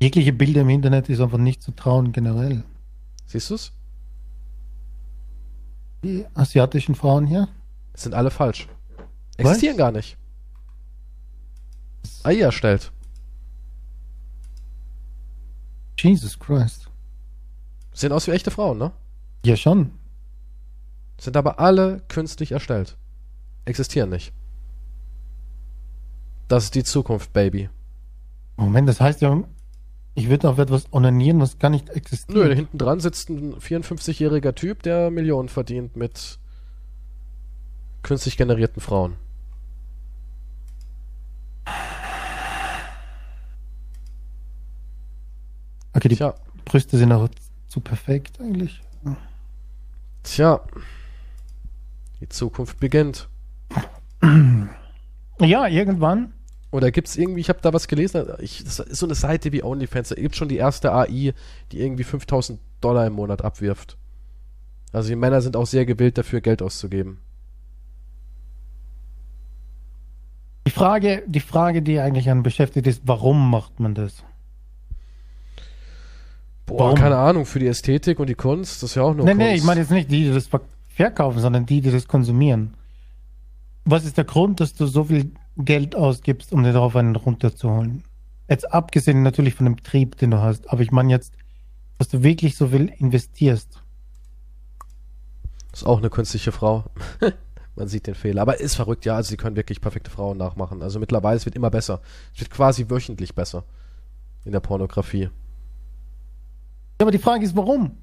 [0.00, 2.64] Jegliche Bilder im Internet ist einfach nicht zu trauen generell.
[3.26, 3.72] Siehst du's?
[6.02, 7.48] Die asiatischen Frauen hier?
[7.92, 8.68] Das sind alle falsch.
[9.36, 10.16] Existieren gar nicht.
[12.24, 12.92] AI erstellt.
[15.98, 16.88] Jesus Christ.
[17.92, 18.92] Sehen aus wie echte Frauen, ne?
[19.44, 19.92] Ja, schon.
[21.18, 22.96] Sind aber alle künstlich erstellt.
[23.64, 24.32] Existieren nicht.
[26.48, 27.68] Das ist die Zukunft, Baby.
[28.56, 29.42] Moment, das heißt ja,
[30.14, 32.36] ich würde auf etwas onanieren, was gar nicht existiert.
[32.36, 36.38] Nö, da hinten dran sitzt ein 54-jähriger Typ, der Millionen verdient mit
[38.02, 39.16] künstlich generierten Frauen.
[45.94, 47.28] Okay, die Tja, Brüste sind auch
[47.68, 48.80] zu perfekt eigentlich.
[50.22, 50.60] tja.
[52.20, 53.28] Die Zukunft beginnt.
[55.40, 56.32] Ja, irgendwann.
[56.70, 59.62] Oder gibt's irgendwie, ich habe da was gelesen, ich, das ist so eine Seite wie
[59.62, 61.34] OnlyFans, da gibt schon die erste AI,
[61.70, 63.98] die irgendwie 5000 Dollar im Monat abwirft.
[64.92, 67.18] Also die Männer sind auch sehr gewillt dafür, Geld auszugeben.
[70.66, 74.24] Die Frage, die Frage, die eigentlich einen beschäftigt, ist, warum macht man das?
[76.66, 76.94] Boah, Warum?
[76.94, 79.46] keine Ahnung, für die Ästhetik und die Kunst, das ist ja auch nur nee, Kunst.
[79.46, 82.74] nee, ich meine jetzt nicht die, die das ver- verkaufen, sondern die, die das konsumieren.
[83.84, 88.04] Was ist der Grund, dass du so viel Geld ausgibst, um dir darauf einen runterzuholen?
[88.48, 91.34] Jetzt abgesehen natürlich von dem Betrieb, den du hast, aber ich meine jetzt,
[91.98, 93.82] dass du wirklich so viel investierst.
[95.72, 96.84] Ist auch eine künstliche Frau.
[97.76, 98.42] Man sieht den Fehler.
[98.42, 99.16] Aber ist verrückt, ja.
[99.16, 100.82] Also sie können wirklich perfekte Frauen nachmachen.
[100.82, 102.02] Also mittlerweile, es wird immer besser.
[102.34, 103.64] Es wird quasi wöchentlich besser.
[104.44, 105.30] In der Pornografie.
[107.02, 107.98] Aber die Frage ist, warum?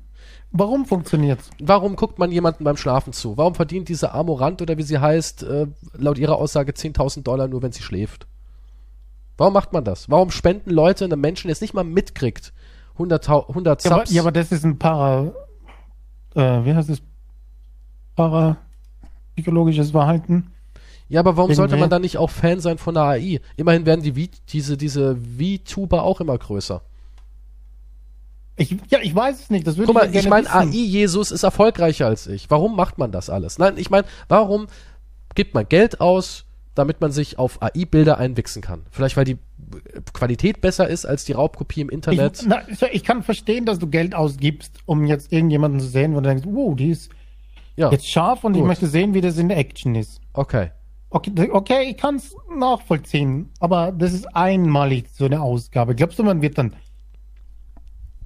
[0.52, 1.50] Warum funktioniert's?
[1.62, 3.38] Warum guckt man jemanden beim Schlafen zu?
[3.38, 7.62] Warum verdient diese Amorant oder wie sie heißt, äh, laut ihrer Aussage 10.000 Dollar nur,
[7.62, 8.26] wenn sie schläft?
[9.38, 10.10] Warum macht man das?
[10.10, 12.52] Warum spenden Leute einem Menschen, der es nicht mal mitkriegt,
[12.94, 14.12] 100, 100 Ja aber, Subs?
[14.12, 15.32] ja, aber das ist ein Para,
[16.36, 17.02] äh, wie heißt es?
[18.16, 20.52] Parapsychologisches Verhalten.
[21.08, 23.40] Ja, aber warum sollte man dann nicht auch Fan sein von der AI?
[23.56, 26.82] Immerhin werden die v diese, diese VTuber auch immer größer.
[28.60, 29.66] Ich, ja, ich weiß es nicht.
[29.66, 30.54] Das würde Guck mal, gerne ich meine.
[30.54, 32.50] AI-Jesus ist erfolgreicher als ich.
[32.50, 33.58] Warum macht man das alles?
[33.58, 34.68] Nein, ich meine, warum
[35.34, 36.46] gibt man Geld aus,
[36.76, 38.86] damit man sich auf AI-Bilder einwichsen kann?
[38.92, 39.38] Vielleicht, weil die
[40.12, 42.42] Qualität besser ist als die Raubkopie im Internet.
[42.42, 46.20] Ich, na, ich kann verstehen, dass du Geld ausgibst, um jetzt irgendjemanden zu sehen, wo
[46.20, 47.10] du denkst, wow, die ist
[47.78, 48.68] ja, jetzt scharf und ich gut.
[48.68, 50.20] möchte sehen, wie das in der Action ist.
[50.34, 50.72] okay.
[51.12, 55.96] okay, okay ich kann es nachvollziehen, aber das ist einmalig so eine Ausgabe.
[55.96, 56.76] Glaubst du, man wird dann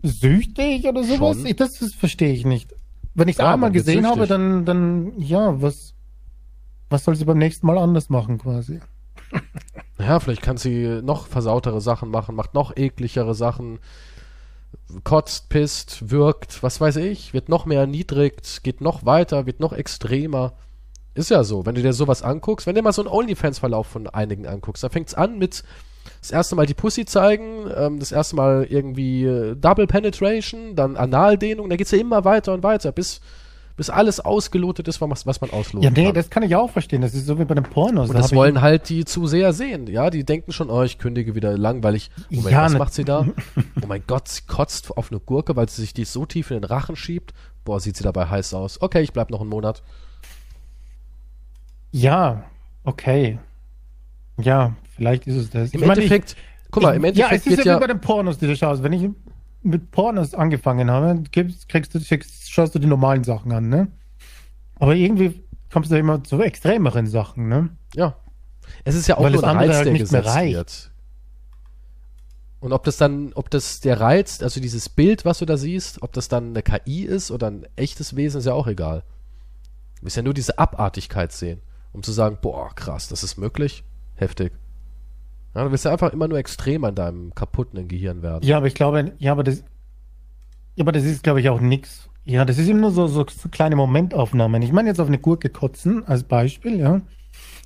[0.03, 1.37] süchtig oder sowas?
[1.45, 2.73] Ich, das, das verstehe ich nicht.
[3.15, 5.93] Wenn ich es Ja, einmal gesehen habe, dann, dann, ja, was,
[6.89, 8.79] was soll sie beim nächsten Mal anders machen quasi?
[9.99, 13.79] Ja, vielleicht kann sie noch versautere Sachen machen, macht noch ekligere Sachen,
[15.03, 19.71] kotzt, pisst, wirkt, was weiß ich, wird noch mehr erniedrigt, geht noch weiter, wird noch
[19.71, 20.53] extremer.
[21.13, 23.85] Ist ja so, wenn du dir sowas anguckst, wenn du dir mal so einen OnlyFans-Verlauf
[23.87, 25.63] von einigen anguckst, da fängt's an mit
[26.21, 30.97] das erste Mal die Pussy zeigen, ähm, das erste Mal irgendwie äh, Double Penetration, dann
[30.97, 33.21] Analdehnung, da geht's ja immer weiter und weiter, bis,
[33.75, 36.13] bis alles ausgelotet ist, was, was man ausloten Ja, nee, kann.
[36.13, 37.01] das kann ich auch verstehen.
[37.01, 38.09] Das ist so wie bei den Pornos.
[38.09, 39.87] Und Da das wollen halt die Zuseher sehen.
[39.87, 42.11] Ja, die denken schon, oh, ich kündige wieder langweilig.
[42.29, 43.25] Moment, Ja, was ne- macht sie da?
[43.81, 46.57] Oh mein Gott, sie kotzt auf eine Gurke, weil sie sich die so tief in
[46.61, 47.33] den Rachen schiebt.
[47.65, 48.81] Boah, sieht sie dabei heiß aus.
[48.81, 49.81] Okay, ich bleib noch einen Monat.
[51.91, 52.43] Ja,
[52.83, 53.39] okay.
[54.41, 55.71] Ja, vielleicht ist es das.
[55.71, 56.35] Im Ich meine, Endeffekt,
[56.71, 58.47] guck mal, im ich, ja, Endeffekt es ist ja, ja, wie bei den Pornos, die
[58.47, 58.83] du schaust.
[58.83, 59.09] Wenn ich
[59.61, 63.87] mit Pornos angefangen habe, kriegst du, schickst, schaust du die normalen Sachen an, ne?
[64.75, 67.69] Aber irgendwie kommst du immer zu extremeren Sachen, ne?
[67.95, 68.15] ja.
[68.85, 70.91] Es ist ja auch Weil nur ein Reiz, halt der gesetzt wird.
[72.59, 76.01] Und ob das dann, ob das der Reiz, also dieses Bild, was du da siehst,
[76.01, 79.03] ob das dann eine KI ist oder ein echtes Wesen, ist ja auch egal.
[79.97, 81.61] Du willst ja nur diese Abartigkeit sehen,
[81.91, 83.83] um zu sagen, boah, krass, das ist möglich,
[84.15, 84.53] heftig.
[85.55, 88.43] Ja, du willst ja einfach immer nur extrem an deinem kaputten Gehirn werden.
[88.43, 89.63] Ja, aber ich glaube, ja, aber das,
[90.75, 92.09] ja, aber das ist, glaube ich, auch nix.
[92.25, 94.61] Ja, das ist immer nur so, so, so kleine Momentaufnahmen.
[94.61, 97.01] Ich meine jetzt auf eine Gurke kotzen als Beispiel, ja.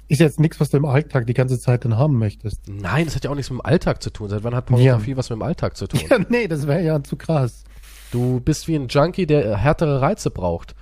[0.09, 2.61] Ist jetzt nichts, was du im Alltag die ganze Zeit dann haben möchtest.
[2.67, 4.29] Nein, das hat ja auch nichts mit dem Alltag zu tun.
[4.29, 5.99] Seit wann hat Pornografie was mit dem Alltag zu tun?
[6.09, 7.65] Ja, nee, das wäre ja zu krass.
[8.11, 10.75] Du bist wie ein Junkie, der äh, härtere Reize braucht.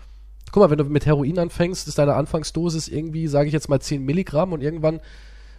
[0.51, 3.79] Guck mal, wenn du mit Heroin anfängst, ist deine Anfangsdosis irgendwie, sage ich jetzt mal
[3.79, 5.01] 10 Milligramm und irgendwann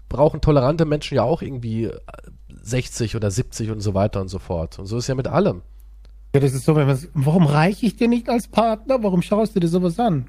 [0.08, 1.96] brauchen tolerante Menschen ja auch irgendwie äh,
[2.62, 4.78] 60 oder 70 und so weiter und so fort.
[4.78, 5.62] Und so ist ja mit allem.
[6.34, 9.02] Ja, das ist so, wenn man, warum reiche ich dir nicht als Partner?
[9.02, 10.26] Warum schaust du dir sowas an?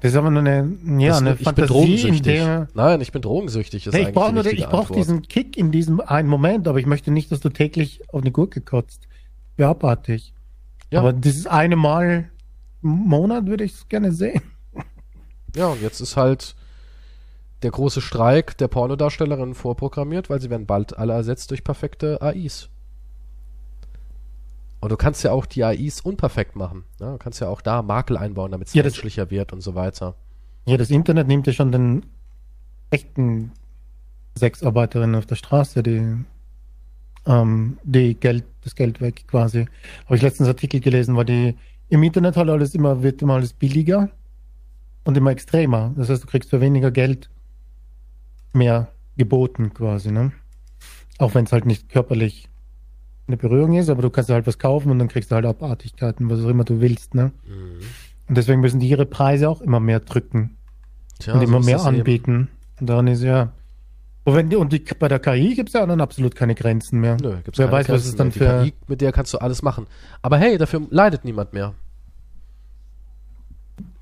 [0.00, 2.22] Das ist aber nur eine, ja, Das- eine ich bin Fantasie, in drogensüchtig.
[2.22, 3.86] der, Nein, ich bin drogensüchtig.
[3.86, 4.96] Ist nee, ich brauche die Antwort.
[4.96, 8.32] diesen Kick in diesem einen Moment, aber ich möchte nicht, dass du täglich auf eine
[8.32, 9.06] Gurke kotzt.
[9.56, 10.32] Wäre abartig.
[10.90, 11.00] Ja.
[11.00, 12.30] Aber dieses eine Mal
[12.82, 14.42] im Monat würde ich es gerne sehen.
[15.54, 16.56] Ja, und jetzt ist halt
[17.62, 22.68] der große Streik der Pornodarstellerinnen vorprogrammiert, weil sie werden bald alle ersetzt durch perfekte AIs.
[24.80, 26.84] Und du kannst ja auch die AIs unperfekt machen.
[26.98, 29.76] Ja, du kannst ja auch da Makel einbauen, damit es Ja, menschlicher wird und so
[29.76, 30.16] weiter.
[30.66, 32.06] Ja, das Internet nimmt ja schon den
[32.90, 33.52] echten
[34.36, 36.16] Sexarbeiterinnen auf der Straße, die,
[37.26, 39.66] ähm, die Geld, das Geld weg quasi.
[40.06, 41.56] Habe ich letztens Artikel gelesen, weil die
[41.88, 44.08] im Internet halt alles immer, wird immer alles billiger
[45.04, 45.92] und immer extremer.
[45.96, 47.30] Das heißt, du kriegst für weniger Geld
[48.54, 50.32] mehr geboten quasi, ne?
[51.18, 52.48] Auch wenn es halt nicht körperlich
[53.28, 56.28] eine Berührung ist, aber du kannst halt was kaufen und dann kriegst du halt Abartigkeiten,
[56.28, 57.32] was auch immer du willst, ne?
[58.28, 60.56] Und deswegen müssen die ihre Preise auch immer mehr drücken
[61.18, 61.98] Tja, und so immer mehr das eben.
[61.98, 62.48] anbieten.
[62.80, 63.52] Und daran ist ja.
[64.24, 67.00] Und, wenn die, und die, bei der KI gibt es ja dann absolut keine Grenzen
[67.00, 67.16] mehr.
[67.20, 68.64] Nö, gibt's Wer weiß, was es Grenzen dann für.
[68.64, 69.86] KI, mit der kannst du alles machen.
[70.22, 71.74] Aber hey, dafür leidet niemand mehr.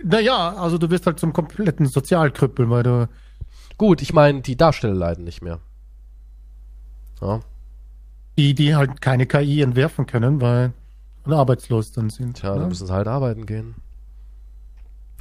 [0.02, 3.08] Naja, also du wirst halt zum kompletten Sozialkrüppel, weil du.
[3.80, 5.58] Gut, ich meine, die Darsteller leiden nicht mehr.
[7.22, 7.40] Ja,
[8.36, 10.74] Die, die halt keine KI entwerfen können, weil
[11.24, 12.36] und arbeitslos dann sind.
[12.36, 12.60] tja, ne?
[12.60, 13.76] da müssen sie halt arbeiten gehen.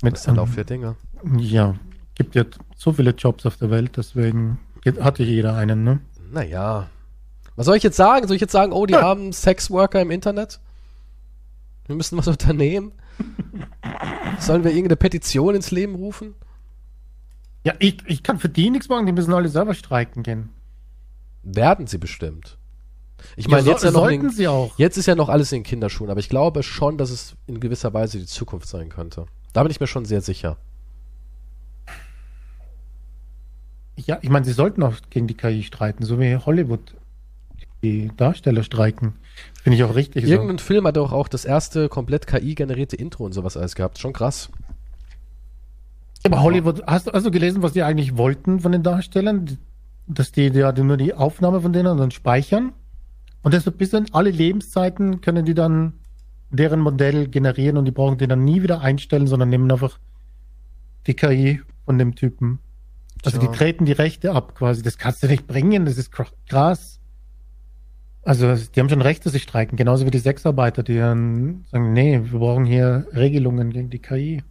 [0.01, 0.97] Mit, Das ist halt auch für Dinge.
[1.37, 1.75] ja,
[2.15, 2.43] gibt ja
[2.75, 4.59] so viele Jobs auf der Welt, deswegen
[4.99, 6.01] hatte jeder einen, ne?
[6.29, 6.89] Naja.
[7.55, 8.27] Was soll ich jetzt sagen?
[8.27, 10.59] Soll ich jetzt sagen, oh, die haben Sexworker im Internet?
[11.85, 12.91] Wir müssen was unternehmen?
[14.39, 16.35] Sollen wir irgendeine Petition ins Leben rufen?
[17.69, 20.49] Ja, ich, ich kann für die nichts machen, die müssen alle selber streiken gehen.
[21.43, 22.57] Werden sie bestimmt.
[23.35, 24.77] Ich meine, so- jetzt, ja noch in sollten den, sie auch.
[24.77, 27.59] jetzt ist ja noch alles in den Kinderschuhen, aber ich glaube schon, dass es in
[27.59, 29.25] gewisser Weise die Zukunft sein könnte.
[29.53, 30.57] Da bin ich mir schon sehr sicher.
[33.97, 36.95] Ja, ich meine, sie sollten auch gegen die KI streiten, so wie Hollywood
[37.83, 39.13] die Darsteller streiken.
[39.61, 40.25] Finde ich auch richtig.
[40.25, 40.31] So.
[40.31, 43.99] Irgendein Film hat doch auch das erste komplett KI-generierte Intro und sowas alles gehabt.
[43.99, 44.49] Schon krass.
[46.25, 49.57] Aber Hollywood, hast du also gelesen, was die eigentlich wollten von den Darstellern?
[50.07, 52.73] Dass die ja nur die Aufnahme von denen dann speichern.
[53.41, 55.93] Und deshalb bis in alle Lebenszeiten können die dann
[56.49, 59.99] deren Modell generieren und die brauchen die dann nie wieder einstellen, sondern nehmen einfach
[61.07, 62.59] die KI von dem Typen.
[63.23, 63.49] Also Tja.
[63.49, 64.81] die treten die Rechte ab quasi.
[64.81, 66.99] Das kannst du nicht bringen, das ist kr- krass.
[68.23, 71.93] Also die haben schon Recht, dass sie streiken, genauso wie die Sexarbeiter, die dann sagen,
[71.93, 74.43] nee, wir brauchen hier Regelungen gegen die KI.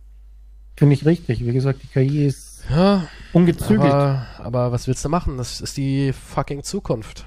[0.78, 1.44] Finde ich richtig.
[1.44, 3.92] Wie gesagt, die KI ist Ja, ungezügelt.
[3.92, 5.36] aber, aber was willst du machen?
[5.36, 7.26] Das ist die fucking Zukunft.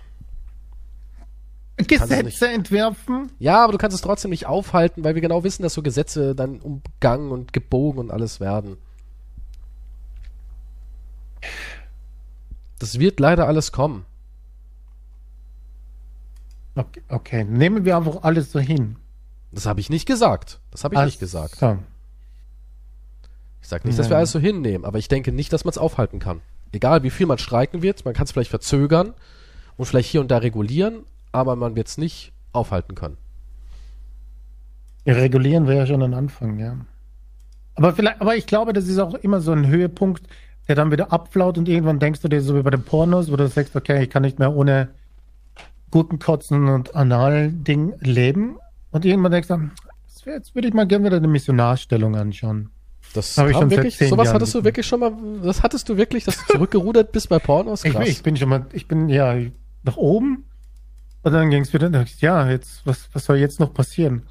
[1.76, 3.30] Gesetze entwerfen.
[3.40, 6.34] Ja, aber du kannst es trotzdem nicht aufhalten, weil wir genau wissen, dass so Gesetze
[6.34, 8.78] dann umgangen und gebogen und alles werden.
[12.80, 14.06] Das wird leider alles kommen.
[16.76, 18.96] Okay, okay, nehmen wir einfach alles so hin.
[19.52, 20.62] Das habe ich nicht gesagt.
[20.72, 21.56] Das habe ich Ach nicht gesagt.
[21.58, 21.78] So.
[23.62, 25.78] Ich sage nicht, dass wir alles so hinnehmen, aber ich denke nicht, dass man es
[25.78, 26.42] aufhalten kann.
[26.72, 29.14] Egal, wie viel man streiken wird, man kann es vielleicht verzögern
[29.78, 33.18] und vielleicht hier und da regulieren, aber man wird es nicht aufhalten können.
[35.06, 36.78] Regulieren wäre ja schon ein Anfang, ja.
[37.76, 40.24] Aber vielleicht, aber ich glaube, das ist auch immer so ein Höhepunkt,
[40.68, 43.36] der dann wieder abflaut und irgendwann denkst du dir so wie bei den Pornos, wo
[43.36, 44.90] du sagst, okay, ich kann nicht mehr ohne
[45.90, 48.58] Gurkenkotzen und Anal-Ding leben.
[48.92, 49.70] Und irgendwann denkst du,
[50.26, 52.70] jetzt würde ich mal gerne wieder eine Missionarstellung anschauen.
[53.14, 55.12] Das Hab ich schon seit wirklich, zehn sowas Jahren hattest du wirklich schon mal,
[55.44, 57.84] das hattest du wirklich, dass du zurückgerudert bist bei Pornos?
[57.84, 58.08] Ich, Krass.
[58.08, 59.36] ich bin schon mal, ich bin ja
[59.84, 60.46] nach oben
[61.24, 64.24] und dann ging es wieder, ich, ja, jetzt, was, was soll jetzt noch passieren?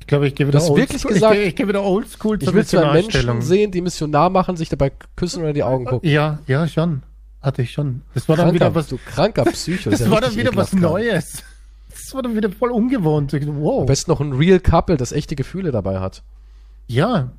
[0.00, 2.42] Ich glaube, ich gehe wieder Du hast wirklich oldschool- gesagt, ich, ich gehe wieder oldschool
[2.42, 6.08] ich will zwei Menschen sehen, die Missionar machen, sich dabei küssen oder die Augen gucken.
[6.10, 7.02] Ja, ja, schon.
[7.40, 8.02] Hatte ich schon.
[8.14, 9.90] Das war dann Kranker, wieder was, du kranker Psycho.
[9.90, 10.72] das ja war dann wieder was.
[10.72, 11.42] Neues.
[11.90, 13.32] Das war dann wieder voll ungewohnt.
[13.32, 13.80] Ich, Wow.
[13.82, 16.22] Am besten noch ein Real Couple, das echte Gefühle dabei hat.
[16.86, 17.32] Ja.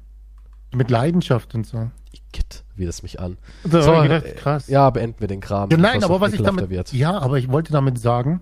[0.76, 1.90] Mit Leidenschaft und so.
[2.12, 3.38] Igitt, wie das mich an.
[3.64, 4.68] Da So, ich gedacht, äh, krass.
[4.68, 5.70] Ja, beenden wir den Kram.
[5.70, 6.94] Ja, nein, aber was ich damit, wird.
[6.94, 8.41] ja, aber ich wollte damit sagen,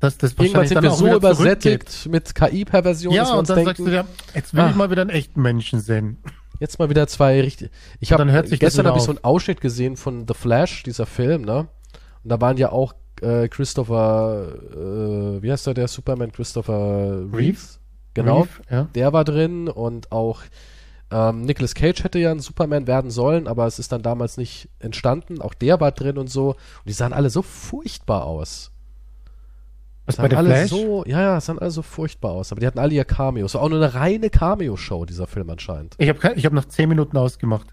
[0.00, 3.56] dass das Irgendwann sind wir so übersättigt mit KI-Perversion, dass Ja, wir und uns dann
[3.56, 4.04] denken, sagst du ja,
[4.34, 4.70] jetzt will Ah.
[4.70, 6.18] ich mal wieder einen echten Menschen sehen.
[6.58, 7.70] jetzt mal wieder zwei richtig.
[8.00, 11.42] Ich Und habe gestern habe ich so einen Ausschnitt gesehen von The Flash, dieser Film,
[11.42, 11.68] ne?
[12.22, 17.78] Und da waren ja auch äh, Christopher, äh, wie heißt der, der Superman, Christopher Reeves?
[18.14, 18.88] Genau, Reeve, ja.
[18.94, 20.40] der war drin und auch
[21.10, 24.68] ähm, Nicolas Cage hätte ja ein Superman werden sollen, aber es ist dann damals nicht
[24.78, 25.40] entstanden.
[25.40, 26.50] Auch der war drin und so.
[26.50, 28.70] Und die sahen alle so furchtbar aus.
[30.06, 30.70] Was Sahen bei der alle Flash?
[30.70, 32.52] so, ja, ja, sahen alle so furchtbar aus.
[32.52, 33.46] Aber die hatten alle ihr Cameo.
[33.46, 35.96] Es war auch nur eine reine Cameo-Show, dieser Film anscheinend.
[35.98, 37.66] Ich habe ich hab nach 10 Minuten ausgemacht.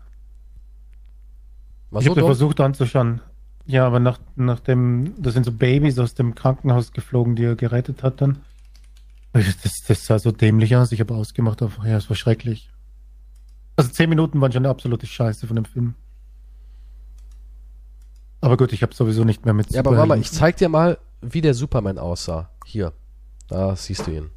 [1.92, 3.22] War ich so habe versucht anzuschauen.
[3.66, 7.56] Ja, aber nach, nach dem, das sind so Babys aus dem Krankenhaus geflogen, die er
[7.56, 8.40] gerettet hat dann.
[9.34, 10.92] Das, das sah so dämlich aus.
[10.92, 11.62] Ich habe ausgemacht.
[11.62, 12.70] Auf, ja, es war schrecklich.
[13.78, 15.94] Also 10 Minuten waren schon eine absolute Scheiße von dem Film.
[18.42, 20.70] Aber gut, ich habe sowieso nicht mehr mit Ja, aber warte mal, ich zeig dir
[20.70, 22.50] mal, wie der Superman aussah.
[22.66, 22.92] Hier.
[23.48, 24.30] Da siehst du ihn.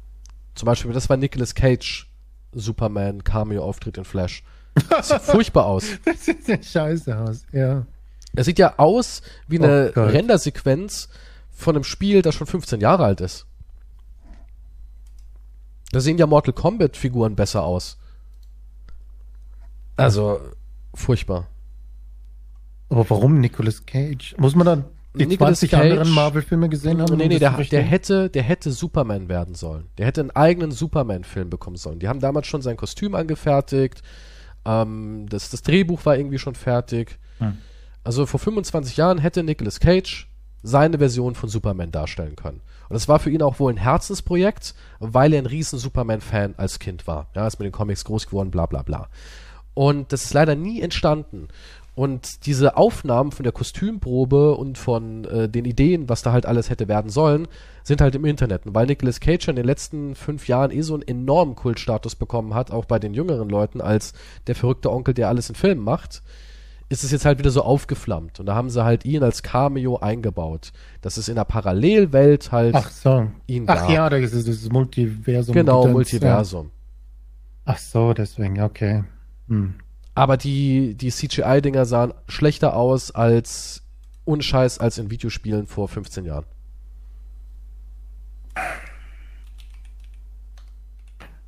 [0.55, 2.07] Zum Beispiel, das war Nicolas Cage
[2.53, 4.43] Superman Cameo-Auftritt in Flash.
[4.89, 5.85] Das sieht furchtbar aus.
[6.05, 7.85] Das sieht ja scheiße aus, ja.
[8.33, 10.13] Er sieht ja aus wie Oh eine Gott.
[10.13, 11.09] Rendersequenz
[11.51, 13.45] von einem Spiel, das schon 15 Jahre alt ist.
[15.91, 17.97] Da sehen ja Mortal Kombat Figuren besser aus.
[20.03, 20.39] Also,
[20.93, 21.47] furchtbar.
[22.89, 24.35] Aber warum Nicolas Cage?
[24.37, 27.17] Muss man dann die Nicolas 20 Cage- anderen Marvel-Filme gesehen haben?
[27.17, 29.87] Nee, nee, der, der hätte, der hätte Superman werden sollen.
[29.97, 31.99] Der hätte einen eigenen Superman-Film bekommen sollen.
[31.99, 34.01] Die haben damals schon sein Kostüm angefertigt.
[34.65, 37.17] Ähm, das, das Drehbuch war irgendwie schon fertig.
[37.39, 37.57] Hm.
[38.03, 40.27] Also vor 25 Jahren hätte Nicolas Cage
[40.63, 42.61] seine Version von Superman darstellen können.
[42.89, 46.77] Und das war für ihn auch wohl ein Herzensprojekt, weil er ein riesen Superman-Fan als
[46.79, 47.27] Kind war.
[47.35, 49.07] Ja, ist mit den Comics groß geworden, bla bla bla.
[49.73, 51.47] Und das ist leider nie entstanden.
[51.93, 56.69] Und diese Aufnahmen von der Kostümprobe und von äh, den Ideen, was da halt alles
[56.69, 57.47] hätte werden sollen,
[57.83, 58.65] sind halt im Internet.
[58.65, 62.53] Und weil Nicolas Cage in den letzten fünf Jahren eh so einen enormen Kultstatus bekommen
[62.53, 64.13] hat, auch bei den jüngeren Leuten, als
[64.47, 66.23] der verrückte Onkel, der alles in Filmen macht,
[66.87, 68.39] ist es jetzt halt wieder so aufgeflammt.
[68.39, 70.71] Und da haben sie halt ihn als Cameo eingebaut.
[71.01, 73.27] Das ist in der Parallelwelt halt Ach so.
[73.47, 73.89] ihn Ach gab.
[73.89, 75.53] ja, da ist es das Multiversum.
[75.53, 76.67] genau, Multiversum.
[76.67, 76.71] Ja.
[77.73, 79.03] Ach so, deswegen, okay.
[79.47, 79.75] Hm.
[80.13, 83.83] Aber die, die CGI-Dinger sahen schlechter aus als
[84.25, 86.45] unscheiß als in Videospielen vor 15 Jahren.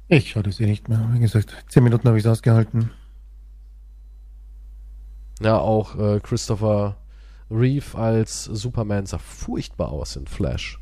[0.08, 1.10] Ich schaue das eh nicht mehr.
[1.14, 2.92] Wie gesagt, 10 Minuten habe ich es ausgehalten.
[5.42, 6.98] Ja, auch äh, Christopher
[7.50, 10.80] Reeve als Superman sah furchtbar aus in Flash.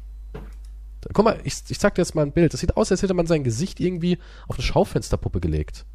[1.13, 2.53] Guck mal, ich, ich zeig dir jetzt mal ein Bild.
[2.53, 5.85] Das sieht aus, als hätte man sein Gesicht irgendwie auf eine Schaufensterpuppe gelegt.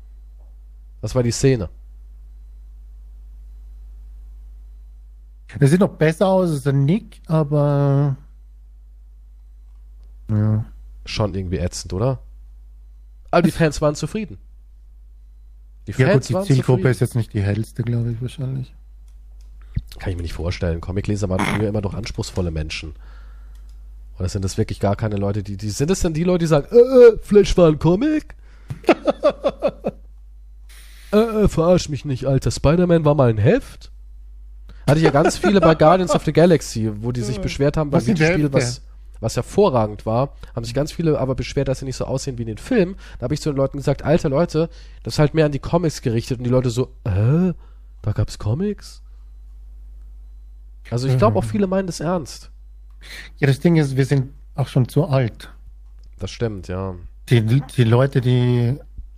[1.00, 1.68] Das war die Szene.
[5.58, 8.16] Das sieht noch besser aus als der Nick, aber.
[10.28, 10.64] Ja.
[11.04, 12.20] Schon irgendwie ätzend, oder?
[13.30, 14.38] Aber die Fans waren zufrieden.
[15.86, 16.90] Die Ja, Fans gut, die Zielgruppe zufrieden.
[16.90, 18.74] ist jetzt nicht die hellste, glaube ich, wahrscheinlich.
[19.98, 20.80] Kann ich mir nicht vorstellen.
[20.80, 22.94] Comicleser waren früher immer doch anspruchsvolle Menschen.
[24.18, 26.46] Oder sind das wirklich gar keine Leute, die, die sind es denn die Leute, die
[26.46, 28.34] sagen, äh, äh, Flash war ein Comic?
[31.12, 32.50] Äh, äh, verarsch mich nicht, Alter.
[32.50, 33.90] Spider-Man war mal ein Heft?
[34.86, 37.90] Hatte ich ja ganz viele bei Guardians of the Galaxy, wo die sich beschwert haben
[37.92, 38.52] Was sind Videospiel, Hefte?
[38.56, 38.82] was,
[39.20, 42.42] was hervorragend war, haben sich ganz viele aber beschwert, dass sie nicht so aussehen wie
[42.42, 42.96] in den Filmen.
[43.18, 44.68] Da habe ich zu den Leuten gesagt, alter Leute,
[45.02, 47.52] das ist halt mehr an die Comics gerichtet und die Leute so, äh,
[48.02, 49.02] da gab's Comics?
[50.90, 52.50] Also ich glaube auch viele meinen das ernst.
[53.38, 55.50] Ja, das Ding ist, wir sind auch schon zu alt.
[56.18, 56.94] Das stimmt, ja.
[57.28, 58.76] Die, die Leute, die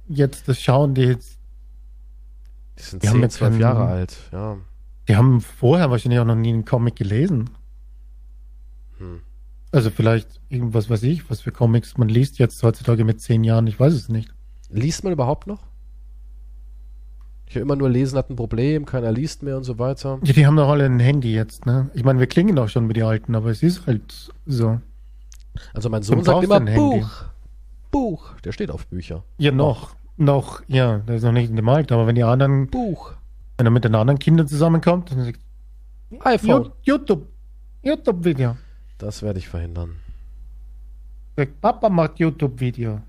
[0.08, 1.37] jetzt das schauen, die, jetzt-
[2.78, 4.56] Die sind Die haben 10, jetzt 12 einen- Jahre alt, ja.
[5.08, 7.50] die haben vorher wahrscheinlich auch noch nie einen Comic gelesen.
[8.98, 9.20] Hm.
[9.72, 13.66] Also vielleicht irgendwas weiß ich, was für Comics man liest jetzt heutzutage mit zehn Jahren,
[13.66, 14.32] ich weiß es nicht.
[14.70, 15.62] Liest man überhaupt noch?
[17.46, 20.18] Ich höre immer nur, Lesen hat ein Problem, keiner liest mehr und so weiter.
[20.22, 21.90] Ja, die haben doch alle ein Handy jetzt, ne?
[21.94, 24.80] Ich meine, wir klingen doch schon wie die Alten, aber es ist halt so.
[25.72, 27.00] Also mein Sohn sagt immer ein Handy.
[27.00, 27.24] Buch.
[27.90, 28.34] Buch.
[28.44, 29.24] Der steht auf Bücher.
[29.38, 29.96] Ja, noch.
[30.18, 33.12] Noch, ja, der ist noch nicht in dem Alter, aber wenn die anderen, Buch.
[33.56, 35.38] wenn er mit den anderen Kindern zusammenkommt, dann sagt
[36.24, 36.64] iPhone.
[36.64, 37.26] "Ju- YouTube,
[37.82, 38.56] YouTube-Video.
[38.98, 39.96] Das werde ich verhindern.
[41.60, 43.00] Papa macht YouTube-Video.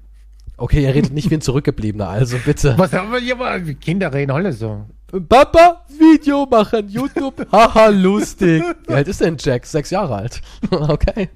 [0.58, 2.78] Okay, er redet nicht wie ein Zurückgebliebener, also bitte.
[2.78, 4.86] Was aber, ja, aber die Kinder reden alle so.
[5.28, 8.64] Papa, Video machen, YouTube, haha, lustig.
[8.88, 9.66] Wie alt ist denn Jack?
[9.66, 10.42] Sechs Jahre alt.
[10.72, 11.30] okay.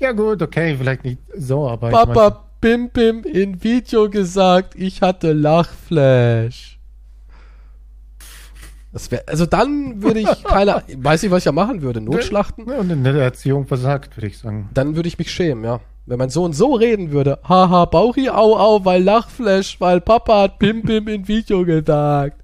[0.00, 5.00] Ja gut, okay, vielleicht nicht so, aber ich Papa, Bim Bim in Video gesagt, ich
[5.00, 6.78] hatte Lachflash.
[8.92, 12.64] Das wär, also dann würde ich keine, weiß nicht, was ich ja machen würde, Notschlachten.
[12.64, 14.70] mein, und in der Erziehung versagt, würde ich sagen.
[14.74, 15.80] Dann würde ich mich schämen, ja.
[16.06, 20.58] Wenn mein Sohn so reden würde, haha, Bauchi, au, au, weil Lachflash, weil Papa hat
[20.58, 22.37] Bim Bim in Video gesagt.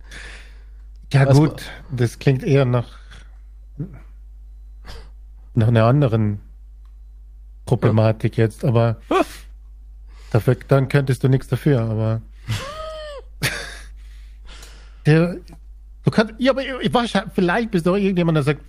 [1.14, 2.98] Ja Was gut, das klingt eher nach
[5.54, 6.40] nach einer anderen
[7.64, 9.00] Problematik jetzt, aber
[10.32, 12.22] dafür, dann könntest du nichts dafür, aber
[15.06, 15.36] der,
[16.04, 18.60] du kannst, ja, aber ich, wahrscheinlich, vielleicht bist du auch irgendjemand, der sagt,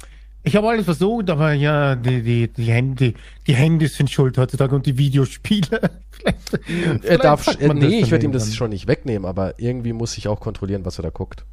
[0.44, 3.16] ich habe alles versucht, aber ja, die, die, die Handy,
[3.48, 5.82] die Handys sind schuld heutzutage und die Videospiele.
[6.12, 9.94] Vielleicht- Er vielleicht darf, äh, nee, ich werde ihm das schon nicht wegnehmen, aber irgendwie
[9.94, 11.46] muss ich auch kontrollieren, was er da guckt.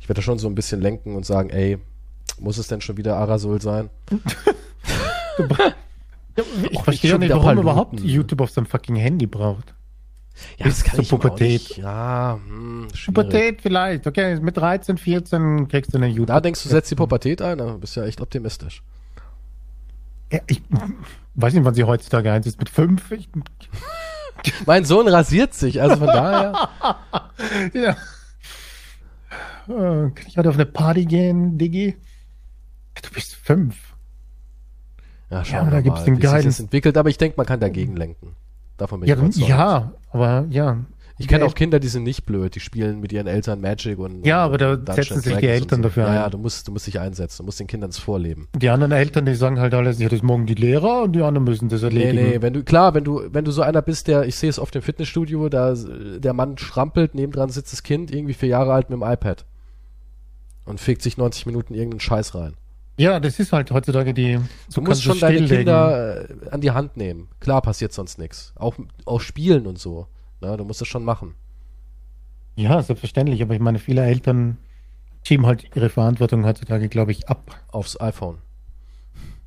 [0.00, 1.78] Ich werde da schon so ein bisschen lenken und sagen, ey,
[2.40, 3.90] muss es denn schon wieder Arasol sein?
[6.36, 7.62] Ja, ich verstehe schon nicht, warum Paluten.
[7.62, 9.74] überhaupt YouTube auf seinem fucking Handy braucht.
[10.56, 11.62] Ja, Bis zur ihm auch Pubertät.
[11.62, 11.78] nicht.
[11.78, 12.86] Ja, hm.
[13.06, 16.28] Pubertät vielleicht, okay, mit 13, 14 kriegst du eine YouTube.
[16.28, 17.58] Da denkst du, setzt die Pubertät ein?
[17.58, 18.82] Du bist ja echt optimistisch.
[20.32, 20.62] Ja, ich
[21.34, 22.58] weiß nicht, wann sie heutzutage eins ist.
[22.58, 23.10] Mit 5?
[23.12, 23.28] Ich,
[24.66, 26.68] Mein Sohn rasiert sich, also von daher.
[27.74, 27.96] ja.
[29.68, 31.96] Äh, Kann ich heute auf eine Party gehen, Diggi?
[33.02, 33.76] Du bist 5.
[35.30, 37.18] Ja, Ja, schauen aber da wir gibt's mal, den wie sich das entwickelt, aber ich
[37.18, 38.34] denke, man kann dagegen lenken.
[38.76, 40.78] Davon bin Ja, ich ja, aber ja.
[41.20, 44.24] Ich kenne auch Kinder, die sind nicht blöd, die spielen mit ihren Eltern Magic und
[44.24, 45.88] Ja, aber da Dungeons setzen sich die Eltern so.
[45.88, 46.14] dafür Ja, ein.
[46.14, 48.46] ja, du musst, du musst dich einsetzen, du musst den Kindern das vorleben.
[48.56, 51.42] Die anderen Eltern, die sagen halt alles, ja, das morgen die Lehrer und die anderen
[51.44, 52.22] müssen das Nee, erledigen.
[52.22, 54.60] nee, wenn du, klar, wenn du, wenn du so einer bist, der, ich sehe es
[54.60, 58.88] oft im Fitnessstudio, da der Mann strampelt, nebendran sitzt das Kind, irgendwie vier Jahre alt
[58.88, 59.44] mit dem iPad.
[60.68, 62.54] Und fegt sich 90 Minuten irgendeinen Scheiß rein.
[62.98, 64.38] Ja, das ist halt heutzutage die.
[64.74, 65.46] Du musst schon deine.
[65.46, 67.28] Kinder äh, an die Hand nehmen.
[67.40, 68.52] Klar passiert sonst nichts.
[68.56, 68.74] Auch,
[69.06, 70.08] auch spielen und so.
[70.40, 71.34] Na, du musst das schon machen.
[72.56, 74.58] Ja, selbstverständlich, aber ich meine, viele Eltern
[75.22, 77.56] schieben halt ihre Verantwortung heutzutage, glaube ich, ab.
[77.68, 78.38] Aufs iPhone.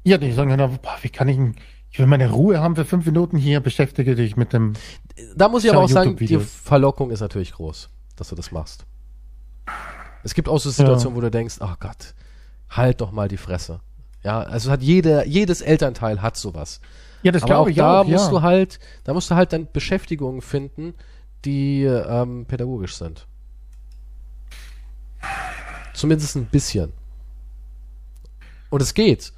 [0.03, 1.55] Ja, die sagen dann, boah, wie kann ich, denn-
[1.91, 4.73] ich will meine Ruhe haben für fünf Minuten hier, beschäftige dich mit dem.
[5.35, 6.39] Da muss ich aber auch sagen, die.
[6.39, 8.85] Verlockung ist natürlich groß, dass du das machst.
[10.23, 12.13] Es gibt auch so Situationen, wo du denkst, ach Gott,
[12.69, 13.79] halt doch mal die Fresse.
[14.23, 16.79] Ja, also hat jede, jedes Elternteil hat sowas.
[17.23, 18.07] Ja, das glaube ich da auch.
[18.07, 18.31] musst ja.
[18.31, 20.93] du halt, da musst du halt dann Beschäftigungen finden,
[21.45, 23.27] die ähm, pädagogisch sind.
[25.93, 26.93] Zumindest ein bisschen.
[28.69, 29.33] Und es geht.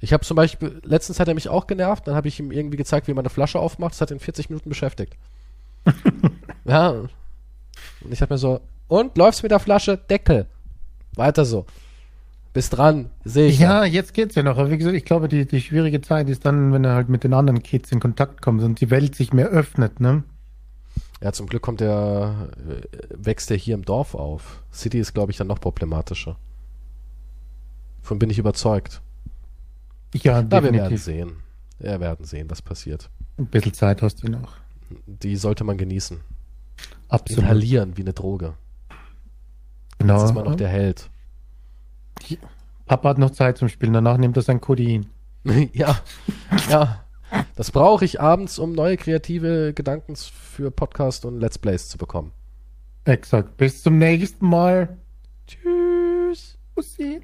[0.00, 2.76] Ich habe zum Beispiel, letztens hat er mich auch genervt, dann habe ich ihm irgendwie
[2.76, 5.16] gezeigt, wie man eine Flasche aufmacht, das hat ihn 40 Minuten beschäftigt.
[6.64, 6.90] ja.
[6.90, 7.10] Und
[8.10, 8.60] ich hab mir so,
[9.00, 10.46] und läufst mit der Flasche, Deckel.
[11.16, 11.66] Weiter so.
[12.52, 13.58] Bist dran, sehe ich.
[13.58, 14.58] Ja, jetzt geht's ja noch.
[14.58, 17.24] Aber wie gesagt, ich glaube, die, die schwierige Zeit ist dann, wenn er halt mit
[17.24, 20.22] den anderen Kids in Kontakt kommt und die Welt sich mehr öffnet, ne?
[21.20, 24.62] Ja, zum Glück kommt der, äh, wächst der hier im Dorf auf.
[24.72, 26.36] City ist, glaube ich, dann noch problematischer.
[28.02, 29.00] Von bin ich überzeugt.
[30.14, 31.02] Ja, Na, wir werden definitiv.
[31.02, 31.32] sehen.
[31.80, 33.10] Wir werden sehen, was passiert.
[33.36, 34.52] Ein bisschen Zeit hast du noch.
[35.06, 36.20] Die sollte man genießen.
[37.08, 37.42] Absolut.
[37.42, 38.54] Inhalieren wie eine Droge.
[39.98, 40.14] Genau.
[40.14, 41.10] Jetzt ist man noch der Held.
[42.86, 45.06] Papa hat noch Zeit zum Spielen, danach nimmt er sein Codein.
[45.72, 45.98] ja,
[46.68, 47.00] ja.
[47.56, 52.32] Das brauche ich abends, um neue kreative Gedanken für Podcast und Let's Plays zu bekommen.
[53.04, 53.56] Exakt.
[53.56, 54.96] Bis zum nächsten Mal.
[55.46, 56.58] Tschüss.
[56.74, 57.22] Bussi.